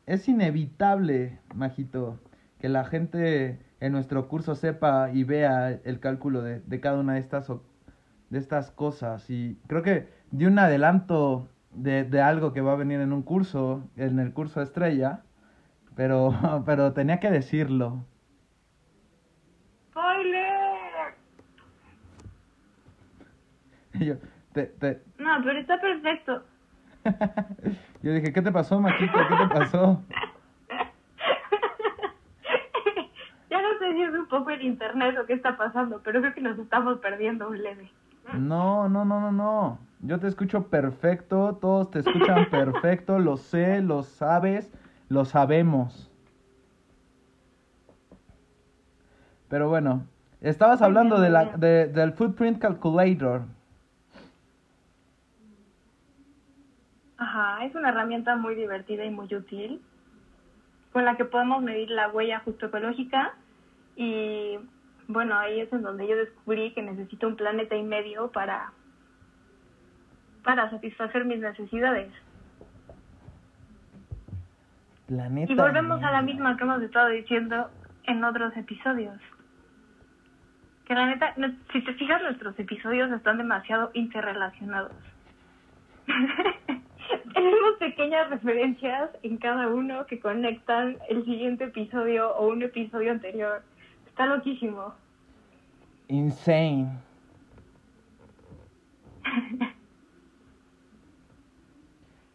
Es 0.07 0.27
inevitable, 0.27 1.39
Majito, 1.55 2.19
que 2.59 2.71
la 2.71 2.85
gente 2.85 3.59
en 3.81 3.93
nuestro 3.93 4.29
curso 4.29 4.55
sepa 4.55 5.11
y 5.13 5.25
vea 5.25 5.69
el 5.71 6.01
cálculo 6.01 6.43
de, 6.43 6.61
de 6.61 6.81
cada 6.81 6.99
una 6.99 7.15
de 7.15 7.21
estas, 7.21 7.53
de 8.31 8.39
estas 8.39 8.71
cosas. 8.71 9.29
Y 9.31 9.59
creo 9.67 9.83
que 9.83 10.09
di 10.31 10.47
un 10.47 10.59
adelanto 10.59 11.49
de, 11.73 12.05
de 12.05 12.21
algo 12.21 12.53
que 12.53 12.61
va 12.61 12.73
a 12.73 12.77
venir 12.77 13.01
en 13.01 13.13
un 13.13 13.23
curso, 13.23 13.83
en 13.97 14.19
el 14.19 14.33
curso 14.33 14.61
estrella, 14.63 15.23
pero, 15.97 16.35
pero 16.67 16.93
tenía 16.93 17.21
que 17.21 17.31
decirlo. 17.31 18.05
¡Spoiler! 19.91 20.79
Yo, 23.95 24.15
te, 24.53 24.67
te, 24.67 25.03
No, 25.19 25.43
pero 25.43 25.59
está 25.59 25.81
perfecto. 25.81 26.45
yo 28.03 28.13
dije, 28.13 28.33
¿qué 28.33 28.43
te 28.43 28.53
pasó, 28.53 28.81
Majito? 28.81 29.13
¿Qué 29.13 29.37
te 29.37 29.55
pasó? 29.55 30.03
ya 33.51 33.63
no 33.63 33.79
sé 33.79 33.93
si 33.93 34.03
es 34.03 34.13
un 34.13 34.27
poco 34.29 34.51
el 34.51 34.63
internet 34.63 35.17
o 35.19 35.27
qué 35.27 35.33
está 35.33 35.57
pasando, 35.57 36.01
pero 36.05 36.21
creo 36.21 36.35
que 36.35 36.41
nos 36.41 36.59
estamos 36.59 36.99
perdiendo 36.99 37.49
un 37.49 37.63
leve. 37.63 37.91
No, 38.35 38.89
no, 38.89 39.05
no, 39.05 39.21
no, 39.21 39.33
no. 39.33 39.79
Yo 40.01 40.19
te 40.21 40.29
escucho 40.29 40.69
perfecto, 40.69 41.59
todos 41.61 41.91
te 41.91 42.01
escuchan 42.01 42.47
perfecto, 42.51 43.19
lo 43.19 43.37
sé, 43.37 43.81
lo 43.81 44.03
sabes, 44.03 44.73
lo 45.09 45.25
sabemos. 45.25 46.11
Pero 49.49 49.69
bueno, 49.69 50.07
estabas 50.41 50.83
hablando 50.83 51.21
de 51.21 51.31
la, 51.31 51.57
de, 51.57 51.87
del 51.87 52.13
Footprint 52.13 52.59
Calculator. 52.61 53.43
Ajá, 57.17 57.65
es 57.65 57.75
una 57.75 57.89
herramienta 57.89 58.37
muy 58.37 58.55
divertida 58.55 59.05
y 59.05 59.11
muy 59.11 59.35
útil 59.35 59.83
con 60.93 61.05
la 61.05 61.17
que 61.17 61.25
podemos 61.25 61.63
medir 61.63 61.91
la 61.91 62.09
huella 62.09 62.41
justo 62.41 62.67
ecológica 62.67 63.35
y 63.97 64.59
bueno, 65.09 65.37
ahí 65.39 65.61
es 65.61 65.73
en 65.73 65.83
donde 65.83 66.07
yo 66.07 66.17
descubrí 66.17 66.73
que 66.73 66.83
necesito 66.83 67.27
un 67.27 67.37
planeta 67.37 67.75
y 67.77 67.83
medio 67.83 68.31
para 68.31 68.73
para 70.45 70.71
satisfacer 70.71 71.25
mis 71.25 71.41
necesidades. 71.41 72.11
Planeta. 75.07 75.53
Y 75.53 75.57
volvemos 75.57 76.03
a 76.03 76.11
la 76.11 76.23
misma 76.23 76.57
que 76.57 76.65
hemos 76.65 76.83
estado 76.83 77.09
diciendo 77.09 77.71
en 78.05 78.23
otros 78.25 78.57
episodios. 78.57 79.19
Que 80.87 80.95
la 80.95 81.07
neta, 81.07 81.35
no- 81.37 81.55
si 81.73 81.83
te 81.83 81.93
fijas, 81.95 82.23
nuestros 82.23 82.59
episodios 82.59 83.11
están 83.13 83.39
demasiado 83.39 83.91
interrelacionados. 83.95 84.93
Tenemos 87.35 87.75
pequeñas 87.79 88.31
referencias 88.31 89.11
en 89.23 89.37
cada 89.39 89.69
uno 89.69 90.07
que 90.07 90.21
conectan 90.21 90.97
el 91.09 91.25
siguiente 91.25 91.65
episodio 91.65 92.35
o 92.37 92.49
un 92.49 92.63
episodio 92.63 93.13
anterior. 93.13 93.63
Está 94.19 94.35
loquísimo. 94.35 94.95
Insane. 96.09 96.89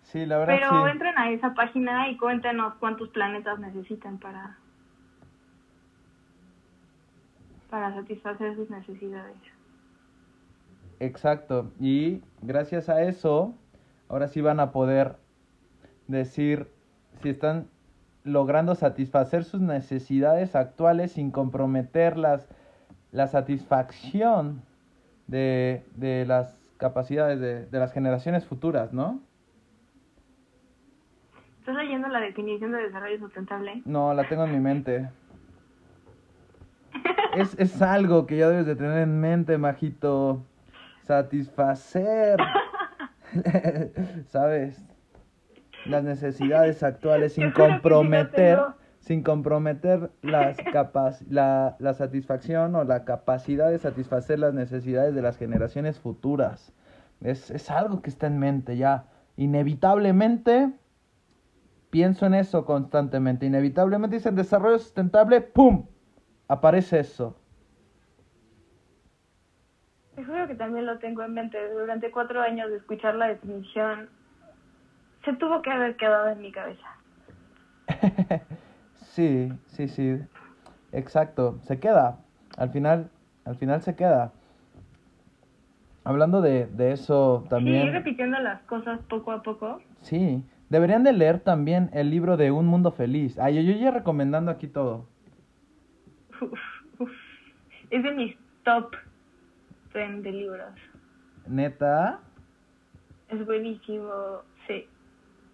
Sí, 0.04 0.28
la 0.28 0.38
verdad. 0.38 0.60
Pero 0.60 0.86
sí. 0.86 0.92
entren 0.92 1.18
a 1.18 1.32
esa 1.32 1.56
página 1.56 2.08
y 2.08 2.18
cuéntenos 2.18 2.76
cuántos 2.76 3.10
planetas 3.10 3.58
necesitan 3.58 4.20
para 4.20 4.60
para 7.72 7.96
satisfacer 7.96 8.56
sus 8.56 8.70
necesidades. 8.70 9.36
Exacto. 11.00 11.72
Y 11.80 12.22
gracias 12.44 12.90
a 12.90 13.02
eso, 13.02 13.56
ahora 14.08 14.28
sí 14.28 14.40
van 14.40 14.60
a 14.60 14.72
poder 14.72 15.18
decir 16.08 16.68
si 17.24 17.30
están 17.30 17.68
logrando 18.24 18.76
satisfacer 18.76 19.44
sus 19.44 19.62
necesidades 19.62 20.56
actuales 20.56 21.14
sin 21.14 21.32
comprometer 21.32 22.18
las, 22.18 22.48
la 23.12 23.28
satisfacción 23.28 24.62
de, 25.28 25.84
de 25.96 26.26
las 26.26 26.60
capacidades 26.78 27.40
de, 27.40 27.66
de, 27.66 27.80
las 27.80 27.94
generaciones 27.94 28.46
futuras, 28.46 28.94
¿no? 28.94 29.20
¿Estás 31.60 31.76
leyendo 31.76 32.10
la 32.10 32.20
definición 32.20 32.72
de 32.74 32.84
desarrollo 32.84 33.20
sustentable? 33.20 33.82
No, 33.86 34.14
la 34.14 34.28
tengo 34.28 34.44
en 34.44 34.52
mi 34.52 34.60
mente. 34.60 35.10
es, 37.36 37.58
es 37.58 37.82
algo 37.82 38.26
que 38.26 38.38
ya 38.38 38.50
debes 38.50 38.66
de 38.66 38.76
tener 38.76 39.00
en 39.00 39.20
mente, 39.20 39.58
majito. 39.58 40.44
Satisfacer. 41.04 42.40
¿Sabes? 44.28 44.86
Las 45.86 46.04
necesidades 46.04 46.84
actuales 46.84 47.34
sin 47.34 47.52
comprometer 47.54 48.60
sin 49.00 49.22
comprometer 49.22 50.12
las 50.22 50.58
capac 50.72 51.16
la, 51.30 51.76
la 51.80 51.94
satisfacción 51.94 52.74
o 52.76 52.86
la 52.86 53.04
capacidad 53.04 53.70
de 53.70 53.78
satisfacer 53.78 54.40
las 54.40 54.54
necesidades 54.54 55.14
de 55.14 55.22
las 55.22 55.38
generaciones 55.38 56.00
futuras. 56.00 56.74
Es, 57.20 57.52
es 57.52 57.70
algo 57.70 58.02
que 58.02 58.10
está 58.10 58.28
en 58.28 58.40
mente 58.40 58.78
ya. 58.78 59.08
Inevitablemente 59.36 60.72
pienso 61.90 62.26
en 62.28 62.36
eso 62.36 62.64
constantemente. 62.64 63.46
Inevitablemente 63.46 64.16
dicen 64.16 64.36
desarrollo 64.36 64.80
sustentable, 64.80 65.42
¡pum! 65.42 65.86
Aparece 66.48 67.00
eso. 67.00 67.38
Te 70.16 70.24
juro 70.24 70.48
que 70.48 70.56
también 70.56 70.86
lo 70.86 70.98
tengo 71.00 71.24
en 71.24 71.34
mente. 71.34 71.58
Durante 71.74 72.10
cuatro 72.10 72.42
años 72.42 72.70
de 72.70 72.78
escuchar 72.78 73.16
la 73.16 73.28
definición 73.28 74.10
se 75.24 75.34
tuvo 75.34 75.62
que 75.62 75.72
haber 75.72 75.96
quedado 75.96 76.30
en 76.30 76.42
mi 76.42 76.52
cabeza. 76.52 76.88
sí, 78.96 79.52
sí, 79.68 79.88
sí. 79.88 80.20
Exacto, 80.92 81.60
se 81.64 81.80
queda. 81.80 82.20
Al 82.58 82.70
final, 82.70 83.10
al 83.46 83.56
final 83.56 83.82
se 83.82 83.96
queda. 83.96 84.32
Hablando 86.04 86.42
de, 86.42 86.68
de 86.68 86.92
eso 86.92 87.46
también. 87.50 87.84
Sí, 87.84 87.90
repitiendo 87.92 88.38
las 88.40 88.62
cosas 88.64 89.00
poco 89.08 89.32
a 89.32 89.42
poco. 89.42 89.82
Sí, 90.02 90.44
deberían 90.70 91.04
de 91.04 91.14
leer 91.14 91.40
también 91.40 91.90
el 91.94 92.10
libro 92.10 92.36
de 92.36 92.52
Un 92.52 92.68
Mundo 92.68 92.92
Feliz. 92.92 93.40
Ay, 93.40 93.56
yo, 93.56 93.62
yo 93.62 93.80
ya 93.80 93.92
recomendando 93.92 94.52
aquí 94.52 94.68
todo. 94.68 95.08
Es 97.90 98.04
de 98.04 98.12
mis 98.12 98.36
top 98.64 98.94
10 99.94 100.24
de 100.24 100.32
libros. 100.32 100.74
¿Neta? 101.48 102.20
Es 103.30 103.46
buenísimo, 103.46 104.42
sí 104.68 104.88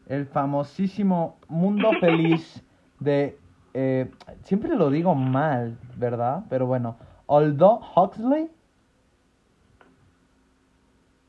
el 0.10 0.26
famosísimo 0.26 1.38
Mundo 1.48 1.91
Feliz 2.02 2.65
de... 3.00 3.38
Eh, 3.76 4.10
siempre 4.43 4.76
lo 4.76 4.89
digo 4.89 5.13
mal, 5.15 5.78
¿verdad? 5.95 6.43
Pero 6.50 6.65
bueno, 6.65 6.98
Aldous 7.28 7.80
Huxley. 7.95 8.50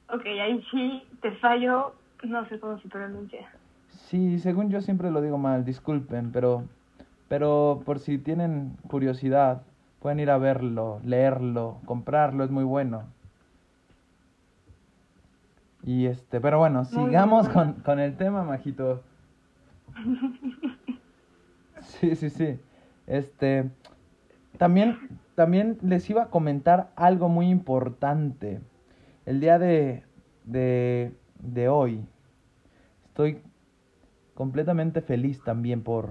Ok, 0.09 0.27
ahí 0.27 0.65
sí 0.71 1.05
te 1.21 1.31
fallo, 1.33 1.95
no 2.25 2.49
sé 2.49 2.59
cómo 2.59 2.81
se 2.81 2.89
pronuncia. 2.89 3.47
Sí, 3.91 4.39
según 4.39 4.71
yo 4.71 4.81
siempre 4.81 5.11
lo 5.11 5.21
digo 5.21 5.37
mal, 5.37 5.65
disculpen, 5.65 6.33
pero, 6.33 6.65
pero 7.29 7.83
por 7.85 7.99
si 7.99 8.19
tienen 8.19 8.77
curiosidad, 8.89 9.63
pueden 10.01 10.19
ir 10.19 10.31
a 10.31 10.39
verlo, 10.39 11.01
leerlo, 11.05 11.77
comprarlo, 11.85 12.43
es 12.43 12.51
muy 12.51 12.65
bueno. 12.65 13.05
Y 15.83 16.07
este, 16.07 16.41
pero 16.41 16.59
bueno, 16.59 16.85
sigamos 16.85 17.49
con, 17.49 17.75
con 17.75 17.99
el 17.99 18.17
tema, 18.17 18.45
Majito. 18.45 19.03
Sí, 21.83 22.15
sí, 22.15 22.29
sí. 22.29 22.61
Este, 23.07 23.71
también, 24.59 24.99
también 25.35 25.79
les 25.83 26.09
iba 26.11 26.25
a 26.25 26.31
comentar 26.31 26.91
algo 26.95 27.29
muy 27.29 27.49
importante. 27.49 28.61
El 29.25 29.41
día 29.41 29.59
de, 29.59 30.05
de, 30.45 31.15
de 31.39 31.69
hoy 31.69 32.05
estoy 33.07 33.43
completamente 34.35 35.01
feliz 35.01 35.43
también 35.43 35.83
por, 35.83 36.11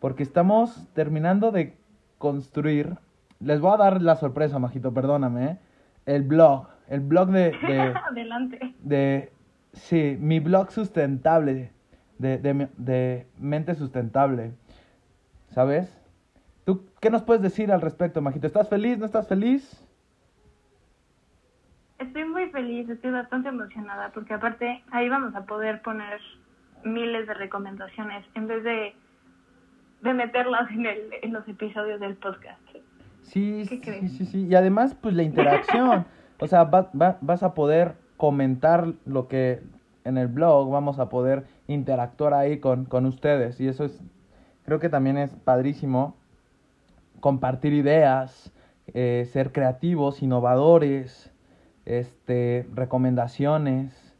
porque 0.00 0.22
estamos 0.22 0.88
terminando 0.94 1.50
de 1.50 1.76
construir. 2.18 2.96
Les 3.40 3.60
voy 3.60 3.74
a 3.74 3.76
dar 3.78 4.02
la 4.02 4.16
sorpresa, 4.16 4.58
Majito, 4.58 4.94
perdóname. 4.94 5.44
¿eh? 5.44 5.58
El 6.06 6.22
blog 6.22 6.68
el 6.92 7.00
blog 7.00 7.30
de... 7.30 7.94
Adelante. 8.10 8.74
De, 8.80 9.32
sí, 9.72 10.16
mi 10.20 10.40
blog 10.40 10.70
sustentable, 10.70 11.72
de, 12.18 12.38
de, 12.38 12.68
de 12.76 13.26
mente 13.38 13.74
sustentable, 13.74 14.52
¿sabes? 15.48 15.98
¿Tú 16.64 16.86
qué 17.00 17.08
nos 17.08 17.22
puedes 17.22 17.42
decir 17.42 17.72
al 17.72 17.80
respecto, 17.80 18.20
Majito? 18.20 18.46
¿Estás 18.46 18.68
feliz? 18.68 18.98
¿No 18.98 19.06
estás 19.06 19.26
feliz? 19.26 19.82
Estoy 21.98 22.24
muy 22.26 22.50
feliz, 22.50 22.88
estoy 22.90 23.10
bastante 23.10 23.48
emocionada 23.48 24.10
porque 24.12 24.34
aparte 24.34 24.84
ahí 24.90 25.08
vamos 25.08 25.34
a 25.34 25.46
poder 25.46 25.80
poner 25.80 26.20
miles 26.84 27.26
de 27.26 27.34
recomendaciones 27.34 28.26
en 28.34 28.48
vez 28.48 28.64
de, 28.64 28.94
de 30.02 30.12
meterlas 30.12 30.70
en, 30.70 30.84
el, 30.84 30.98
en 31.22 31.32
los 31.32 31.48
episodios 31.48 32.00
del 32.00 32.16
podcast. 32.16 32.60
Sí, 33.22 33.64
sí, 33.64 33.80
sí, 34.08 34.26
sí. 34.26 34.46
Y 34.46 34.54
además, 34.54 34.94
pues 34.94 35.14
la 35.14 35.22
interacción. 35.22 36.04
O 36.42 36.48
sea, 36.48 36.64
vas 36.64 37.42
a 37.44 37.54
poder 37.54 37.94
comentar 38.16 38.94
lo 39.04 39.28
que 39.28 39.62
en 40.02 40.18
el 40.18 40.26
blog, 40.26 40.72
vamos 40.72 40.98
a 40.98 41.08
poder 41.08 41.46
interactuar 41.68 42.34
ahí 42.34 42.58
con, 42.58 42.84
con 42.84 43.06
ustedes. 43.06 43.60
Y 43.60 43.68
eso 43.68 43.84
es, 43.84 44.02
creo 44.64 44.80
que 44.80 44.88
también 44.88 45.18
es 45.18 45.32
padrísimo. 45.36 46.16
Compartir 47.20 47.72
ideas, 47.74 48.52
eh, 48.88 49.28
ser 49.30 49.52
creativos, 49.52 50.20
innovadores, 50.20 51.32
este, 51.84 52.68
recomendaciones. 52.74 54.16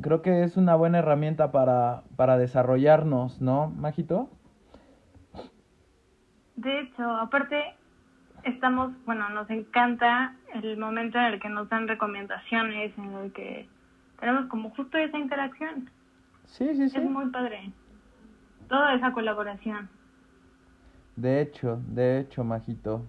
Creo 0.00 0.22
que 0.22 0.44
es 0.44 0.56
una 0.56 0.76
buena 0.76 0.98
herramienta 0.98 1.50
para, 1.50 2.04
para 2.14 2.38
desarrollarnos, 2.38 3.40
¿no, 3.40 3.66
Majito? 3.70 4.28
De 6.54 6.82
hecho, 6.82 7.02
aparte, 7.16 7.74
estamos, 8.46 8.92
bueno, 9.04 9.28
nos 9.30 9.50
encanta 9.50 10.34
el 10.54 10.78
momento 10.78 11.18
en 11.18 11.24
el 11.24 11.40
que 11.40 11.48
nos 11.48 11.68
dan 11.68 11.88
recomendaciones, 11.88 12.96
en 12.96 13.12
el 13.12 13.32
que 13.32 13.68
tenemos 14.20 14.46
como 14.46 14.70
justo 14.70 14.96
esa 14.96 15.18
interacción. 15.18 15.90
Sí, 16.46 16.74
sí, 16.74 16.88
sí. 16.88 16.96
Es 16.96 17.04
muy 17.04 17.28
padre. 17.30 17.72
Toda 18.68 18.94
esa 18.94 19.12
colaboración. 19.12 19.88
De 21.16 21.40
hecho, 21.40 21.80
de 21.88 22.20
hecho, 22.20 22.44
Majito. 22.44 23.02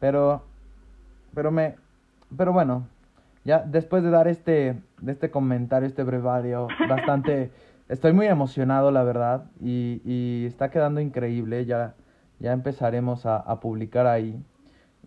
Pero, 0.00 0.44
pero 1.34 1.50
me, 1.50 1.76
pero 2.36 2.52
bueno, 2.52 2.86
ya 3.44 3.60
después 3.60 4.02
de 4.02 4.10
dar 4.10 4.28
este, 4.28 4.80
de 5.00 5.12
este 5.12 5.30
comentario, 5.30 5.86
este 5.86 6.02
brevario, 6.02 6.68
bastante, 6.88 7.50
estoy 7.88 8.12
muy 8.12 8.26
emocionado, 8.26 8.90
la 8.90 9.02
verdad, 9.02 9.44
y, 9.60 10.00
y 10.04 10.46
está 10.46 10.70
quedando 10.70 11.00
increíble, 11.00 11.64
ya 11.64 11.94
ya 12.44 12.52
empezaremos 12.52 13.24
a, 13.24 13.38
a 13.38 13.58
publicar 13.58 14.06
ahí. 14.06 14.38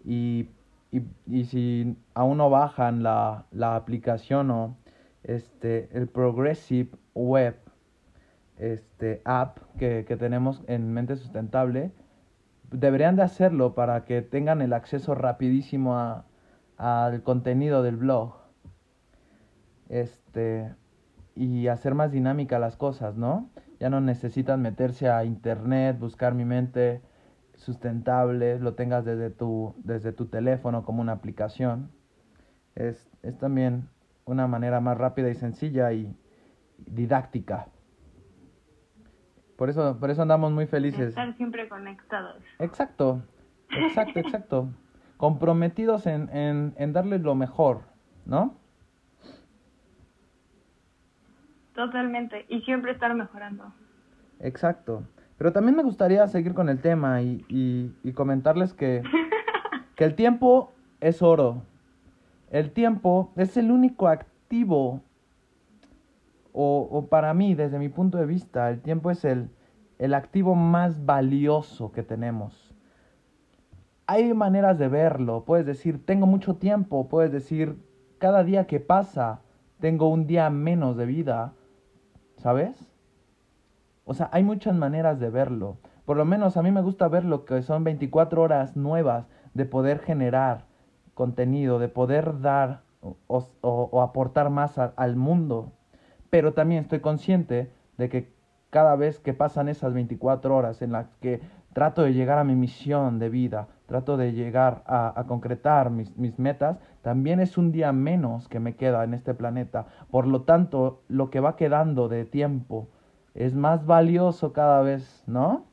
Y, 0.03 0.49
y, 0.91 1.03
y, 1.27 1.45
si 1.45 1.95
aún 2.15 2.37
no 2.37 2.49
bajan 2.49 3.03
la, 3.03 3.45
la 3.51 3.75
aplicación 3.75 4.49
o 4.49 4.75
este, 5.21 5.87
el 5.93 6.07
Progressive 6.07 6.89
Web 7.13 7.57
este, 8.57 9.21
app 9.23 9.59
que, 9.77 10.03
que 10.07 10.17
tenemos 10.17 10.63
en 10.67 10.91
Mente 10.91 11.15
Sustentable, 11.15 11.91
deberían 12.71 13.15
de 13.15 13.21
hacerlo 13.21 13.75
para 13.75 14.03
que 14.03 14.23
tengan 14.23 14.63
el 14.63 14.73
acceso 14.73 15.13
rapidísimo 15.13 15.95
a, 15.95 16.25
al 16.77 17.21
contenido 17.21 17.83
del 17.83 17.97
blog. 17.97 18.33
Este, 19.89 20.73
y 21.35 21.67
hacer 21.67 21.93
más 21.93 22.11
dinámica 22.11 22.57
las 22.57 22.77
cosas, 22.77 23.15
¿no? 23.15 23.51
Ya 23.79 23.91
no 23.91 24.01
necesitan 24.01 24.59
meterse 24.63 25.07
a 25.07 25.23
internet, 25.23 25.99
buscar 25.99 26.33
mi 26.33 26.45
mente, 26.45 27.03
sustentable, 27.57 28.59
lo 28.59 28.73
tengas 28.75 29.03
desde 29.05 29.29
tu, 29.29 29.75
desde 29.83 30.13
tu 30.13 30.27
teléfono 30.27 30.83
como 30.83 31.01
una 31.01 31.11
aplicación. 31.11 31.91
Es, 32.75 33.09
es 33.23 33.37
también 33.37 33.89
una 34.25 34.47
manera 34.47 34.79
más 34.79 34.97
rápida 34.97 35.29
y 35.29 35.35
sencilla 35.35 35.91
y 35.91 36.15
didáctica. 36.77 37.67
Por 39.57 39.69
eso, 39.69 39.97
por 39.99 40.11
eso 40.11 40.21
andamos 40.21 40.51
muy 40.51 40.67
felices. 40.67 41.09
Estar 41.09 41.35
siempre 41.35 41.67
conectados. 41.67 42.43
Exacto, 42.59 43.23
exacto, 43.71 44.19
exacto. 44.19 44.69
Comprometidos 45.17 46.05
en, 46.05 46.29
en, 46.29 46.75
en 46.77 46.93
darles 46.93 47.21
lo 47.21 47.33
mejor, 47.33 47.81
¿no? 48.25 48.55
Totalmente, 51.73 52.45
y 52.49 52.61
siempre 52.61 52.91
estar 52.91 53.13
mejorando. 53.15 53.73
Exacto. 54.39 55.03
Pero 55.37 55.53
también 55.53 55.75
me 55.75 55.83
gustaría 55.83 56.27
seguir 56.27 56.53
con 56.53 56.69
el 56.69 56.79
tema 56.81 57.21
y, 57.21 57.45
y, 57.47 57.91
y 58.03 58.13
comentarles 58.13 58.73
que, 58.73 59.03
que 59.95 60.03
el 60.03 60.15
tiempo 60.15 60.71
es 60.99 61.21
oro. 61.21 61.63
El 62.49 62.71
tiempo 62.71 63.31
es 63.35 63.57
el 63.57 63.71
único 63.71 64.07
activo, 64.07 65.01
o, 66.53 66.87
o, 66.89 67.05
para 67.05 67.35
mí, 67.35 67.53
desde 67.53 67.77
mi 67.77 67.87
punto 67.87 68.17
de 68.17 68.25
vista, 68.25 68.69
el 68.71 68.81
tiempo 68.81 69.11
es 69.11 69.23
el, 69.25 69.49
el 69.99 70.15
activo 70.15 70.55
más 70.55 71.05
valioso 71.05 71.91
que 71.91 72.01
tenemos. 72.01 72.73
Hay 74.07 74.33
maneras 74.33 74.79
de 74.79 74.87
verlo. 74.87 75.43
Puedes 75.45 75.67
decir, 75.67 76.03
tengo 76.03 76.25
mucho 76.25 76.55
tiempo. 76.55 77.09
Puedes 77.09 77.31
decir, 77.31 77.77
cada 78.17 78.43
día 78.43 78.65
que 78.65 78.79
pasa, 78.79 79.41
tengo 79.79 80.09
un 80.09 80.25
día 80.25 80.49
menos 80.49 80.97
de 80.97 81.05
vida. 81.05 81.53
¿Sabes? 82.37 82.91
O 84.09 84.13
sea, 84.13 84.29
hay 84.31 84.41
muchas 84.41 84.73
maneras 84.73 85.19
de 85.19 85.29
verlo. 85.29 85.79
Por 86.05 86.15
lo 86.15 86.23
menos 86.23 86.55
a 86.55 86.63
mí 86.63 86.71
me 86.71 86.81
gusta 86.81 87.09
verlo 87.09 87.43
que 87.43 87.61
son 87.61 87.83
24 87.83 88.41
horas 88.41 88.77
nuevas 88.77 89.27
de 89.53 89.65
poder 89.65 89.99
generar 89.99 90.63
contenido, 91.13 91.77
de 91.77 91.89
poder 91.89 92.39
dar 92.39 92.83
o, 93.27 94.01
aportar 94.01 94.49
más 94.49 94.77
al 94.77 95.17
mundo. 95.17 95.73
Pero 96.29 96.53
también 96.53 96.83
estoy 96.83 97.01
consciente 97.01 97.69
de 97.97 98.07
que 98.07 98.33
cada 98.69 98.95
vez 98.95 99.19
que 99.19 99.33
pasan 99.33 99.67
esas 99.67 99.93
24 99.93 100.55
horas 100.55 100.81
en 100.81 100.93
las 100.93 101.07
que 101.19 101.41
trato 101.73 102.03
de 102.03 102.13
llegar 102.13 102.39
a 102.39 102.45
mi 102.45 102.55
misión 102.55 103.19
de 103.19 103.27
vida, 103.27 103.67
trato 103.87 104.15
de 104.15 104.31
llegar 104.31 104.83
a, 104.85 105.19
a 105.19 105.25
concretar 105.25 105.89
mis, 105.89 106.15
mis, 106.15 106.39
metas, 106.39 106.77
también 107.01 107.41
es 107.41 107.57
un 107.57 107.73
día 107.73 107.91
menos 107.91 108.47
que 108.47 108.61
me 108.61 108.77
queda 108.77 109.03
en 109.03 109.13
este 109.13 109.33
planeta. 109.33 109.87
Por 110.09 110.27
lo 110.27 110.43
tanto, 110.43 111.03
lo 111.09 111.29
que 111.29 111.41
va 111.41 111.57
quedando 111.57 112.07
de 112.07 112.23
tiempo 112.23 112.87
es 113.37 113.53
más 113.53 113.85
valioso 113.85 114.51
cada 114.51 114.81
vez, 114.81 115.23
¿no? 115.27 115.65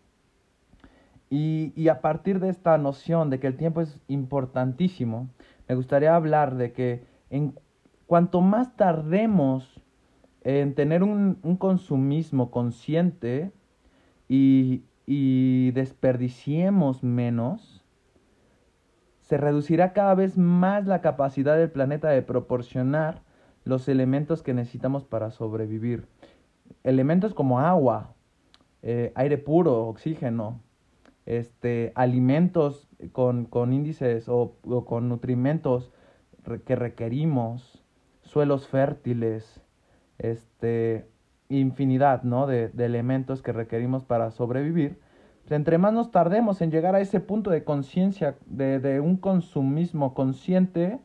Y, 1.31 1.73
y 1.75 1.89
a 1.89 2.01
partir 2.01 2.39
de 2.39 2.51
esta 2.51 2.79
noción 2.79 3.31
de 3.31 3.41
que 3.41 3.47
el 3.47 3.57
tiempo 3.57 3.81
es 3.81 4.01
importantísimo, 4.07 5.31
me 5.67 5.75
gustaría 5.75 6.15
hablar 6.15 6.57
de 6.57 6.73
que 6.73 7.07
en 7.31 7.59
cuanto 8.07 8.43
más 8.43 8.77
tardemos 8.77 9.83
en 10.43 10.75
tener 10.75 11.03
un, 11.03 11.39
un 11.43 11.57
consumismo 11.57 12.51
consciente 12.51 13.51
y, 14.29 14.85
y, 15.07 15.71
desperdiciemos 15.73 17.03
menos, 17.03 17.83
se 19.23 19.39
reducirá 19.39 19.95
cada 19.95 20.15
vez 20.15 20.37
más 20.37 20.87
la 20.87 21.01
capacidad 21.01 21.57
del 21.57 21.71
planeta 21.71 22.11
de 22.11 22.21
proporcionar 22.21 23.23
los 23.65 23.89
elementos 23.89 24.43
que 24.43 24.53
necesitamos 24.53 25.05
para 25.05 25.31
sobrevivir. 25.31 26.07
Elementos 26.83 27.35
como 27.35 27.61
agua, 27.61 28.15
eh, 28.83 29.13
aire 29.15 29.39
puro, 29.39 29.87
oxígeno, 29.87 30.61
este, 31.27 31.93
alimentos 31.95 32.89
con, 33.13 33.47
con 33.47 33.73
índices 33.73 34.29
o, 34.29 34.57
o, 34.63 34.85
con 34.85 35.09
nutrimentos 35.09 35.91
que 36.67 36.77
requerimos, 36.77 37.83
suelos 38.23 38.69
fértiles, 38.69 39.63
este, 40.19 41.09
infinidad 41.49 42.23
¿no? 42.23 42.47
de, 42.47 42.69
de 42.69 42.85
elementos 42.85 43.41
que 43.41 43.53
requerimos 43.53 44.05
para 44.05 44.31
sobrevivir, 44.31 45.01
pues 45.45 45.53
entre 45.53 45.79
más 45.79 45.93
nos 45.93 46.11
tardemos 46.11 46.61
en 46.63 46.71
llegar 46.71 46.95
a 46.95 47.01
ese 47.01 47.21
punto 47.21 47.51
de 47.51 47.65
conciencia, 47.65 48.37
de, 48.47 48.81
de, 48.81 49.01
un 49.01 49.17
consumismo 49.17 50.15
consciente, 50.15 50.99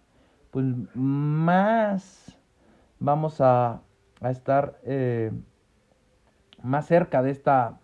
pues 0.51 0.65
más 0.93 2.37
vamos 2.99 3.41
a, 3.41 3.81
a 4.21 4.31
estar 4.31 4.79
eh, 4.83 5.31
más 6.63 6.87
cerca 6.87 7.21
de 7.21 7.31
esta, 7.31 7.79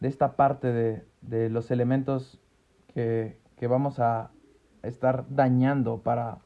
de 0.00 0.08
esta 0.08 0.36
parte 0.36 0.72
de, 0.72 1.04
de 1.22 1.50
los 1.50 1.70
elementos 1.70 2.40
que, 2.88 3.40
que, 3.56 3.66
vamos 3.66 4.00
a 4.00 4.30
estar 4.82 5.24
dañando 5.28 6.02
para... 6.02 6.38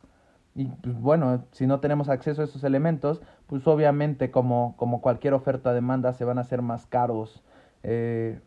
Y 0.55 0.67
pues 0.67 0.99
bueno, 0.99 1.45
si 1.53 1.67
no 1.67 1.81
tenemos 1.81 2.09
acceso 2.09 2.41
a 2.41 2.45
esos 2.47 2.65
elementos, 2.65 3.21
pues 3.47 3.67
obviamente 3.67 4.31
como, 4.31 4.75
como 4.77 5.03
cualquier 5.03 5.35
oferta-demanda 5.35 6.13
se 6.15 6.25
van 6.25 6.39
a 6.39 6.43
hacer 6.43 6.63
más 6.63 6.87
caros. 6.87 7.43
Eh, 7.83 8.41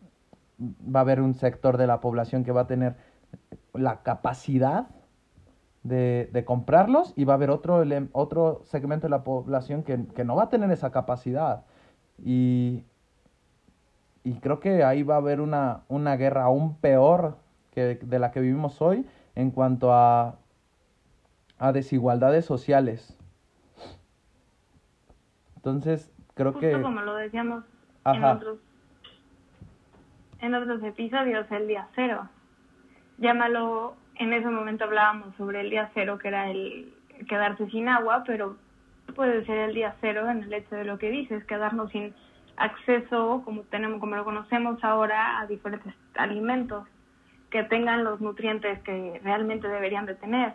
va 0.60 1.02
a 1.02 1.04
haber 1.04 1.22
un 1.22 1.36
sector 1.36 1.78
de 1.78 1.88
la 1.88 2.00
población 2.02 2.44
que 2.44 2.52
va 2.52 2.62
a 2.62 2.68
tener 2.68 2.96
la 3.74 4.02
capacidad 4.02 4.88
de, 5.84 6.30
de 6.34 6.46
comprarlos 6.46 7.14
y 7.16 7.26
va 7.26 7.34
a 7.34 7.36
haber 7.36 7.52
otro, 7.52 7.84
otro 8.12 8.62
segmento 8.66 9.08
de 9.08 9.12
la 9.12 9.24
población 9.24 9.84
que, 9.84 10.08
que 10.08 10.24
no 10.24 10.36
va 10.36 10.44
a 10.44 10.50
tener 10.50 10.72
esa 10.72 10.92
capacidad. 10.92 11.64
Y, 12.18 12.86
y 14.24 14.40
creo 14.40 14.60
que 14.60 14.84
ahí 14.84 15.04
va 15.04 15.16
a 15.16 15.18
haber 15.20 15.42
una, 15.42 15.82
una 15.88 16.16
guerra 16.16 16.44
aún 16.44 16.76
peor 16.78 17.38
que 17.72 17.96
de 17.96 18.20
la 18.20 18.32
que 18.32 18.42
vivimos 18.42 18.82
hoy 18.82 19.06
en 19.36 19.52
cuanto 19.52 19.94
a, 19.94 20.36
a 21.58 21.72
desigualdades 21.72 22.46
sociales. 22.46 23.18
Entonces, 25.56 26.12
creo 26.34 26.54
Justo 26.54 26.68
que... 26.68 26.82
como 26.82 27.02
lo 27.02 27.16
decíamos 27.16 27.64
en 28.06 28.24
otros, 28.24 28.60
en 30.40 30.56
otros 30.56 30.84
episodios, 30.84 31.50
el 31.52 31.68
día 31.68 31.88
cero. 31.96 32.30
Llámalo, 33.18 33.96
en 34.16 34.34
ese 34.34 34.48
momento 34.48 34.86
hablábamos 34.86 35.36
sobre 35.36 35.62
el 35.62 35.70
día 35.70 35.92
cero, 35.94 36.18
que 36.18 36.30
era 36.30 36.50
el 36.50 36.94
quedarse 37.28 37.70
sin 37.70 37.90
agua, 37.90 38.24
pero 38.26 38.56
puede 39.16 39.46
ser 39.46 39.58
el 39.58 39.74
día 39.74 39.96
cero 40.00 40.30
en 40.30 40.44
el 40.44 40.54
hecho 40.54 40.76
de 40.76 40.86
lo 40.86 40.98
que 40.98 41.10
dices, 41.10 41.44
quedarnos 41.46 41.92
sin 41.92 42.14
acceso, 42.60 43.42
como 43.46 43.62
tenemos, 43.64 44.00
como 44.00 44.16
lo 44.16 44.24
conocemos 44.24 44.84
ahora, 44.84 45.40
a 45.40 45.48
diferentes 45.48 45.94
alimentos 46.16 46.86
que 47.50 47.64
tengan 47.64 48.04
los 48.04 48.22
nutrientes 48.22 48.80
que 48.84 49.20
realmente 49.24 49.68
deberían 49.68 50.06
de 50.06 50.16
tener, 50.16 50.54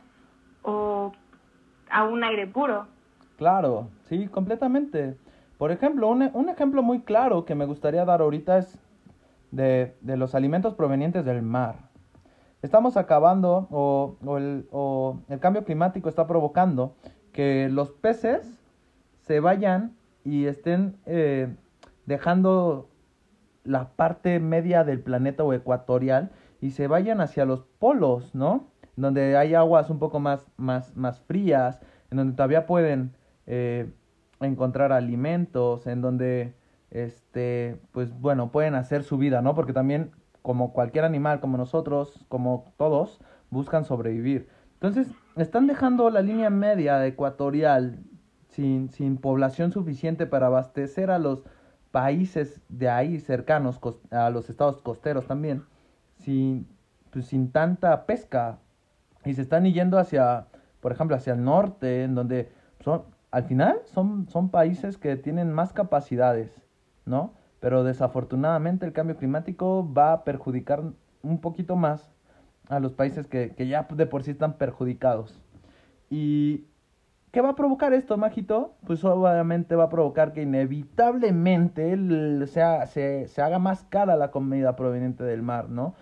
o 0.62 1.12
a 1.90 2.04
un 2.04 2.22
aire 2.22 2.46
puro. 2.46 2.86
Claro, 3.36 3.88
sí, 4.04 4.28
completamente. 4.28 5.16
Por 5.58 5.72
ejemplo, 5.72 6.08
un, 6.08 6.30
un 6.32 6.48
ejemplo 6.48 6.82
muy 6.82 7.00
claro 7.00 7.44
que 7.44 7.54
me 7.54 7.64
gustaría 7.64 8.04
dar 8.04 8.20
ahorita 8.20 8.58
es 8.58 8.78
de, 9.50 9.94
de 10.00 10.16
los 10.16 10.34
alimentos 10.34 10.74
provenientes 10.74 11.24
del 11.24 11.42
mar. 11.42 11.76
Estamos 12.62 12.96
acabando, 12.96 13.66
o, 13.70 14.16
o, 14.24 14.38
el, 14.38 14.66
o 14.70 15.18
el 15.28 15.38
cambio 15.40 15.64
climático 15.64 16.08
está 16.08 16.26
provocando 16.26 16.94
que 17.32 17.68
los 17.68 17.90
peces 17.90 18.60
se 19.22 19.40
vayan 19.40 19.92
y 20.24 20.46
estén 20.46 20.96
eh, 21.06 21.54
dejando 22.06 22.88
la 23.64 23.90
parte 23.90 24.40
media 24.40 24.84
del 24.84 25.00
planeta 25.00 25.42
o 25.42 25.52
ecuatorial 25.52 26.30
y 26.60 26.70
se 26.70 26.86
vayan 26.86 27.20
hacia 27.20 27.44
los 27.44 27.64
polos, 27.78 28.34
¿no? 28.34 28.68
Donde 28.96 29.36
hay 29.36 29.54
aguas 29.54 29.90
un 29.90 29.98
poco 29.98 30.20
más, 30.20 30.46
más, 30.56 30.96
más 30.96 31.20
frías, 31.20 31.80
en 32.10 32.18
donde 32.18 32.36
todavía 32.36 32.66
pueden 32.66 33.16
eh, 33.46 33.90
encontrar 34.40 34.92
alimentos, 34.92 35.86
en 35.86 36.00
donde, 36.00 36.54
este, 36.90 37.80
pues 37.92 38.18
bueno, 38.20 38.52
pueden 38.52 38.74
hacer 38.74 39.02
su 39.02 39.18
vida, 39.18 39.42
¿no? 39.42 39.54
Porque 39.54 39.72
también, 39.72 40.12
como 40.42 40.72
cualquier 40.72 41.04
animal, 41.04 41.40
como 41.40 41.56
nosotros, 41.56 42.24
como 42.28 42.72
todos, 42.76 43.20
buscan 43.50 43.84
sobrevivir. 43.84 44.48
Entonces, 44.74 45.08
están 45.36 45.66
dejando 45.66 46.10
la 46.10 46.20
línea 46.20 46.50
media 46.50 47.04
ecuatorial 47.06 47.98
sin, 48.48 48.90
sin 48.90 49.16
población 49.16 49.72
suficiente 49.72 50.26
para 50.26 50.46
abastecer 50.46 51.10
a 51.10 51.18
los 51.18 51.42
países 51.94 52.60
de 52.68 52.88
ahí 52.88 53.20
cercanos 53.20 53.78
a 54.10 54.28
los 54.28 54.50
estados 54.50 54.82
costeros 54.82 55.28
también, 55.28 55.62
sin, 56.18 56.66
pues, 57.12 57.26
sin 57.26 57.52
tanta 57.52 58.04
pesca. 58.04 58.58
Y 59.24 59.34
se 59.34 59.42
están 59.42 59.64
yendo 59.64 59.96
hacia, 59.96 60.48
por 60.80 60.90
ejemplo, 60.90 61.14
hacia 61.14 61.34
el 61.34 61.44
norte, 61.44 62.02
en 62.02 62.16
donde 62.16 62.50
son, 62.80 63.04
al 63.30 63.44
final 63.44 63.80
son, 63.84 64.28
son 64.28 64.48
países 64.48 64.98
que 64.98 65.14
tienen 65.14 65.52
más 65.52 65.72
capacidades, 65.72 66.50
¿no? 67.06 67.34
Pero 67.60 67.84
desafortunadamente 67.84 68.84
el 68.86 68.92
cambio 68.92 69.16
climático 69.16 69.88
va 69.96 70.14
a 70.14 70.24
perjudicar 70.24 70.82
un 71.22 71.40
poquito 71.40 71.76
más 71.76 72.10
a 72.70 72.80
los 72.80 72.92
países 72.92 73.28
que, 73.28 73.54
que 73.54 73.68
ya 73.68 73.86
de 73.94 74.06
por 74.06 74.24
sí 74.24 74.32
están 74.32 74.58
perjudicados. 74.58 75.40
Y 76.10 76.64
¿Qué 77.34 77.40
va 77.40 77.48
a 77.48 77.56
provocar 77.56 77.92
esto, 77.94 78.16
Majito? 78.16 78.76
Pues 78.86 79.04
obviamente 79.04 79.74
va 79.74 79.84
a 79.84 79.88
provocar 79.88 80.32
que 80.32 80.42
inevitablemente 80.42 82.46
sea, 82.46 82.86
se, 82.86 83.26
se 83.26 83.42
haga 83.42 83.58
más 83.58 83.82
cara 83.82 84.14
la 84.14 84.30
comida 84.30 84.76
proveniente 84.76 85.24
del 85.24 85.42
mar, 85.42 85.68
¿no? 85.68 85.96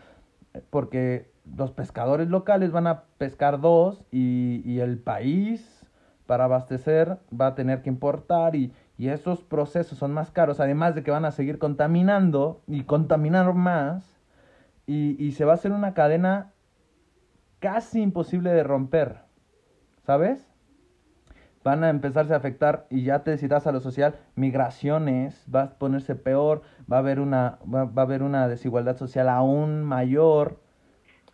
Porque 0.68 1.32
los 1.56 1.72
pescadores 1.72 2.28
locales 2.28 2.70
van 2.70 2.86
a 2.86 3.04
pescar 3.16 3.62
dos 3.62 4.04
y, 4.10 4.60
y 4.66 4.80
el 4.80 4.98
país 4.98 5.88
para 6.26 6.44
abastecer 6.44 7.16
va 7.32 7.46
a 7.46 7.54
tener 7.54 7.80
que 7.80 7.88
importar 7.88 8.54
y, 8.54 8.74
y 8.98 9.08
esos 9.08 9.42
procesos 9.42 9.96
son 9.96 10.12
más 10.12 10.30
caros, 10.30 10.60
además 10.60 10.94
de 10.94 11.02
que 11.02 11.12
van 11.12 11.24
a 11.24 11.30
seguir 11.30 11.58
contaminando 11.58 12.60
y 12.66 12.82
contaminar 12.82 13.54
más 13.54 14.20
y, 14.86 15.16
y 15.18 15.32
se 15.32 15.46
va 15.46 15.52
a 15.52 15.54
hacer 15.54 15.72
una 15.72 15.94
cadena 15.94 16.52
casi 17.58 18.02
imposible 18.02 18.52
de 18.52 18.64
romper, 18.64 19.20
¿sabes? 20.04 20.51
Van 21.64 21.84
a 21.84 21.90
empezarse 21.90 22.34
a 22.34 22.36
afectar, 22.36 22.86
y 22.90 23.04
ya 23.04 23.22
te 23.22 23.36
citas 23.38 23.66
a 23.66 23.72
lo 23.72 23.80
social, 23.80 24.16
migraciones, 24.34 25.46
va 25.54 25.62
a 25.62 25.70
ponerse 25.70 26.14
peor, 26.14 26.62
va 26.90 26.96
a 26.96 27.00
haber 27.00 27.20
una, 27.20 27.58
va, 27.62 27.84
va 27.84 28.02
a 28.02 28.04
haber 28.04 28.22
una 28.22 28.48
desigualdad 28.48 28.96
social 28.96 29.28
aún 29.28 29.82
mayor. 29.84 30.60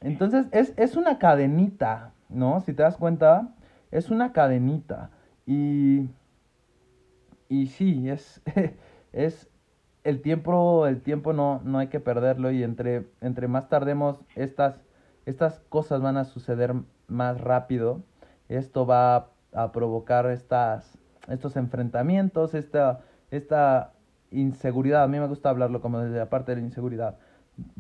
Entonces, 0.01 0.47
es, 0.53 0.75
es 0.77 0.97
una 0.97 1.19
cadenita, 1.19 2.13
¿no? 2.29 2.61
Si 2.61 2.73
te 2.73 2.83
das 2.83 2.97
cuenta, 2.97 3.49
es 3.91 4.11
una 4.11 4.33
cadenita. 4.33 5.11
Y, 5.47 6.09
y 7.49 7.67
sí, 7.69 8.09
es, 8.09 8.43
es 9.13 9.49
el 10.05 10.23
tiempo, 10.23 10.87
el 10.87 11.03
tiempo 11.03 11.33
no, 11.33 11.61
no 11.65 11.79
hay 11.79 11.89
que 11.89 12.01
perderlo 12.01 12.51
y 12.51 12.63
entre, 12.63 13.07
entre 13.21 13.49
más 13.49 13.69
tardemos, 13.69 14.21
estas, 14.37 14.81
estas 15.27 15.61
cosas 15.69 16.01
van 16.01 16.17
a 16.17 16.25
suceder 16.25 16.75
más 17.09 17.41
rápido. 17.41 18.03
Esto 18.49 18.87
va 18.87 19.31
a, 19.53 19.73
provocar 19.73 20.27
estas, 20.27 20.99
estos 21.29 21.57
enfrentamientos, 21.57 22.55
esta, 22.55 23.01
esta 23.31 23.93
inseguridad. 24.31 25.05
A 25.05 25.09
mí 25.09 25.19
me 25.19 25.27
gusta 25.27 25.51
hablarlo 25.51 25.81
como 25.81 26.01
desde 26.01 26.19
la 26.19 26.29
parte 26.29 26.55
de 26.55 26.61
la 26.61 26.67
inseguridad. 26.67 27.17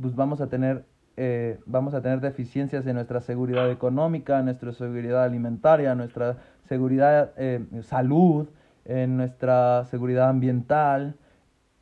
Pues 0.00 0.14
vamos 0.14 0.40
a 0.40 0.48
tener 0.48 0.84
eh, 1.20 1.58
vamos 1.66 1.94
a 1.94 2.00
tener 2.00 2.20
deficiencias 2.20 2.86
en 2.86 2.94
nuestra 2.94 3.20
seguridad 3.20 3.68
económica, 3.72 4.38
en 4.38 4.44
nuestra 4.44 4.72
seguridad 4.72 5.24
alimentaria, 5.24 5.90
en 5.90 5.98
nuestra 5.98 6.36
seguridad 6.68 7.32
eh, 7.36 7.66
salud, 7.82 8.46
en 8.84 9.16
nuestra 9.16 9.84
seguridad 9.86 10.28
ambiental, 10.28 11.16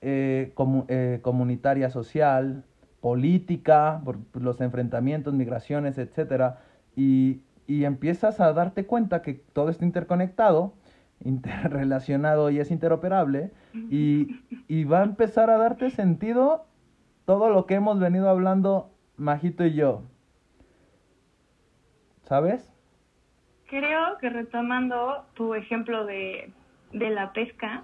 eh, 0.01 0.53
comunitaria 1.21 1.91
social, 1.91 2.65
política, 3.03 4.01
por 4.07 4.17
los 4.41 4.59
enfrentamientos, 4.63 5.35
migraciones, 5.35 5.99
etcétera, 5.99 6.61
y, 6.97 7.43
y 7.67 7.85
empiezas 7.85 8.41
a 8.41 8.53
darte 8.53 8.87
cuenta 8.87 9.23
que 9.23 9.35
todo 9.35 9.69
está 9.71 9.85
interconectado, 9.85 10.75
interrelacionado 11.25 12.51
y 12.51 12.59
es 12.59 12.71
interoperable, 12.71 13.53
y, 13.75 14.41
y 14.69 14.85
va 14.85 15.01
a 15.01 15.05
empezar 15.05 15.51
a 15.51 15.59
darte 15.59 15.91
sentido 15.91 16.67
todo 17.25 17.51
lo 17.51 17.67
que 17.67 17.75
hemos 17.75 17.99
venido 17.99 18.29
hablando 18.29 18.91
Majito 19.17 19.65
y 19.65 19.75
yo. 19.75 20.03
¿Sabes? 22.23 22.73
Creo 23.69 24.19
que 24.19 24.31
retomando 24.31 25.25
tu 25.35 25.55
ejemplo 25.55 26.05
de, 26.07 26.53
de 26.93 27.11
la 27.11 27.33
pesca, 27.33 27.83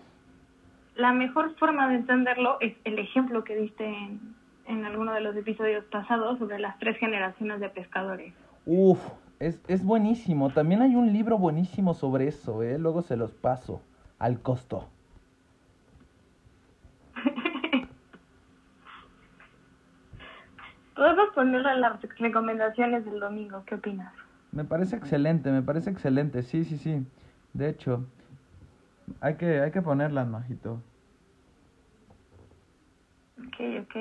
la 0.94 1.12
mejor 1.12 1.56
forma 1.56 1.88
de 1.88 1.96
entenderlo 1.96 2.58
es 2.60 2.74
el 2.84 2.98
ejemplo 2.98 3.44
que 3.44 3.56
diste 3.56 3.84
en, 3.84 4.34
en 4.66 4.84
alguno 4.84 5.12
de 5.12 5.20
los 5.20 5.36
episodios 5.36 5.84
pasados 5.86 6.38
sobre 6.38 6.58
las 6.58 6.78
tres 6.78 6.96
generaciones 6.98 7.60
de 7.60 7.68
pescadores. 7.70 8.34
Uf, 8.66 9.00
es, 9.42 9.60
es 9.66 9.84
buenísimo. 9.84 10.50
También 10.50 10.82
hay 10.82 10.94
un 10.94 11.12
libro 11.12 11.36
buenísimo 11.36 11.94
sobre 11.94 12.28
eso, 12.28 12.62
¿eh? 12.62 12.78
Luego 12.78 13.02
se 13.02 13.16
los 13.16 13.32
paso 13.32 13.82
al 14.20 14.40
costo. 14.40 14.88
Podemos 20.94 21.30
ponerlo 21.34 21.70
en 21.70 21.80
las 21.80 22.00
recomendaciones 22.18 23.04
del 23.04 23.18
domingo. 23.18 23.64
¿Qué 23.66 23.74
opinas? 23.74 24.14
Me 24.52 24.62
parece 24.64 24.94
excelente, 24.96 25.50
me 25.50 25.62
parece 25.62 25.90
excelente. 25.90 26.44
Sí, 26.44 26.64
sí, 26.64 26.78
sí. 26.78 27.04
De 27.52 27.68
hecho, 27.68 28.06
hay 29.20 29.34
que, 29.34 29.60
hay 29.60 29.72
que 29.72 29.82
ponerla, 29.82 30.24
Majito. 30.24 30.80
Ok, 33.38 33.56
ok. 33.80 33.96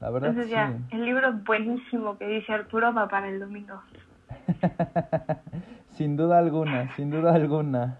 La 0.00 0.10
verdad 0.10 0.30
Entonces 0.30 0.50
ya, 0.50 0.76
el 0.90 1.04
libro 1.04 1.32
buenísimo 1.44 2.18
que 2.18 2.26
dice 2.26 2.52
Arturo 2.52 2.92
va 2.92 3.08
para 3.08 3.28
el 3.28 3.40
domingo. 3.40 3.80
sin 5.90 6.16
duda 6.16 6.38
alguna, 6.38 6.94
sin 6.96 7.10
duda 7.10 7.34
alguna. 7.34 7.98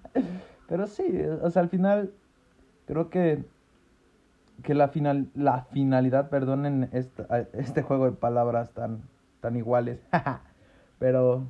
Pero 0.68 0.86
sí, 0.86 1.04
o 1.42 1.50
sea, 1.50 1.62
al 1.62 1.68
final 1.68 2.12
creo 2.86 3.10
que 3.10 3.44
que 4.62 4.74
la 4.74 4.88
final 4.88 5.28
la 5.34 5.64
finalidad, 5.72 6.30
perdonen 6.30 6.88
este, 6.92 7.24
este 7.52 7.82
juego 7.82 8.06
de 8.06 8.12
palabras 8.12 8.72
tan 8.72 9.02
tan 9.40 9.56
iguales. 9.56 10.00
Pero 10.98 11.46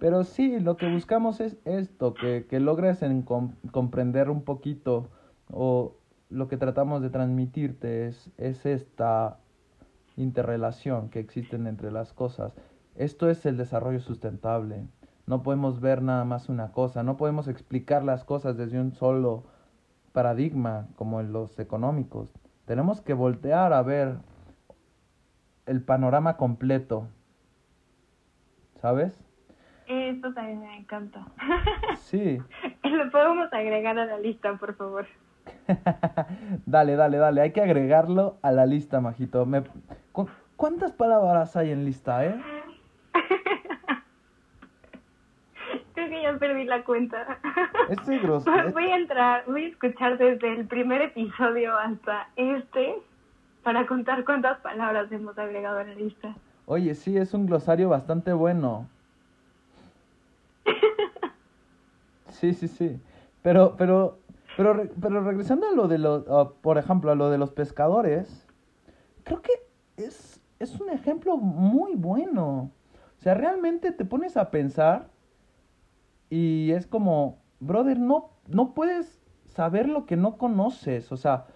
pero 0.00 0.24
sí, 0.24 0.58
lo 0.58 0.76
que 0.76 0.90
buscamos 0.90 1.40
es 1.40 1.56
esto, 1.66 2.14
que, 2.14 2.46
que 2.48 2.58
logres 2.58 3.02
en 3.02 3.22
comprender 3.22 4.30
un 4.30 4.42
poquito 4.42 5.10
o 5.50 5.94
lo 6.30 6.48
que 6.48 6.56
tratamos 6.56 7.02
de 7.02 7.10
transmitirte 7.10 8.06
es, 8.06 8.30
es 8.38 8.64
esta 8.64 9.38
interrelación 10.16 11.10
que 11.10 11.18
existen 11.20 11.66
entre 11.66 11.90
las 11.90 12.12
cosas. 12.12 12.54
Esto 12.94 13.28
es 13.28 13.44
el 13.46 13.56
desarrollo 13.56 14.00
sustentable. 14.00 14.86
No 15.26 15.42
podemos 15.42 15.80
ver 15.80 16.02
nada 16.02 16.24
más 16.24 16.48
una 16.48 16.72
cosa, 16.72 17.02
no 17.02 17.16
podemos 17.16 17.48
explicar 17.48 18.04
las 18.04 18.24
cosas 18.24 18.56
desde 18.56 18.80
un 18.80 18.92
solo 18.92 19.44
paradigma 20.12 20.88
como 20.96 21.20
en 21.20 21.32
los 21.32 21.58
económicos. 21.58 22.32
Tenemos 22.64 23.00
que 23.00 23.14
voltear 23.14 23.72
a 23.72 23.82
ver 23.82 24.16
el 25.66 25.82
panorama 25.82 26.36
completo. 26.36 27.08
¿Sabes? 28.80 29.18
Esto 29.86 30.32
también 30.32 30.60
me 30.60 30.78
encanta. 30.78 31.26
Sí. 31.96 32.38
Lo 32.84 33.10
podemos 33.10 33.52
agregar 33.52 33.98
a 33.98 34.06
la 34.06 34.18
lista, 34.18 34.56
por 34.56 34.74
favor. 34.76 35.06
dale, 36.66 36.96
dale, 36.96 37.18
dale. 37.18 37.40
Hay 37.40 37.52
que 37.52 37.60
agregarlo 37.60 38.38
a 38.42 38.52
la 38.52 38.66
lista, 38.66 39.00
Majito. 39.00 39.46
Me... 39.46 39.62
¿Cuántas 40.56 40.92
palabras 40.92 41.56
hay 41.56 41.70
en 41.70 41.84
lista, 41.84 42.26
eh? 42.26 42.34
Creo 45.94 46.08
que 46.08 46.22
ya 46.22 46.38
perdí 46.38 46.64
la 46.64 46.84
cuenta. 46.84 47.38
Estoy 47.88 48.18
grosso. 48.22 48.50
Voy 48.72 48.90
a 48.90 48.96
entrar, 48.96 49.44
voy 49.46 49.64
a 49.64 49.68
escuchar 49.68 50.18
desde 50.18 50.52
el 50.52 50.66
primer 50.66 51.02
episodio 51.02 51.76
hasta 51.78 52.28
este 52.36 52.96
para 53.62 53.86
contar 53.86 54.24
cuántas 54.24 54.58
palabras 54.60 55.10
hemos 55.12 55.38
agregado 55.38 55.78
a 55.78 55.84
la 55.84 55.94
lista. 55.94 56.34
Oye, 56.66 56.94
sí, 56.94 57.16
es 57.16 57.34
un 57.34 57.46
glosario 57.46 57.88
bastante 57.88 58.32
bueno. 58.32 58.86
Sí, 62.40 62.54
sí, 62.54 62.68
sí. 62.68 62.98
Pero, 63.42 63.74
pero, 63.76 64.16
pero, 64.56 64.88
pero 65.00 65.22
regresando 65.22 65.68
a 65.68 65.72
lo 65.72 65.88
de 65.88 65.98
los, 65.98 66.24
por 66.60 66.78
ejemplo, 66.78 67.10
a 67.10 67.14
lo 67.14 67.30
de 67.30 67.38
los 67.38 67.52
pescadores, 67.52 68.46
creo 69.24 69.42
que 69.42 69.52
es, 69.96 70.40
es 70.58 70.80
un 70.80 70.90
ejemplo 70.90 71.36
muy 71.36 71.94
bueno. 71.94 72.70
O 73.18 73.22
sea, 73.22 73.34
realmente 73.34 73.92
te 73.92 74.04
pones 74.04 74.36
a 74.36 74.50
pensar 74.50 75.10
y 76.30 76.70
es 76.72 76.86
como, 76.86 77.38
brother, 77.58 77.98
no, 77.98 78.30
no 78.48 78.72
puedes 78.72 79.20
saber 79.44 79.88
lo 79.88 80.06
que 80.06 80.16
no 80.16 80.38
conoces. 80.38 81.12
O 81.12 81.16
sea, 81.16 81.46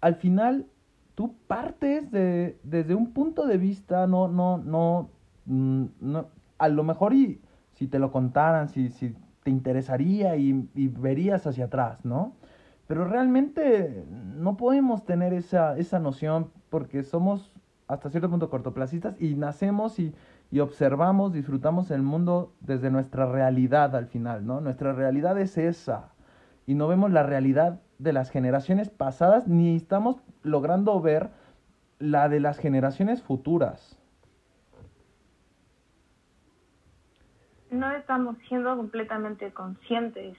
al 0.00 0.14
final 0.16 0.66
tú 1.14 1.34
partes 1.46 2.10
de, 2.10 2.58
desde 2.62 2.94
un 2.94 3.12
punto 3.12 3.46
de 3.46 3.58
vista, 3.58 4.06
no, 4.06 4.28
no, 4.28 4.58
no, 4.58 5.10
mm, 5.46 5.84
no, 6.00 6.28
a 6.58 6.68
lo 6.68 6.84
mejor 6.84 7.14
y 7.14 7.40
si 7.72 7.86
te 7.86 7.98
lo 7.98 8.12
contaran, 8.12 8.68
si, 8.68 8.90
si 8.90 9.16
te 9.42 9.50
interesaría 9.50 10.36
y, 10.36 10.68
y 10.74 10.88
verías 10.88 11.46
hacia 11.46 11.66
atrás, 11.66 12.04
¿no? 12.04 12.34
Pero 12.86 13.04
realmente 13.04 14.04
no 14.10 14.56
podemos 14.56 15.04
tener 15.04 15.32
esa, 15.32 15.78
esa 15.78 15.98
noción 15.98 16.50
porque 16.70 17.02
somos 17.02 17.52
hasta 17.86 18.10
cierto 18.10 18.30
punto 18.30 18.50
cortoplacistas 18.50 19.20
y 19.20 19.34
nacemos 19.34 19.98
y, 19.98 20.14
y 20.50 20.60
observamos, 20.60 21.32
disfrutamos 21.32 21.90
el 21.90 22.02
mundo 22.02 22.52
desde 22.60 22.90
nuestra 22.90 23.26
realidad 23.26 23.94
al 23.94 24.06
final, 24.06 24.46
¿no? 24.46 24.60
Nuestra 24.60 24.92
realidad 24.92 25.38
es 25.38 25.56
esa 25.58 26.10
y 26.66 26.74
no 26.74 26.88
vemos 26.88 27.10
la 27.10 27.22
realidad 27.22 27.80
de 27.98 28.12
las 28.12 28.30
generaciones 28.30 28.90
pasadas 28.90 29.46
ni 29.46 29.76
estamos 29.76 30.22
logrando 30.42 31.00
ver 31.00 31.30
la 31.98 32.28
de 32.28 32.40
las 32.40 32.58
generaciones 32.58 33.22
futuras. 33.22 33.99
No 37.70 37.90
estamos 37.92 38.36
siendo 38.48 38.76
completamente 38.76 39.52
conscientes. 39.52 40.36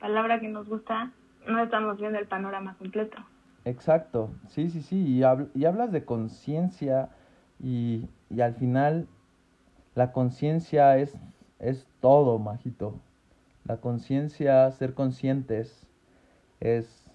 Palabra 0.00 0.40
que 0.40 0.48
nos 0.48 0.68
gusta, 0.68 1.10
no 1.46 1.62
estamos 1.62 1.98
viendo 1.98 2.18
el 2.18 2.26
panorama 2.26 2.74
completo. 2.78 3.16
Exacto, 3.64 4.30
sí, 4.48 4.68
sí, 4.68 4.82
sí, 4.82 4.96
y, 4.96 5.22
y 5.58 5.64
hablas 5.64 5.90
de 5.90 6.04
conciencia 6.04 7.08
y, 7.58 8.06
y, 8.28 8.42
al 8.42 8.54
final 8.54 9.08
la 9.94 10.12
conciencia 10.12 10.98
es, 10.98 11.16
es 11.60 11.86
todo, 12.00 12.38
majito. 12.38 13.00
La 13.64 13.78
conciencia, 13.78 14.70
ser 14.72 14.92
conscientes, 14.92 15.86
es, 16.60 17.06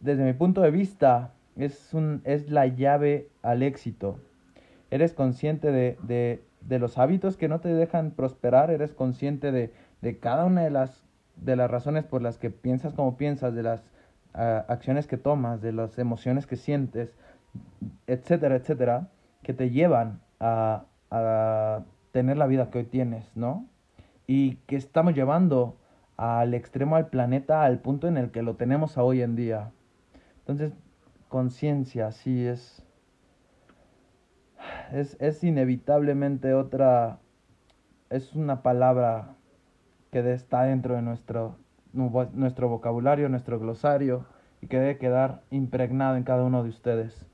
desde 0.00 0.24
mi 0.24 0.32
punto 0.32 0.60
de 0.60 0.72
vista, 0.72 1.34
es, 1.56 1.94
un, 1.94 2.20
es 2.24 2.50
la 2.50 2.66
llave 2.66 3.28
al 3.42 3.62
éxito. 3.62 4.18
Eres 4.90 5.12
consciente 5.14 5.70
de, 5.70 5.98
de, 6.02 6.42
de 6.60 6.78
los 6.78 6.98
hábitos 6.98 7.36
que 7.36 7.48
no 7.48 7.60
te 7.60 7.72
dejan 7.72 8.10
prosperar, 8.10 8.70
eres 8.70 8.92
consciente 8.92 9.52
de, 9.52 9.72
de 10.02 10.18
cada 10.18 10.44
una 10.44 10.62
de 10.62 10.70
las, 10.70 11.04
de 11.36 11.56
las 11.56 11.70
razones 11.70 12.04
por 12.04 12.22
las 12.22 12.38
que 12.38 12.50
piensas 12.50 12.94
como 12.94 13.16
piensas, 13.16 13.54
de 13.54 13.62
las 13.62 13.80
uh, 14.34 14.64
acciones 14.68 15.06
que 15.06 15.16
tomas, 15.16 15.60
de 15.62 15.72
las 15.72 15.98
emociones 15.98 16.46
que 16.46 16.56
sientes, 16.56 17.14
etcétera, 18.06 18.56
etcétera, 18.56 19.08
que 19.42 19.54
te 19.54 19.70
llevan 19.70 20.20
a, 20.38 20.84
a 21.10 21.82
tener 22.12 22.36
la 22.36 22.46
vida 22.46 22.70
que 22.70 22.78
hoy 22.78 22.84
tienes, 22.84 23.30
¿no? 23.34 23.66
Y 24.26 24.56
que 24.66 24.76
estamos 24.76 25.14
llevando 25.14 25.76
al 26.16 26.52
extremo 26.54 26.96
al 26.96 27.08
planeta 27.08 27.62
al 27.64 27.78
punto 27.78 28.06
en 28.06 28.18
el 28.18 28.30
que 28.30 28.42
lo 28.42 28.54
tenemos 28.56 28.98
hoy 28.98 29.22
en 29.22 29.36
día. 29.36 29.70
Entonces, 30.40 30.72
conciencia, 31.28 32.12
sí, 32.12 32.46
es, 32.46 32.84
es, 34.92 35.16
es 35.20 35.42
inevitablemente 35.44 36.54
otra, 36.54 37.18
es 38.08 38.34
una 38.34 38.62
palabra 38.62 39.34
que 40.10 40.32
está 40.32 40.62
dentro 40.62 40.96
de 40.96 41.02
nuestro, 41.02 41.56
nuestro 41.92 42.68
vocabulario, 42.68 43.28
nuestro 43.28 43.58
glosario, 43.58 44.26
y 44.60 44.66
que 44.66 44.78
debe 44.78 44.98
quedar 44.98 45.42
impregnado 45.50 46.16
en 46.16 46.24
cada 46.24 46.44
uno 46.44 46.62
de 46.62 46.70
ustedes. 46.70 47.26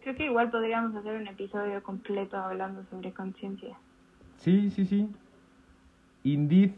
Creo 0.00 0.14
que 0.14 0.24
igual 0.26 0.50
podríamos 0.50 0.94
hacer 0.94 1.20
un 1.20 1.26
episodio 1.26 1.82
completo 1.82 2.36
hablando 2.36 2.84
sobre 2.90 3.12
conciencia. 3.12 3.76
Sí, 4.36 4.70
sí, 4.70 4.84
sí. 4.86 5.10
Indeed. 6.22 6.72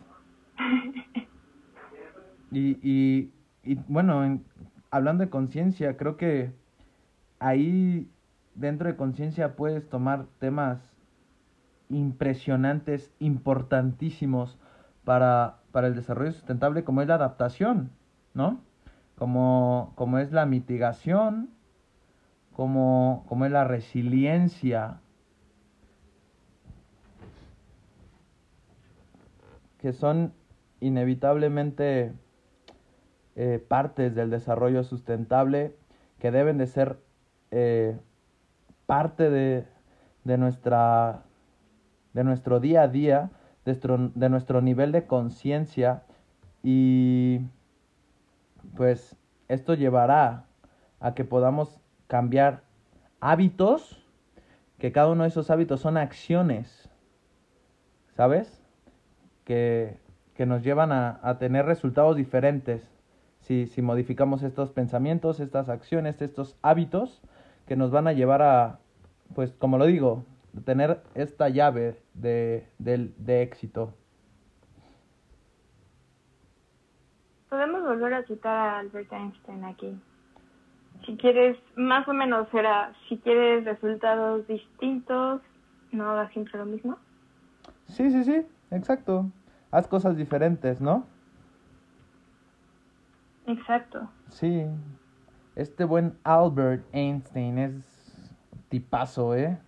y, 2.51 2.79
y, 2.83 3.31
y 3.63 3.75
bueno, 3.87 4.41
hablando 4.91 5.25
de 5.25 5.31
conciencia, 5.31 5.97
creo 5.97 6.17
que 6.17 6.53
ahí 7.39 8.11
dentro 8.55 8.89
de 8.89 8.97
conciencia 8.97 9.57
puedes 9.57 9.89
tomar 9.89 10.27
temas 10.39 10.81
impresionantes, 11.89 13.13
importantísimos 13.19 14.59
para, 15.05 15.61
para 15.73 15.87
el 15.87 15.95
desarrollo 15.95 16.33
sustentable, 16.33 16.85
como 16.85 17.03
es 17.03 17.09
la 17.09 17.15
adaptación, 17.15 17.91
¿no? 18.35 18.61
Como, 19.17 19.93
como 19.97 20.19
es 20.19 20.33
la 20.33 20.47
mitigación, 20.47 21.51
como, 22.53 23.25
como 23.29 23.47
es 23.47 23.53
la 23.53 23.65
resiliencia, 23.65 25.01
que 29.79 29.93
son 29.93 30.33
inevitablemente 30.81 32.13
eh, 33.37 33.65
partes 33.67 34.15
del 34.15 34.31
desarrollo 34.31 34.83
sustentable 34.83 35.77
que 36.19 36.31
deben 36.31 36.59
de 36.59 36.67
ser 36.67 36.99
eh, 37.51 37.97
parte 38.87 39.31
de, 39.31 39.65
de, 40.25 40.39
nuestra, 40.39 41.23
de 42.13 42.25
nuestro 42.25 42.61
día 42.61 42.83
a 42.83 42.89
día, 42.89 43.31
de 43.65 43.73
nuestro, 43.73 44.11
de 44.15 44.29
nuestro 44.29 44.61
nivel 44.63 44.93
de 44.93 45.07
conciencia 45.07 46.03
y 46.63 47.41
pues 48.77 49.17
esto 49.49 49.75
llevará 49.75 50.45
a 51.01 51.15
que 51.15 51.25
podamos 51.25 51.81
cambiar 52.07 52.63
hábitos, 53.21 54.03
que 54.79 54.93
cada 54.93 55.09
uno 55.09 55.25
de 55.25 55.29
esos 55.29 55.51
hábitos 55.51 55.81
son 55.81 55.97
acciones, 55.97 56.89
¿sabes? 58.17 58.63
Que, 59.45 59.99
que 60.35 60.47
nos 60.47 60.63
llevan 60.63 60.93
a, 60.93 61.21
a, 61.23 61.39
tener 61.39 61.67
resultados 61.67 62.17
diferentes 62.17 62.83
si, 63.41 63.67
si 63.67 63.83
modificamos 63.83 64.43
estos 64.43 64.71
pensamientos, 64.71 65.41
estas 65.41 65.69
acciones, 65.69 66.21
estos 66.21 66.57
hábitos 66.63 67.23
que 67.69 67.77
nos 67.77 67.91
van 67.91 68.09
a 68.09 68.15
llevar 68.15 68.41
a, 68.41 68.79
pues 69.35 69.53
como 69.53 69.77
lo 69.77 69.85
digo, 69.85 70.25
tener 70.65 71.03
esta 71.15 71.51
llave 71.51 72.01
de, 72.15 72.67
de, 72.79 73.13
de 73.19 73.43
éxito. 73.43 73.95
Podemos 77.51 77.83
volver 77.83 78.15
a 78.15 78.23
citar 78.25 78.57
a 78.57 78.79
Albert 78.79 79.13
Einstein 79.13 79.65
aquí. 79.65 80.01
Si 81.07 81.17
quieres, 81.17 81.57
más 81.77 82.09
o 82.09 82.15
menos 82.15 82.49
era, 82.53 82.93
si 83.09 83.19
quieres 83.19 83.65
resultados 83.65 84.47
distintos, 84.49 85.43
no 85.93 86.11
hagas 86.11 86.33
siempre 86.33 86.59
lo 86.59 86.67
mismo. 86.67 86.99
Sí, 87.87 88.11
sí, 88.11 88.25
sí, 88.25 88.47
exacto. 88.71 89.31
Haz 89.71 89.87
cosas 89.87 90.17
diferentes, 90.17 90.81
¿no? 90.81 91.07
Exacto. 93.47 94.09
Sí. 94.29 94.67
Este 95.59 95.85
buen 95.85 96.17
Albert 96.23 96.85
Einstein 96.93 97.59
es 97.59 97.75
tipazo, 98.69 99.35
¿eh? 99.35 99.59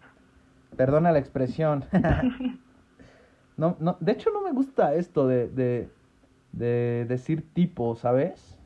Perdona 0.77 1.11
la 1.11 1.19
expresión. 1.19 1.85
no, 3.57 3.77
no, 3.81 3.97
de 3.99 4.13
hecho 4.13 4.31
no 4.31 4.41
me 4.41 4.53
gusta 4.53 4.95
esto 4.95 5.27
de, 5.27 5.49
de, 5.49 5.91
de 6.53 7.07
decir 7.09 7.45
tipo, 7.53 7.97
¿sabes? 7.97 8.57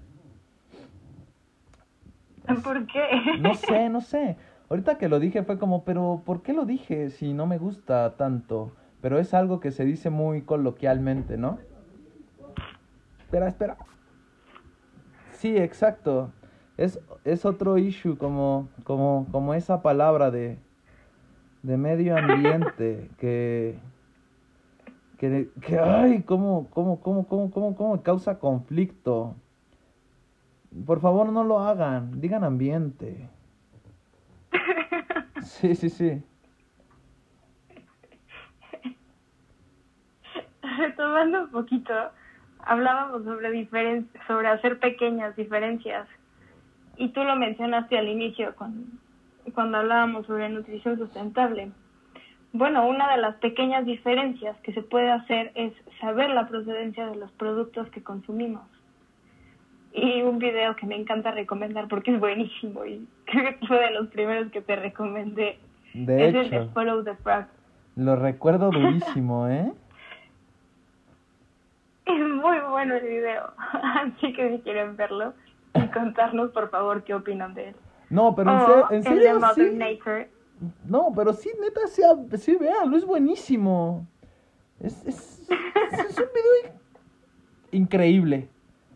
¿Por 2.62 2.87
qué? 2.87 3.07
No 3.41 3.55
sé, 3.55 3.89
no 3.89 4.03
sé. 4.03 4.37
Ahorita 4.68 4.99
que 4.99 5.09
lo 5.09 5.18
dije 5.18 5.45
fue 5.45 5.59
como, 5.59 5.83
pero 5.83 6.20
¿por 6.27 6.43
qué 6.43 6.53
lo 6.53 6.66
dije 6.66 7.09
si 7.09 7.33
no 7.33 7.47
me 7.47 7.57
gusta 7.57 8.16
tanto? 8.18 8.77
Pero 9.01 9.18
es 9.18 9.33
algo 9.33 9.61
que 9.61 9.70
se 9.70 9.87
dice 9.87 10.11
muy 10.11 10.43
coloquialmente, 10.43 11.39
¿no? 11.39 11.59
Espera, 13.18 13.49
espera. 13.49 13.79
Sí, 15.33 15.57
exacto. 15.57 16.31
Es, 16.77 17.01
es 17.25 17.45
otro 17.45 17.79
issue 17.79 18.18
como, 18.18 18.68
como, 18.83 19.27
como 19.31 19.55
esa 19.55 19.81
palabra 19.81 20.31
de, 20.31 20.59
de 21.62 21.77
medio 21.77 22.16
ambiente 22.16 23.11
que, 23.18 23.79
que, 25.18 25.49
que 25.61 25.79
ay, 25.79 26.22
cómo, 26.22 26.68
cómo, 26.70 27.01
cómo, 27.01 27.27
cómo, 27.29 27.51
cómo, 27.51 27.77
cómo 27.77 28.03
causa 28.03 28.39
conflicto. 28.39 29.37
Por 30.85 31.01
favor, 31.01 31.29
no 31.29 31.45
lo 31.45 31.61
hagan, 31.61 32.20
digan 32.20 32.43
ambiente. 32.43 33.29
Sí, 35.43 35.75
sí, 35.77 35.89
sí. 35.91 36.22
Retomando 40.79 41.45
un 41.45 41.51
poquito, 41.51 41.93
hablábamos 42.59 43.25
sobre 43.25 43.51
diferen 43.53 44.09
sobre 44.27 44.49
hacer 44.49 44.81
pequeñas 44.81 45.37
diferencias. 45.37 46.09
Y 46.97 47.09
tú 47.09 47.25
lo 47.25 47.37
mencionaste 47.37 47.99
al 47.99 48.09
inicio 48.09 48.55
cuando, 48.57 48.87
cuando 49.55 49.79
hablábamos 49.79 50.27
sobre 50.27 50.49
nutrición 50.49 50.99
sustentable. 50.99 51.71
Bueno, 52.53 52.87
una 52.87 53.11
de 53.11 53.21
las 53.21 53.35
pequeñas 53.37 53.85
diferencias 53.85 54.57
que 54.61 54.73
se 54.73 54.83
puede 54.83 55.11
hacer 55.11 55.51
es 55.57 55.73
saber 56.01 56.31
la 56.31 56.47
procedencia 56.47 57.07
de 57.07 57.17
los 57.17 57.31
productos 57.33 57.89
que 57.91 58.03
consumimos. 58.03 58.63
Y 59.93 60.23
un 60.23 60.39
video 60.39 60.77
que 60.77 60.87
me 60.87 60.97
encanta 60.97 61.33
recomendar 61.33 61.89
porque 61.89 62.13
es 62.13 62.21
buenísimo 62.21 62.85
y 62.85 63.07
creo 63.25 63.59
que 63.59 63.67
fue 63.67 63.81
de 63.81 63.91
los 63.91 64.09
primeros 64.09 64.53
que 64.53 64.61
te 64.61 64.77
recomendé. 64.77 65.59
De 65.95 66.29
es 66.29 66.29
hecho, 66.29 66.41
el 66.41 66.51
de 66.51 66.69
Follow 66.69 67.03
the 67.03 67.15
Frog. 67.17 67.47
lo 67.97 68.17
recuerdo 68.17 68.71
durísimo, 68.71 69.49
¿eh? 69.49 69.73
Es 72.07 72.21
muy 72.21 72.59
bueno 72.71 72.97
el 72.97 73.07
video, 73.07 73.53
así 73.83 74.33
que 74.35 74.51
si 74.51 74.63
quieren 74.63 74.95
verlo 74.95 75.33
y 75.83 75.89
contarnos 75.89 76.51
por 76.51 76.70
favor 76.70 77.05
qué 77.05 77.14
opinan 77.14 77.55
de 77.55 77.70
él. 77.70 77.77
No, 78.11 78.35
pero 78.35 78.51
en, 78.91 79.01
O 79.01 79.03
serio, 79.03 79.37
en 79.37 79.55
sí. 79.55 79.70
Nature. 79.77 80.31
No, 80.87 81.12
pero 81.14 81.33
sí, 81.33 81.51
neta, 81.61 81.87
sí, 81.87 82.03
sí 82.39 82.57
véanlo, 82.57 82.97
es 82.97 83.05
buenísimo. 83.05 84.07
Es, 84.81 85.05
es, 85.07 85.49
es 85.91 86.18
un 86.18 86.27
video 86.35 86.75
increíble, 87.72 88.49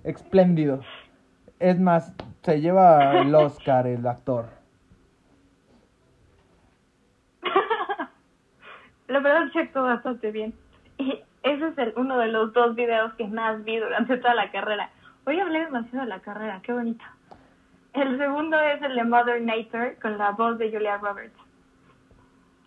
espléndido. 0.05 0.81
Es 1.59 1.81
más, 1.81 2.14
se 2.43 2.61
lleva 2.61 3.18
el 3.20 3.35
Oscar 3.35 3.87
el 3.87 4.07
actor. 4.07 4.47
La 9.09 9.20
verdad 9.20 9.51
que 9.53 9.61
actuó 9.61 9.83
bastante 9.83 10.31
bien. 10.31 10.55
Y 10.99 11.20
ese 11.43 11.68
es 11.68 11.79
el, 11.79 11.93
uno 11.97 12.18
de 12.18 12.29
los 12.29 12.53
dos 12.53 12.74
videos 12.76 13.12
que 13.14 13.26
más 13.26 13.64
vi 13.64 13.79
durante 13.79 14.16
toda 14.18 14.35
la 14.35 14.51
carrera. 14.51 14.91
Hoy 15.29 15.39
hablé 15.41 15.61
demasiado 15.66 16.05
de 16.05 16.09
la 16.09 16.20
carrera, 16.20 16.62
qué 16.62 16.72
bonito. 16.72 17.05
El 17.93 18.16
segundo 18.16 18.59
es 18.59 18.81
el 18.81 18.95
de 18.95 19.05
Mother 19.05 19.43
Nature 19.43 19.97
con 20.01 20.16
la 20.16 20.31
voz 20.31 20.57
de 20.57 20.72
Julia 20.72 20.97
Roberts. 20.97 21.37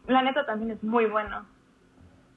La 0.06 0.22
neta 0.22 0.46
también 0.46 0.70
es 0.70 0.84
muy 0.84 1.08
bueno. 1.08 1.44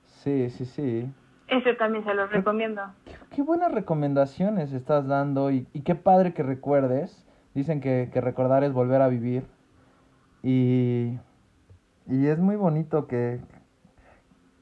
Sí, 0.07 0.49
sí, 0.49 0.65
sí. 0.65 1.13
Ese 1.49 1.75
también 1.75 2.05
se 2.05 2.15
los 2.15 2.33
recomiendo. 2.33 2.81
Qué, 3.05 3.13
qué 3.37 3.43
buenas 3.43 3.71
recomendaciones 3.71 4.73
estás 4.73 5.07
dando 5.07 5.51
y, 5.51 5.67
y 5.75 5.83
qué 5.83 5.95
padre 5.95 6.33
que 6.33 6.43
recuerdes. 6.43 7.27
Dicen 7.53 7.83
que, 7.83 8.09
que 8.11 8.23
recordar 8.23 8.65
es 8.65 8.73
volver 8.73 9.03
a 9.03 9.09
vivir. 9.09 9.45
Y, 10.43 11.19
y 12.09 12.27
es 12.29 12.39
muy 12.39 12.57
bonito 12.57 13.07
que, 13.07 13.41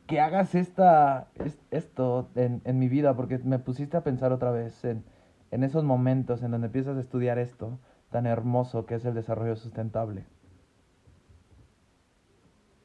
que 0.09 0.21
hagas 0.21 0.57
esta, 0.57 1.29
es- 1.37 1.63
esto 1.71 2.29
en, 2.35 2.63
en 2.65 2.81
mi 2.81 2.89
vida, 2.89 3.15
porque 3.15 3.39
me 3.39 3.61
pusiste 3.61 3.97
a 3.97 4.01
pensar 4.03 4.33
otra 4.33 4.51
vez 4.51 4.85
en, 4.85 5.05
en 5.53 5.63
esos 5.63 5.85
momentos 5.85 6.43
en 6.43 6.51
donde 6.51 6.67
empiezas 6.67 6.97
a 6.97 7.01
estudiar 7.01 7.39
esto 7.39 7.79
tan 8.11 8.27
hermoso 8.27 8.85
que 8.87 8.97
es 8.97 9.05
el 9.05 9.15
desarrollo 9.15 9.55
sustentable. 9.55 10.25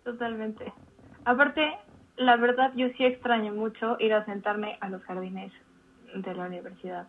Totalmente. 0.03 0.71
Aparte, 1.25 1.61
la 2.17 2.35
verdad 2.37 2.71
yo 2.75 2.87
sí 2.97 3.05
extraño 3.05 3.53
mucho 3.53 3.97
ir 3.99 4.13
a 4.13 4.25
sentarme 4.25 4.77
a 4.81 4.89
los 4.89 5.01
jardines 5.03 5.51
de 6.15 6.33
la 6.35 6.45
universidad 6.45 7.07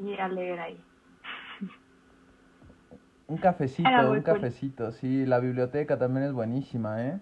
y 0.00 0.14
a 0.18 0.28
leer 0.28 0.60
ahí. 0.60 0.80
Un 3.28 3.38
cafecito, 3.38 3.88
un 4.12 4.22
cool. 4.22 4.22
cafecito, 4.22 4.92
sí, 4.92 5.26
la 5.26 5.40
biblioteca 5.40 5.98
también 5.98 6.26
es 6.26 6.32
buenísima, 6.32 7.02
¿eh? 7.04 7.20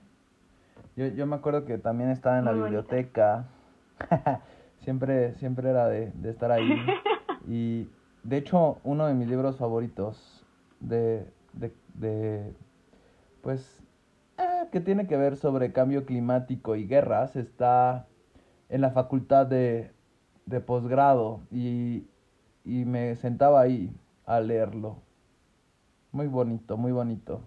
Yo, 0.96 1.06
yo 1.06 1.26
me 1.26 1.36
acuerdo 1.36 1.64
que 1.64 1.78
también 1.78 2.10
estaba 2.10 2.38
en 2.38 2.44
la 2.44 2.50
bonita. 2.52 2.66
biblioteca. 2.66 3.46
siempre, 4.80 5.34
siempre 5.36 5.70
era 5.70 5.88
de, 5.88 6.10
de 6.12 6.30
estar 6.30 6.52
ahí. 6.52 6.68
Y 7.46 7.88
de 8.22 8.38
hecho, 8.38 8.78
uno 8.84 9.06
de 9.06 9.14
mis 9.14 9.28
libros 9.28 9.58
favoritos 9.58 10.44
de, 10.80 11.26
de, 11.52 11.72
de 11.94 12.54
pues, 13.42 13.82
eh, 14.38 14.68
que 14.72 14.80
tiene 14.80 15.06
que 15.06 15.16
ver 15.16 15.36
sobre 15.36 15.72
cambio 15.72 16.06
climático 16.06 16.76
y 16.76 16.86
guerras, 16.86 17.36
está 17.36 18.06
en 18.68 18.80
la 18.80 18.90
facultad 18.90 19.46
de, 19.46 19.92
de 20.46 20.60
posgrado 20.60 21.40
y, 21.50 22.06
y 22.64 22.84
me 22.84 23.14
sentaba 23.16 23.60
ahí 23.60 23.94
a 24.26 24.40
leerlo. 24.40 25.02
Muy 26.12 26.28
bonito, 26.28 26.76
muy 26.76 26.92
bonito. 26.92 27.42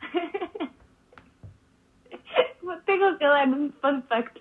Tengo 2.86 3.18
que 3.18 3.24
dar 3.24 3.48
un 3.48 3.72
fun 3.80 4.02
fact. 4.02 4.38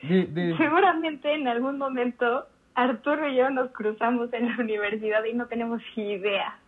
Seguramente 0.00 1.34
en 1.34 1.48
algún 1.48 1.76
momento 1.76 2.46
Arturo 2.74 3.28
y 3.28 3.36
yo 3.36 3.50
nos 3.50 3.70
cruzamos 3.72 4.32
en 4.32 4.48
la 4.48 4.56
universidad 4.62 5.24
y 5.24 5.34
no 5.34 5.46
tenemos 5.46 5.82
idea. 5.96 6.58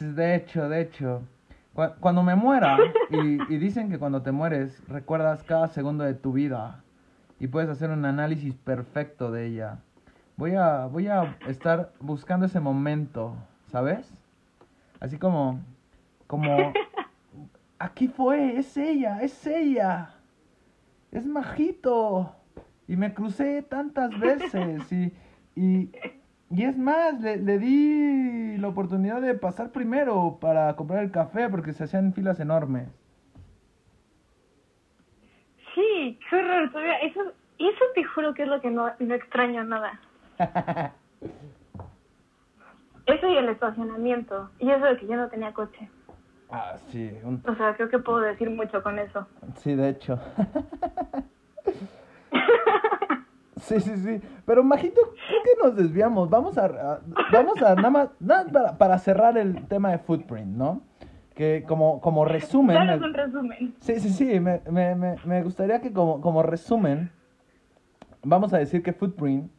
De 0.00 0.34
hecho, 0.34 0.68
de 0.68 0.80
hecho, 0.82 1.22
cua- 1.74 1.94
cuando 1.98 2.22
me 2.22 2.34
muera, 2.34 2.78
y, 3.10 3.16
y 3.16 3.58
dicen 3.58 3.90
que 3.90 3.98
cuando 3.98 4.22
te 4.22 4.30
mueres 4.32 4.86
recuerdas 4.88 5.42
cada 5.44 5.68
segundo 5.68 6.04
de 6.04 6.14
tu 6.14 6.32
vida 6.32 6.82
y 7.40 7.46
puedes 7.48 7.70
hacer 7.70 7.90
un 7.90 8.04
análisis 8.04 8.54
perfecto 8.54 9.30
de 9.32 9.46
ella. 9.46 9.78
Voy 10.36 10.54
a, 10.54 10.86
voy 10.86 11.08
a 11.08 11.36
estar 11.48 11.92
buscando 12.00 12.46
ese 12.46 12.60
momento, 12.60 13.36
¿sabes? 13.70 14.12
Así 15.00 15.18
como, 15.18 15.60
como, 16.26 16.72
aquí 17.78 18.08
fue, 18.08 18.58
es 18.58 18.76
ella, 18.76 19.20
es 19.22 19.46
ella, 19.46 20.10
es 21.12 21.26
Majito. 21.26 22.34
Y 22.86 22.96
me 22.96 23.14
crucé 23.14 23.62
tantas 23.62 24.18
veces 24.20 24.92
y, 24.92 25.12
y, 25.56 25.90
y 26.50 26.64
es 26.64 26.76
más, 26.76 27.18
le, 27.20 27.38
le 27.38 27.58
di 27.58 28.56
la 28.58 28.68
oportunidad 28.68 29.20
de 29.22 29.34
pasar 29.34 29.70
primero 29.70 30.38
para 30.40 30.74
comprar 30.76 31.02
el 31.02 31.10
café 31.10 31.48
porque 31.48 31.72
se 31.72 31.84
hacían 31.84 32.12
filas 32.12 32.40
enormes. 32.40 32.88
Sí, 35.74 36.18
qué 36.30 36.36
horror. 36.36 36.70
todavía 36.70 36.98
Eso, 36.98 37.20
eso 37.58 37.84
te 37.94 38.04
juro 38.04 38.34
que 38.34 38.42
es 38.42 38.48
lo 38.48 38.60
que 38.60 38.70
no, 38.70 38.90
no 38.98 39.14
extraño 39.14 39.64
nada. 39.64 39.98
Eso 43.06 43.26
y 43.28 43.36
el 43.36 43.48
estacionamiento. 43.50 44.50
Y 44.58 44.70
eso 44.70 44.84
de 44.86 44.96
que 44.96 45.06
yo 45.06 45.16
no 45.16 45.28
tenía 45.28 45.52
coche. 45.52 45.90
ah, 46.50 46.76
sí, 46.88 47.12
un- 47.22 47.42
O 47.46 47.54
sea, 47.54 47.74
creo 47.76 47.90
que 47.90 47.98
puedo 47.98 48.20
decir 48.20 48.48
mucho 48.48 48.82
con 48.82 48.98
eso. 48.98 49.26
sí, 49.56 49.74
de 49.74 49.90
hecho. 49.90 50.18
Sí, 53.56 53.80
sí, 53.80 53.96
sí. 53.96 54.20
Pero 54.44 54.62
Majito, 54.62 55.00
creo 55.00 55.42
que 55.42 55.62
nos 55.62 55.76
desviamos. 55.76 56.28
Vamos 56.28 56.58
a, 56.58 56.66
a- 56.66 57.00
vamos 57.32 57.62
a 57.62 57.74
nada 57.76 57.88
más, 57.90 58.08
nada 58.20 58.44
para, 58.52 58.76
para 58.76 58.98
cerrar 58.98 59.38
el 59.38 59.66
tema 59.68 59.90
de 59.92 59.98
Footprint, 59.98 60.54
¿no? 60.56 60.82
Que 61.34 61.64
como, 61.66 62.00
como 62.00 62.24
resumen. 62.26 62.76
Un 63.02 63.14
resumen. 63.14 63.74
Sí, 63.80 64.00
sí, 64.00 64.10
sí, 64.10 64.38
me, 64.40 64.60
me, 64.70 64.94
me, 64.96 65.16
me 65.24 65.42
gustaría 65.42 65.80
que 65.80 65.92
como, 65.92 66.20
como 66.20 66.42
resumen, 66.42 67.10
vamos 68.22 68.52
a 68.52 68.58
decir 68.58 68.82
que 68.82 68.92
Footprint 68.92 69.50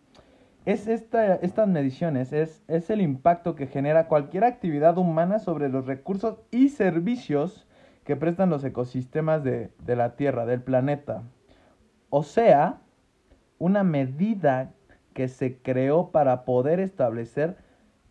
es 0.65 0.87
esta, 0.87 1.35
estas 1.35 1.67
mediciones, 1.67 2.31
es, 2.33 2.63
es 2.67 2.89
el 2.91 3.01
impacto 3.01 3.55
que 3.55 3.65
genera 3.65 4.07
cualquier 4.07 4.43
actividad 4.43 4.97
humana 4.97 5.39
sobre 5.39 5.69
los 5.69 5.85
recursos 5.87 6.37
y 6.51 6.69
servicios 6.69 7.65
que 8.03 8.15
prestan 8.15 8.49
los 8.51 8.63
ecosistemas 8.63 9.43
de, 9.43 9.71
de 9.79 9.95
la 9.95 10.15
Tierra, 10.15 10.45
del 10.45 10.61
planeta. 10.61 11.23
O 12.17 12.23
sea, 12.23 12.79
una 13.59 13.83
medida 13.83 14.71
que 15.13 15.27
se 15.27 15.57
creó 15.57 16.11
para 16.11 16.45
poder 16.45 16.79
establecer 16.79 17.57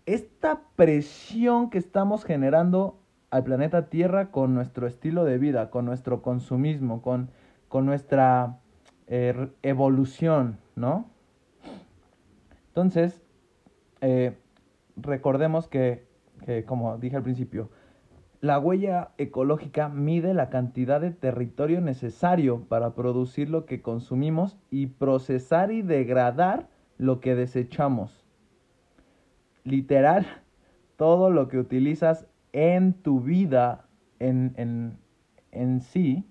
esta 0.05 0.61
presión 0.77 1.71
que 1.71 1.79
estamos 1.79 2.23
generando 2.23 3.01
al 3.31 3.45
planeta 3.45 3.89
Tierra 3.89 4.31
con 4.31 4.53
nuestro 4.53 4.87
estilo 4.87 5.25
de 5.25 5.39
vida, 5.39 5.71
con 5.71 5.87
nuestro 5.87 6.21
consumismo, 6.21 7.01
con, 7.01 7.31
con 7.69 7.87
nuestra 7.87 8.59
eh, 9.07 9.49
evolución, 9.63 10.59
¿no? 10.77 11.09
Entonces, 12.69 13.23
eh, 14.03 14.37
recordemos 14.97 15.67
que, 15.67 16.07
que, 16.45 16.67
como 16.67 16.99
dije 16.99 17.17
al 17.17 17.23
principio, 17.23 17.71
la 18.45 18.59
huella 18.59 19.13
ecológica 19.17 19.89
mide 19.89 20.35
la 20.35 20.51
cantidad 20.51 21.01
de 21.01 21.13
territorio 21.13 21.81
necesario 21.81 22.67
para 22.69 22.95
producir 22.95 23.49
lo 23.49 23.65
que 23.65 23.81
consumimos 23.81 24.59
y 24.71 24.89
procesar 24.89 25.73
y 25.73 25.81
degradar 25.81 26.69
lo 26.99 27.21
que 27.21 27.37
desechamos. 27.37 28.23
Literal, 29.63 30.27
todo 30.99 31.31
lo 31.31 31.49
que 31.49 31.57
utilizas 31.57 32.27
en 32.53 32.93
tu 32.93 33.23
vida 33.23 33.87
en, 34.19 34.53
en, 34.59 34.99
en 35.51 35.81
sí, 35.81 36.27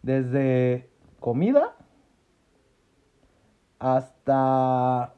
desde 0.00 0.88
comida 1.20 1.76
hasta, 3.78 5.12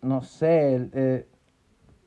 no 0.00 0.22
sé, 0.22 0.88
eh, 0.94 1.28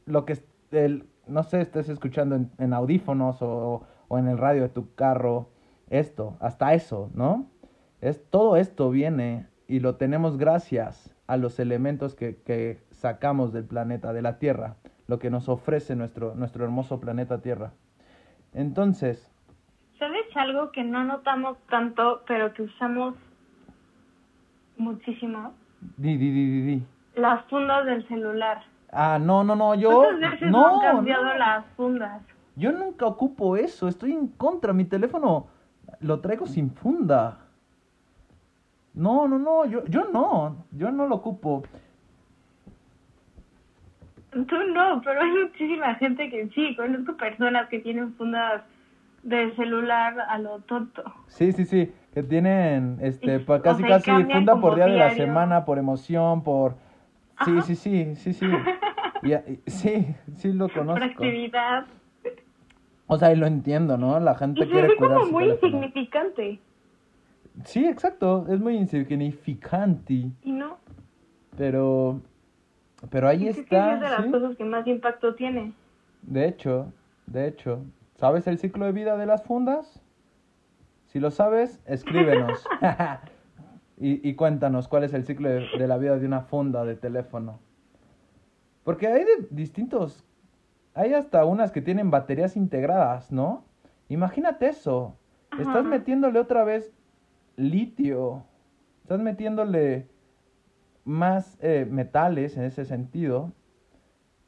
lo 0.07 0.25
que, 0.25 0.39
el, 0.71 1.05
no 1.28 1.43
sé, 1.43 1.61
estés 1.61 1.89
escuchando 1.89 2.36
en, 2.36 2.51
en 2.57 2.74
audífonos 2.74 3.41
o, 3.41 3.84
o 4.07 4.17
en 4.17 4.28
el 4.28 4.38
radio 4.38 4.63
de 4.63 4.69
tu 4.69 4.93
carro, 4.95 5.49
esto, 5.89 6.38
hasta 6.39 6.74
eso, 6.74 7.09
¿no? 7.13 7.47
Es, 8.01 8.30
todo 8.30 8.57
esto 8.57 8.89
viene 8.89 9.47
y 9.67 9.80
lo 9.80 9.95
tenemos 9.95 10.38
gracias 10.38 11.15
a 11.28 11.38
los 11.38 11.59
elementos 11.59 12.15
que, 12.15 12.41
que 12.43 12.82
sacamos 12.91 13.53
del 13.53 13.65
planeta, 13.65 14.11
de 14.13 14.21
la 14.21 14.38
Tierra, 14.39 14.76
lo 15.07 15.19
que 15.19 15.30
nos 15.30 15.49
ofrece 15.49 15.95
nuestro, 15.95 16.36
nuestro 16.36 16.63
hermoso 16.63 16.99
planeta 16.99 17.41
Tierra. 17.41 17.74
Entonces, 18.53 19.30
¿Sabes 19.99 20.26
algo 20.36 20.71
que 20.71 20.84
no 20.84 21.03
notamos 21.05 21.57
tanto, 21.69 22.24
pero 22.28 22.53
que 22.53 22.63
usamos 22.63 23.15
muchísimo? 24.78 25.53
di, 25.97 26.17
di, 26.17 26.32
di, 26.32 26.45
di, 26.49 26.61
di. 26.61 26.86
Las 27.15 27.45
fundas 27.45 27.86
del 27.86 28.05
celular. 28.07 28.63
Ah, 28.95 29.17
no, 29.19 29.43
no, 29.43 29.55
no, 29.55 29.73
yo, 29.75 30.03
¿Cuántas 30.03 30.31
veces 30.31 30.51
no, 30.51 30.67
han 30.67 30.95
cambiado 30.95 31.23
no. 31.23 31.35
las 31.37 31.65
fundas? 31.75 32.21
Yo 32.55 32.71
nunca 32.71 33.05
ocupo 33.07 33.57
eso, 33.57 33.87
estoy 33.87 34.11
en 34.11 34.27
contra. 34.27 34.73
Mi 34.73 34.85
teléfono 34.85 35.47
lo 35.99 36.19
traigo 36.19 36.45
sin 36.45 36.69
funda. 36.69 37.39
No, 38.93 39.27
no, 39.27 39.39
no, 39.39 39.65
yo, 39.65 39.83
yo 39.85 40.05
no, 40.13 40.65
yo 40.71 40.91
no 40.91 41.07
lo 41.07 41.15
ocupo. 41.15 41.63
Tú 44.31 44.55
no, 44.73 45.01
pero 45.03 45.21
hay 45.21 45.31
muchísima 45.31 45.95
gente 45.95 46.29
que 46.29 46.49
sí. 46.49 46.75
Conozco 46.75 47.15
personas 47.17 47.69
que 47.69 47.79
tienen 47.79 48.13
fundas 48.13 48.61
del 49.23 49.55
celular 49.55 50.19
a 50.27 50.37
lo 50.37 50.59
tonto. 50.59 51.03
Sí, 51.27 51.51
sí, 51.53 51.65
sí, 51.65 51.91
que 52.13 52.21
tienen, 52.23 52.97
este, 53.01 53.35
Y- 53.37 53.39
pa- 53.39 53.55
o 53.55 53.61
casi, 53.61 53.81
sea, 53.83 53.99
casi 54.01 54.23
funda 54.25 54.59
por 54.59 54.75
día 54.75 54.85
de 54.85 54.97
la 54.97 55.09
semana, 55.11 55.65
por 55.65 55.77
emoción, 55.79 56.43
por... 56.43 56.75
Sí, 57.45 57.61
sí, 57.61 57.75
sí, 57.75 58.15
sí, 58.15 58.33
sí. 58.33 58.45
Y, 59.23 59.33
y- 59.33 59.61
sí, 59.67 60.15
sí 60.35 60.51
lo 60.53 60.69
conozco. 60.69 61.23
O 63.07 63.17
sea, 63.17 63.31
y 63.31 63.35
lo 63.35 63.45
entiendo, 63.47 63.97
¿no? 63.97 64.19
La 64.19 64.33
Y 64.33 64.37
gente 64.37 64.65
se 64.65 64.71
quiere 64.71 64.95
como 64.95 65.23
su 65.25 65.31
muy 65.31 65.45
insignificante. 65.49 66.59
Sí, 67.65 67.85
exacto, 67.85 68.45
es 68.49 68.59
muy 68.59 68.75
insignificante, 68.75 70.31
¿Y 70.41 70.51
no? 70.51 70.77
pero... 71.57 72.19
Pero 73.09 73.27
ahí 73.27 73.47
Es 73.47 73.55
que 73.57 73.61
es 73.61 73.67
de 73.67 73.73
está, 73.73 73.99
las 73.99 74.25
¿sí? 74.25 74.31
cosas 74.31 74.55
que 74.57 74.63
más 74.63 74.87
impacto 74.87 75.35
tiene. 75.35 75.73
De 76.21 76.47
hecho, 76.47 76.91
de 77.27 77.47
hecho, 77.47 77.83
¿sabes 78.15 78.47
el 78.47 78.57
ciclo 78.57 78.85
de 78.85 78.93
vida 78.93 79.17
de 79.17 79.25
las 79.25 79.43
fundas? 79.43 80.01
Si 81.07 81.19
lo 81.19 81.29
sabes, 81.29 81.81
escríbenos. 81.85 82.65
y, 83.97 84.27
y 84.27 84.35
cuéntanos 84.35 84.87
cuál 84.87 85.03
es 85.03 85.13
el 85.13 85.25
ciclo 85.25 85.49
de, 85.49 85.67
de 85.77 85.87
la 85.87 85.97
vida 85.97 86.17
de 86.17 86.25
una 86.25 86.41
funda 86.41 86.85
de 86.85 86.95
teléfono. 86.95 87.59
Porque 88.83 89.07
hay 89.07 89.23
de 89.23 89.47
distintos... 89.49 90.25
Hay 90.95 91.13
hasta 91.13 91.43
unas 91.45 91.71
que 91.71 91.81
tienen 91.81 92.11
baterías 92.11 92.55
integradas, 92.55 93.31
¿no? 93.31 93.65
Imagínate 94.09 94.67
eso. 94.67 95.17
Estás 95.59 95.83
metiéndole 95.85 96.39
otra 96.39 96.63
vez 96.63 96.93
litio. 97.55 98.43
Estás 99.01 99.19
metiéndole 99.19 100.07
más 101.03 101.57
eh, 101.61 101.87
metales 101.89 102.57
en 102.57 102.63
ese 102.63 102.85
sentido 102.85 103.51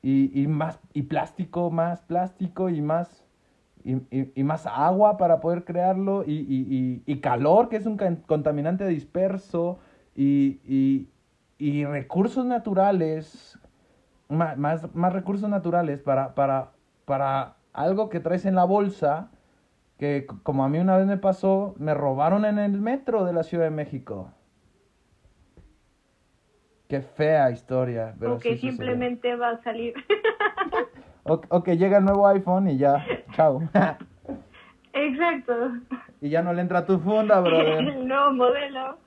y, 0.03 0.39
y 0.39 0.47
más 0.47 0.79
y 0.93 1.01
plástico, 1.03 1.71
más 1.71 2.01
plástico 2.03 2.69
y 2.69 2.79
más 2.79 3.24
y, 3.85 3.95
y- 4.09 4.31
y 4.35 4.43
más 4.43 4.65
agua 4.65 5.15
para 5.17 5.39
poder 5.39 5.63
crearlo 5.63 6.23
y, 6.25 6.31
y- 6.33 6.67
y- 6.69 7.03
y 7.05 7.19
calor 7.21 7.69
que 7.69 7.75
es 7.77 7.85
un 7.85 7.97
contaminante 8.25 8.85
disperso 8.87 9.79
y, 10.15 10.59
y- 10.65 11.07
y 11.59 11.85
recursos 11.85 12.45
naturales 12.45 13.59
ma- 14.27 14.55
más, 14.55 14.93
más 14.95 15.13
recursos 15.13 15.47
naturales 15.49 16.01
para, 16.01 16.33
para, 16.33 16.71
para 17.05 17.55
algo 17.73 18.09
que 18.09 18.19
traes 18.19 18.45
en 18.45 18.55
la 18.55 18.63
bolsa, 18.65 19.29
que 19.99 20.25
como 20.43 20.63
a 20.65 20.69
mí 20.69 20.79
una 20.79 20.97
vez 20.97 21.05
me 21.05 21.17
pasó, 21.17 21.75
me 21.77 21.93
robaron 21.93 22.43
en 22.43 22.57
el 22.59 22.81
metro 22.81 23.23
de 23.23 23.33
la 23.33 23.43
Ciudad 23.43 23.65
de 23.65 23.69
México. 23.71 24.31
Qué 26.87 27.01
fea 27.01 27.49
historia, 27.51 28.15
pero 28.19 28.35
o 28.35 28.39
que 28.39 28.57
sí 28.57 28.69
simplemente 28.69 29.35
va 29.35 29.49
a 29.51 29.63
salir. 29.63 29.93
O, 31.27 31.41
o 31.49 31.63
que 31.63 31.77
llega 31.77 31.97
el 31.97 32.05
nuevo 32.05 32.27
iPhone 32.27 32.69
y 32.69 32.77
ya, 32.77 33.03
chao. 33.33 33.61
Exacto. 34.93 35.53
y 36.21 36.29
ya 36.29 36.41
no 36.41 36.53
le 36.53 36.61
entra 36.61 36.85
tu 36.85 36.99
funda, 36.99 37.41
brother. 37.41 37.79
El 37.87 38.07
nuevo 38.07 38.31
modelo. 38.31 38.97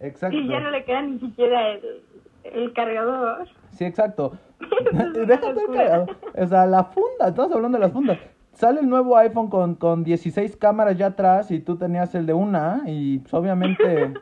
Exacto. 0.00 0.36
Y 0.36 0.48
ya 0.48 0.58
no 0.58 0.70
le 0.70 0.84
queda 0.84 1.02
ni 1.02 1.18
siquiera 1.20 1.72
el, 1.72 2.02
el 2.44 2.72
cargador. 2.72 3.46
Sí, 3.70 3.84
exacto. 3.84 4.38
Déjate 4.92 5.60
el 5.60 5.76
cagado. 5.76 6.06
O 6.36 6.46
sea, 6.46 6.66
la 6.66 6.84
funda, 6.84 7.28
estamos 7.28 7.52
hablando 7.52 7.78
de 7.78 7.84
las 7.84 7.92
fundas. 7.92 8.18
Sale 8.52 8.80
el 8.80 8.88
nuevo 8.88 9.16
iPhone 9.16 9.48
con, 9.48 9.74
con 9.76 10.02
16 10.02 10.56
cámaras 10.56 10.96
ya 10.96 11.06
atrás 11.06 11.50
y 11.50 11.60
tú 11.60 11.76
tenías 11.76 12.14
el 12.14 12.26
de 12.26 12.34
una 12.34 12.82
y 12.86 13.18
pues, 13.18 13.32
obviamente 13.34 14.14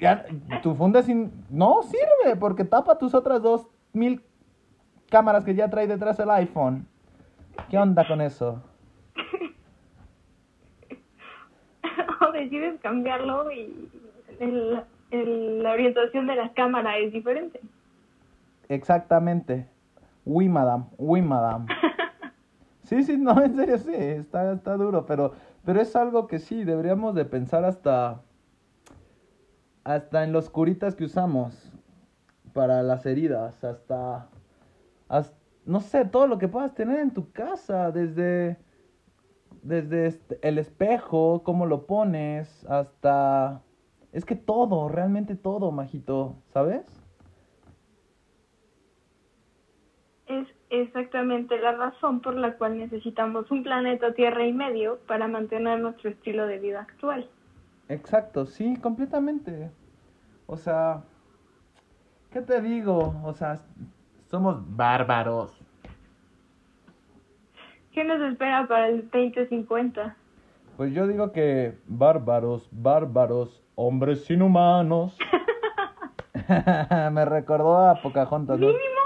ya, 0.00 0.24
tu 0.62 0.74
funda 0.74 1.02
sin, 1.02 1.32
no 1.50 1.82
sirve 1.82 2.36
porque 2.38 2.64
tapa 2.64 2.96
tus 2.96 3.14
otras 3.14 3.42
dos 3.42 3.66
mil 3.92 4.22
cámaras 5.10 5.44
que 5.44 5.54
ya 5.54 5.68
trae 5.70 5.86
detrás 5.86 6.18
el 6.20 6.30
iPhone. 6.30 6.86
¿Qué 7.70 7.78
onda 7.78 8.06
con 8.06 8.20
eso? 8.20 8.62
o 12.28 12.32
decides 12.32 12.80
cambiarlo 12.80 13.50
y 13.50 13.88
el- 14.40 14.82
el- 15.10 15.62
la 15.62 15.72
orientación 15.72 16.26
de 16.26 16.36
la 16.36 16.52
cámara 16.52 16.98
es 16.98 17.12
diferente. 17.12 17.60
Exactamente. 18.68 19.66
Oui, 20.24 20.48
madame. 20.48 20.84
Oui, 20.98 21.22
madame. 21.22 21.66
Sí, 22.82 23.02
sí, 23.02 23.18
no, 23.18 23.38
en 23.42 23.54
serio, 23.54 23.76
sí, 23.76 23.92
está, 23.94 24.50
está 24.50 24.74
duro, 24.78 25.04
pero, 25.04 25.34
pero 25.62 25.78
es 25.78 25.94
algo 25.94 26.26
que 26.26 26.38
sí, 26.38 26.64
deberíamos 26.64 27.14
de 27.14 27.26
pensar 27.26 27.66
hasta, 27.66 28.22
hasta 29.84 30.24
en 30.24 30.32
los 30.32 30.48
curitas 30.48 30.96
que 30.96 31.04
usamos 31.04 31.70
para 32.54 32.82
las 32.82 33.04
heridas, 33.04 33.62
hasta, 33.62 34.28
hasta, 35.08 35.36
no 35.64 35.80
sé, 35.80 36.04
todo 36.04 36.26
lo 36.26 36.38
que 36.38 36.48
puedas 36.48 36.74
tener 36.74 36.98
en 37.00 37.12
tu 37.12 37.30
casa, 37.32 37.90
desde, 37.90 38.56
desde 39.62 40.06
este- 40.06 40.38
el 40.42 40.58
espejo, 40.58 41.42
cómo 41.44 41.66
lo 41.66 41.86
pones, 41.86 42.64
hasta, 42.66 43.62
es 44.12 44.24
que 44.24 44.36
todo, 44.36 44.88
realmente 44.88 45.34
todo, 45.34 45.70
majito, 45.70 46.36
¿sabes? 46.52 46.86
Es 50.26 50.46
exactamente 50.70 51.58
la 51.58 51.72
razón 51.72 52.20
por 52.20 52.34
la 52.34 52.56
cual 52.58 52.78
necesitamos 52.78 53.50
un 53.50 53.62
planeta 53.62 54.12
Tierra 54.12 54.46
y 54.46 54.52
medio 54.52 54.98
para 55.06 55.26
mantener 55.26 55.80
nuestro 55.80 56.10
estilo 56.10 56.46
de 56.46 56.58
vida 56.58 56.80
actual. 56.82 57.28
Exacto, 57.88 58.44
sí, 58.44 58.76
completamente. 58.76 59.70
O 60.46 60.56
sea, 60.56 61.02
¿qué 62.30 62.42
te 62.42 62.60
digo? 62.60 63.14
O 63.24 63.32
sea, 63.32 63.60
somos 64.30 64.56
bárbaros. 64.76 65.52
¿Qué 67.92 68.04
nos 68.04 68.20
espera 68.30 68.66
para 68.68 68.88
el 68.88 69.10
2050? 69.10 70.16
Pues 70.76 70.94
yo 70.94 71.06
digo 71.06 71.32
que 71.32 71.76
bárbaros, 71.86 72.68
bárbaros, 72.70 73.62
hombres 73.74 74.30
inhumanos. 74.30 75.18
Me 77.12 77.24
recordó 77.24 77.76
a 77.76 78.00
Pocahontas, 78.00 78.58
¿no? 78.58 78.66
Mínimo, 78.66 78.78
mínimo. 78.78 78.97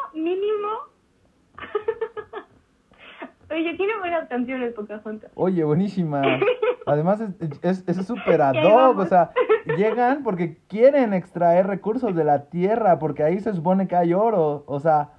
Oye, 3.53 3.74
tiene 3.76 3.92
buenas 3.98 4.28
canciones 4.28 4.72
Pocahontas. 4.74 5.30
Oye, 5.34 5.62
buenísima. 5.64 6.22
Además 6.86 7.20
es 7.20 7.59
es 7.62 7.84
es 7.86 8.07
súper 8.07 8.42
ad 8.42 8.55
hoc, 8.64 8.98
o 8.98 9.07
sea, 9.07 9.30
llegan 9.76 10.22
porque 10.24 10.57
quieren 10.68 11.14
extraer 11.14 11.66
recursos 11.66 12.14
de 12.16 12.24
la 12.24 12.46
tierra, 12.46 12.98
porque 12.98 13.22
ahí 13.22 13.38
se 13.40 13.53
supone 13.53 13.86
que 13.86 13.94
hay 13.94 14.14
oro, 14.14 14.64
o 14.66 14.80
sea, 14.80 15.11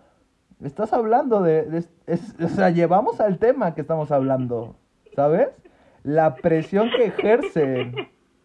estás 0.61 0.91
hablando 0.91 1.41
de, 1.41 1.63
de- 1.63 1.85
es- 2.07 2.35
o 2.43 2.47
sea, 2.49 2.69
llevamos 2.69 3.21
al 3.21 3.37
tema 3.39 3.73
que 3.75 3.81
estamos 3.81 4.11
hablando, 4.11 4.75
¿sabes? 5.15 5.61
La 6.03 6.35
presión 6.35 6.89
que 6.89 7.05
ejercen 7.05 7.95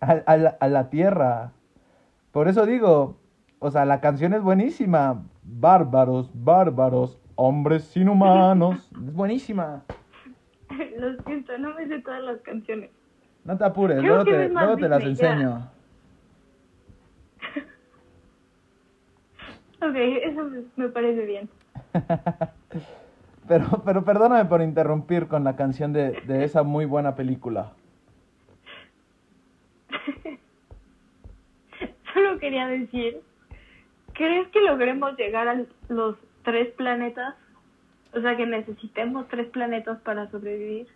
a, 0.00 0.12
a 0.26 0.36
la, 0.36 0.56
a 0.60 0.68
la 0.68 0.90
tierra. 0.90 1.50
Por 2.30 2.46
eso 2.46 2.66
digo, 2.66 3.16
o 3.58 3.70
sea, 3.72 3.84
la 3.84 4.00
canción 4.00 4.32
es 4.32 4.42
buenísima. 4.42 5.24
Bárbaros, 5.42 6.30
bárbaros, 6.34 7.18
hombres 7.38 7.96
inhumanos. 7.96 8.90
Es 9.06 9.14
buenísima. 9.14 9.82
Lo 10.98 11.22
siento, 11.22 11.56
no 11.58 11.72
me 11.74 11.86
sé 11.86 12.00
todas 12.00 12.22
las 12.22 12.40
canciones. 12.40 12.90
No 13.44 13.56
te 13.56 13.64
apures, 13.64 13.98
Creo 14.00 14.24
luego 14.24 14.24
te, 14.24 14.48
luego 14.48 14.76
te 14.76 14.88
las 14.88 15.02
enseño. 15.02 15.70
Ok, 19.80 19.94
eso 19.94 20.42
me, 20.42 20.64
me 20.74 20.88
parece 20.88 21.24
bien. 21.24 21.48
Pero, 23.46 23.80
pero 23.84 24.04
perdóname 24.04 24.44
por 24.46 24.60
interrumpir 24.60 25.28
con 25.28 25.44
la 25.44 25.54
canción 25.54 25.92
de, 25.92 26.20
de 26.26 26.42
esa 26.42 26.64
muy 26.64 26.84
buena 26.84 27.14
película. 27.14 27.74
Solo 32.12 32.40
quería 32.40 32.66
decir, 32.66 33.20
¿crees 34.14 34.48
que 34.48 34.60
logremos 34.62 35.16
llegar 35.16 35.46
a 35.46 35.64
los 35.88 36.16
tres 36.48 36.72
planetas? 36.72 37.34
O 38.14 38.22
sea, 38.22 38.38
que 38.38 38.46
necesitemos 38.46 39.28
tres 39.28 39.48
planetas 39.48 40.00
para 40.00 40.30
sobrevivir. 40.30 40.88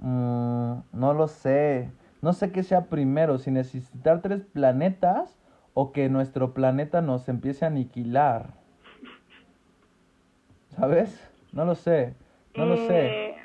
Mm, 0.00 0.78
no 0.92 1.14
lo 1.14 1.28
sé. 1.28 1.88
No 2.20 2.32
sé 2.32 2.50
qué 2.50 2.64
sea 2.64 2.86
primero, 2.86 3.38
si 3.38 3.52
necesitar 3.52 4.22
tres 4.22 4.42
planetas 4.42 5.38
o 5.72 5.92
que 5.92 6.08
nuestro 6.08 6.52
planeta 6.52 7.00
nos 7.00 7.28
empiece 7.28 7.64
a 7.64 7.68
aniquilar. 7.68 8.54
¿Sabes? 10.70 11.30
No 11.52 11.64
lo 11.64 11.76
sé. 11.76 12.16
No 12.56 12.66
lo 12.66 12.76
sé. 12.76 13.28
Eh, 13.28 13.36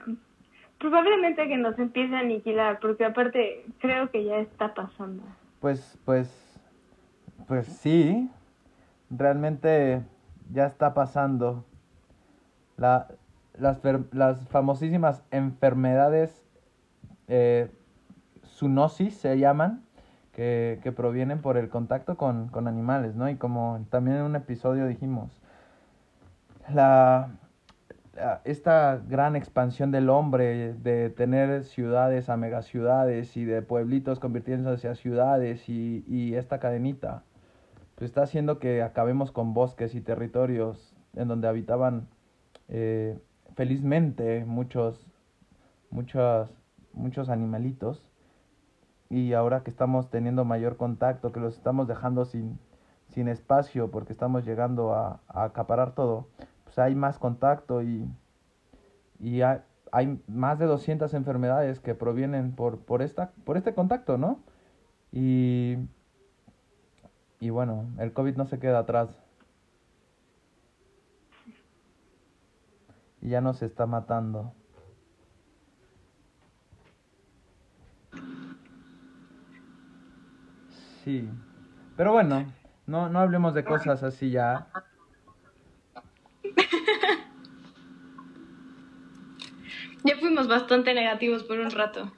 Probablemente 0.79 1.47
que 1.47 1.57
nos 1.57 1.77
empiece 1.77 2.15
a 2.15 2.19
aniquilar, 2.19 2.79
porque 2.79 3.05
aparte 3.05 3.63
creo 3.79 4.09
que 4.09 4.25
ya 4.25 4.37
está 4.37 4.73
pasando. 4.73 5.21
Pues, 5.59 5.99
pues, 6.03 6.59
pues 7.47 7.67
sí. 7.67 8.27
Realmente 9.09 10.01
ya 10.51 10.65
está 10.65 10.93
pasando. 10.93 11.65
La, 12.77 13.07
las, 13.57 13.79
las 14.11 14.47
famosísimas 14.49 15.23
enfermedades 15.31 16.45
eh, 17.27 17.69
zoonosis 18.45 19.15
se 19.17 19.37
llaman, 19.39 19.81
que, 20.33 20.79
que 20.83 20.91
provienen 20.91 21.41
por 21.41 21.57
el 21.57 21.69
contacto 21.69 22.17
con, 22.17 22.49
con 22.49 22.67
animales, 22.67 23.15
¿no? 23.15 23.27
Y 23.29 23.35
como 23.35 23.85
también 23.89 24.17
en 24.17 24.23
un 24.23 24.35
episodio 24.35 24.85
dijimos, 24.85 25.41
la, 26.71 27.31
la- 28.15 28.41
esta 28.45 29.01
gran 29.07 29.35
expansión 29.35 29.91
del 29.91 30.09
hombre, 30.09 30.73
de 30.75 31.09
tener 31.09 31.63
ciudades 31.63 32.29
a 32.29 32.37
megaciudades 32.37 33.35
y 33.37 33.45
de 33.45 33.61
pueblitos 33.63 34.19
convirtiéndose 34.19 34.87
a 34.87 34.95
ciudades 34.95 35.67
y, 35.69 36.03
y 36.07 36.35
esta 36.35 36.59
cadenita, 36.59 37.23
pues 37.97 38.11
está 38.11 38.21
haciendo 38.21 38.59
que 38.59 38.83
acabemos 38.83 39.31
con 39.31 39.55
bosques 39.55 39.95
y 39.95 40.01
territorios 40.01 40.95
en 41.15 41.27
donde 41.27 41.47
habitaban 41.47 42.07
eh, 42.67 43.17
felizmente 43.55 44.45
muchos, 44.45 45.03
muchos, 45.89 46.47
muchos 46.93 47.27
animalitos 47.29 48.07
y 49.09 49.33
ahora 49.33 49.63
que 49.63 49.71
estamos 49.71 50.11
teniendo 50.11 50.45
mayor 50.45 50.77
contacto, 50.77 51.31
que 51.31 51.39
los 51.39 51.55
estamos 51.55 51.87
dejando 51.87 52.25
sin, 52.25 52.59
sin 53.07 53.27
espacio 53.27 53.89
porque 53.89 54.13
estamos 54.13 54.45
llegando 54.45 54.93
a, 54.93 55.19
a 55.27 55.45
acaparar 55.45 55.95
todo, 55.95 56.27
pues 56.65 56.77
hay 56.77 56.93
más 56.93 57.17
contacto 57.17 57.81
y, 57.81 58.07
y 59.19 59.41
hay, 59.41 59.61
hay 59.91 60.21
más 60.27 60.59
de 60.59 60.67
200 60.67 61.15
enfermedades 61.15 61.79
que 61.79 61.95
provienen 61.95 62.51
por, 62.51 62.77
por, 62.77 63.01
esta, 63.01 63.31
por 63.43 63.57
este 63.57 63.73
contacto, 63.73 64.19
¿no? 64.19 64.37
Y, 65.11 65.77
y 67.39 67.49
bueno, 67.49 67.85
el 67.99 68.13
COVID 68.13 68.35
no 68.35 68.45
se 68.45 68.59
queda 68.59 68.79
atrás. 68.79 69.09
Y 73.21 73.29
ya 73.29 73.41
nos 73.41 73.61
está 73.61 73.85
matando. 73.85 74.53
Sí. 81.03 81.29
Pero 81.95 82.11
bueno, 82.13 82.45
no, 82.85 83.09
no 83.09 83.19
hablemos 83.19 83.53
de 83.53 83.63
cosas 83.63 84.03
así 84.03 84.31
ya. 84.31 84.67
Ya 90.03 90.15
fuimos 90.15 90.47
bastante 90.47 90.93
negativos 90.93 91.43
por 91.43 91.59
un 91.59 91.69
rato. 91.69 92.13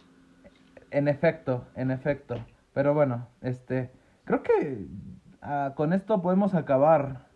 En 0.91 1.07
efecto, 1.07 1.65
en 1.74 1.89
efecto. 1.89 2.36
Pero 2.72 2.93
bueno, 2.93 3.28
este, 3.41 3.89
creo 4.26 4.43
que 4.43 4.86
ah, 5.41 5.73
con 5.75 5.93
esto 5.93 6.21
podemos 6.21 6.53
acabar 6.53 7.27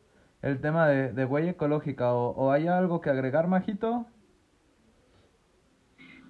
el 0.42 0.60
tema 0.62 0.88
de, 0.88 1.14
de 1.14 1.26
huella 1.26 1.52
ecológica. 1.52 2.14
¿O, 2.14 2.30
¿O 2.32 2.52
hay 2.52 2.68
algo 2.68 3.02
que 3.02 3.10
agregar, 3.10 3.48
Majito? 3.48 4.06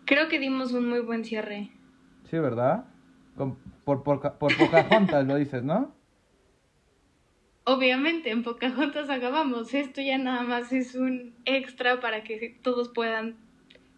Creo 0.06 0.28
que 0.28 0.40
dimos 0.40 0.74
un 0.74 0.90
muy 0.90 1.00
buen 1.00 1.24
cierre. 1.24 1.72
Sí, 2.30 2.38
¿verdad? 2.40 2.86
Con- 3.38 3.58
por, 3.86 4.04
por, 4.04 4.22
por 4.38 4.56
Pocahontas 4.58 5.26
lo 5.26 5.36
dices, 5.36 5.64
¿no? 5.64 5.94
Obviamente, 7.66 8.30
en 8.32 8.44
Pocahontas 8.44 9.10
acabamos. 9.10 9.74
Esto 9.74 10.02
ya 10.02 10.18
nada 10.18 10.44
más 10.44 10.74
es 10.74 10.96
un 10.96 11.34
extra 11.46 12.00
para 12.02 12.24
que 12.24 12.60
todos 12.62 12.90
puedan 12.90 13.38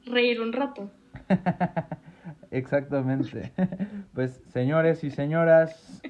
reír 0.05 0.39
un 0.39 0.53
rato. 0.53 0.91
Exactamente. 2.51 3.51
Pues 4.13 4.41
señores 4.53 5.03
y 5.03 5.11
señoras, 5.11 6.01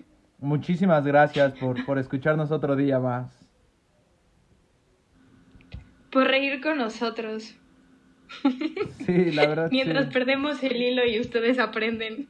muchísimas 0.45 1.05
gracias 1.05 1.53
por, 1.53 1.85
por 1.85 1.97
escucharnos 1.97 2.51
otro 2.51 2.75
día 2.75 2.99
más. 2.99 3.45
Por 6.11 6.27
reír 6.27 6.61
con 6.61 6.77
nosotros. 6.77 7.57
Sí, 9.05 9.31
la 9.31 9.47
verdad. 9.47 9.69
Mientras 9.71 10.05
sí. 10.05 10.13
perdemos 10.13 10.63
el 10.63 10.81
hilo 10.81 11.05
y 11.05 11.19
ustedes 11.19 11.59
aprenden. 11.59 12.27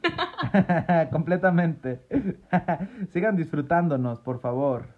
Completamente. 1.12 2.00
Sigan 3.10 3.36
disfrutándonos, 3.36 4.20
por 4.20 4.40
favor. 4.40 4.88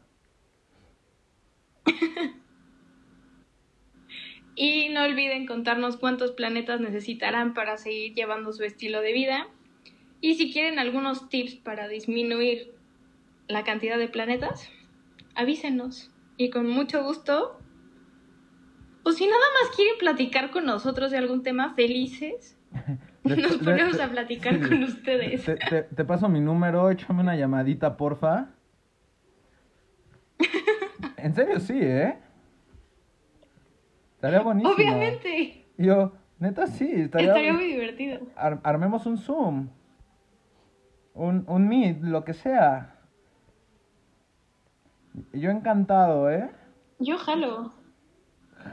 Y 4.55 4.89
no 4.89 5.05
olviden 5.05 5.47
contarnos 5.47 5.97
cuántos 5.97 6.33
planetas 6.33 6.81
necesitarán 6.81 7.55
para 7.55 7.77
seguir 7.77 8.14
llevando 8.14 8.53
su 8.53 8.64
estilo 8.64 9.01
de 9.03 9.12
vida. 9.12 9.47
Y 10.21 10.35
si 10.35 10.53
quieren 10.53 10.81
algunos 10.81 11.29
tips 11.29 11.57
para 11.57 11.87
disminuir 11.87 12.78
la 13.49 13.65
cantidad 13.65 13.99
de 13.99 14.09
planetas, 14.09 14.69
avísenos. 15.35 16.13
Y 16.37 16.51
con 16.51 16.69
mucho 16.69 17.03
gusto. 17.03 17.59
O 19.03 19.13
si 19.13 19.27
nada 19.27 19.41
más 19.63 19.75
quieren 19.75 19.95
platicar 19.99 20.51
con 20.51 20.67
nosotros 20.67 21.11
de 21.11 21.19
algún 21.19 21.43
tema 21.43 21.75
felices, 21.75 22.57
nos 23.25 23.57
ponemos 23.57 23.99
a 24.01 24.09
platicar 24.09 24.55
sí. 24.55 24.61
con 24.69 24.83
ustedes. 24.85 25.45
Te, 25.45 25.57
te- 25.57 25.83
te 25.83 26.05
paso 26.05 26.29
mi 26.29 26.41
número, 26.41 26.91
échame 26.91 27.21
una 27.23 27.35
llamadita, 27.37 27.97
porfa. 27.97 28.51
En 31.17 31.35
serio, 31.35 31.59
sí, 31.59 31.77
¿eh? 31.81 32.17
Estaría 34.15 34.41
buenísimo. 34.41 34.73
Obviamente. 34.75 35.65
Yo, 35.77 36.13
neta, 36.39 36.67
sí, 36.69 36.89
estaría, 36.95 37.29
Estaría 37.29 37.53
muy 37.53 37.67
divertido. 37.67 38.21
Ar- 38.37 38.61
armemos 38.63 39.05
un 39.07 39.19
Zoom. 39.19 39.69
Un, 41.15 41.45
un 41.49 41.69
Meet, 41.69 42.03
lo 42.03 42.25
que 42.25 42.35
sea. 42.35 42.98
Yo 45.33 45.51
encantado, 45.51 46.31
¿eh? 46.31 46.51
Yo 46.99 47.16
jalo. 47.19 47.73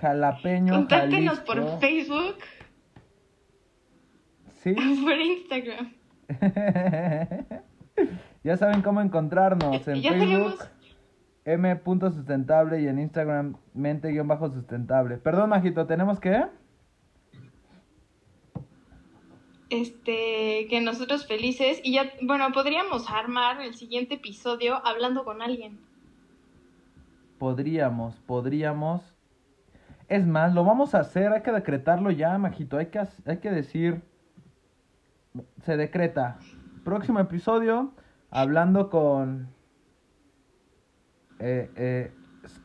Jalapeño, 0.02 0.74
Contáctenos 0.74 1.40
por. 1.42 1.80
Facebook 1.80 2.36
Sí. 4.64 4.74
por 5.04 5.14
Instagram. 5.14 5.94
ya 8.44 8.58
saben 8.58 8.82
cómo 8.82 9.00
encontrarnos 9.02 9.88
en 9.88 10.02
Ya 10.02 10.12
Facebook 10.14 10.58
tenemos- 10.58 10.70
m.sustentable 11.46 12.82
y 12.82 12.88
en 12.88 12.98
Instagram 12.98 13.56
mente-sustentable. 13.76 15.18
Perdón, 15.18 15.52
Majito, 15.52 15.86
¿tenemos 15.86 16.20
que? 16.20 16.46
Este, 19.70 20.68
que 20.70 20.82
nosotros 20.82 21.28
felices 21.28 21.80
y 21.84 21.94
ya, 21.94 22.12
bueno, 22.22 22.52
podríamos 22.52 23.10
armar 23.10 23.62
el 23.62 23.76
siguiente 23.76 24.16
episodio 24.16 24.76
hablando 24.86 25.24
con 25.24 25.42
alguien. 25.44 25.80
Podríamos, 27.46 28.16
podríamos. 28.22 29.04
Es 30.08 30.26
más, 30.26 30.56
lo 30.56 30.64
vamos 30.64 30.96
a 30.96 31.02
hacer, 31.02 31.32
hay 31.32 31.44
que 31.44 31.52
decretarlo 31.52 32.10
ya, 32.10 32.36
Majito. 32.40 32.76
Hay 32.76 32.88
que, 32.88 33.00
hay 33.24 33.38
que 33.38 33.52
decir. 33.52 34.02
Se 35.62 35.78
decreta. 35.78 36.40
Próximo 36.84 37.20
episodio, 37.20 37.94
hablando 38.32 38.90
con. 38.90 39.48
Eh, 41.38 41.70
eh, 41.76 42.12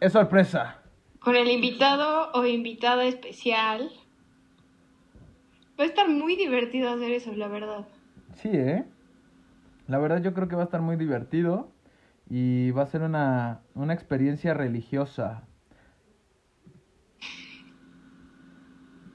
es 0.01 0.13
sorpresa. 0.15 0.79
Con 1.19 1.37
el 1.37 1.51
invitado 1.51 2.33
o 2.33 2.47
invitada 2.47 3.05
especial. 3.05 3.91
Va 5.79 5.85
a 5.85 5.89
estar 5.89 6.09
muy 6.09 6.37
divertido 6.37 6.89
hacer 6.89 7.11
eso, 7.11 7.35
la 7.35 7.49
verdad. 7.49 7.87
Sí, 8.33 8.49
¿eh? 8.51 8.87
La 9.89 9.99
verdad 9.99 10.23
yo 10.23 10.33
creo 10.33 10.49
que 10.49 10.57
va 10.57 10.63
a 10.63 10.65
estar 10.65 10.81
muy 10.81 10.97
divertido 10.97 11.71
y 12.31 12.71
va 12.71 12.83
a 12.85 12.87
ser 12.87 13.03
una, 13.03 13.61
una 13.75 13.93
experiencia 13.93 14.55
religiosa. 14.55 15.49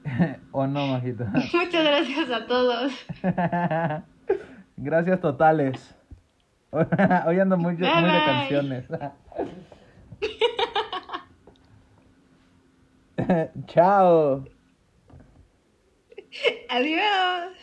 ¿O 0.52 0.66
no, 0.66 0.86
Majito? 0.86 1.24
Muchas 1.54 1.84
gracias 1.84 2.30
a 2.30 2.46
todos. 2.46 2.92
Gracias 4.76 5.20
totales. 5.20 5.94
Hoy 6.70 7.40
ando 7.40 7.56
muy, 7.56 7.76
muy 7.76 7.78
de 7.78 7.88
Bye, 7.88 8.02
bye. 8.02 8.24
canciones. 8.24 8.84
Chao. 13.66 14.44
Adiós. 16.68 17.56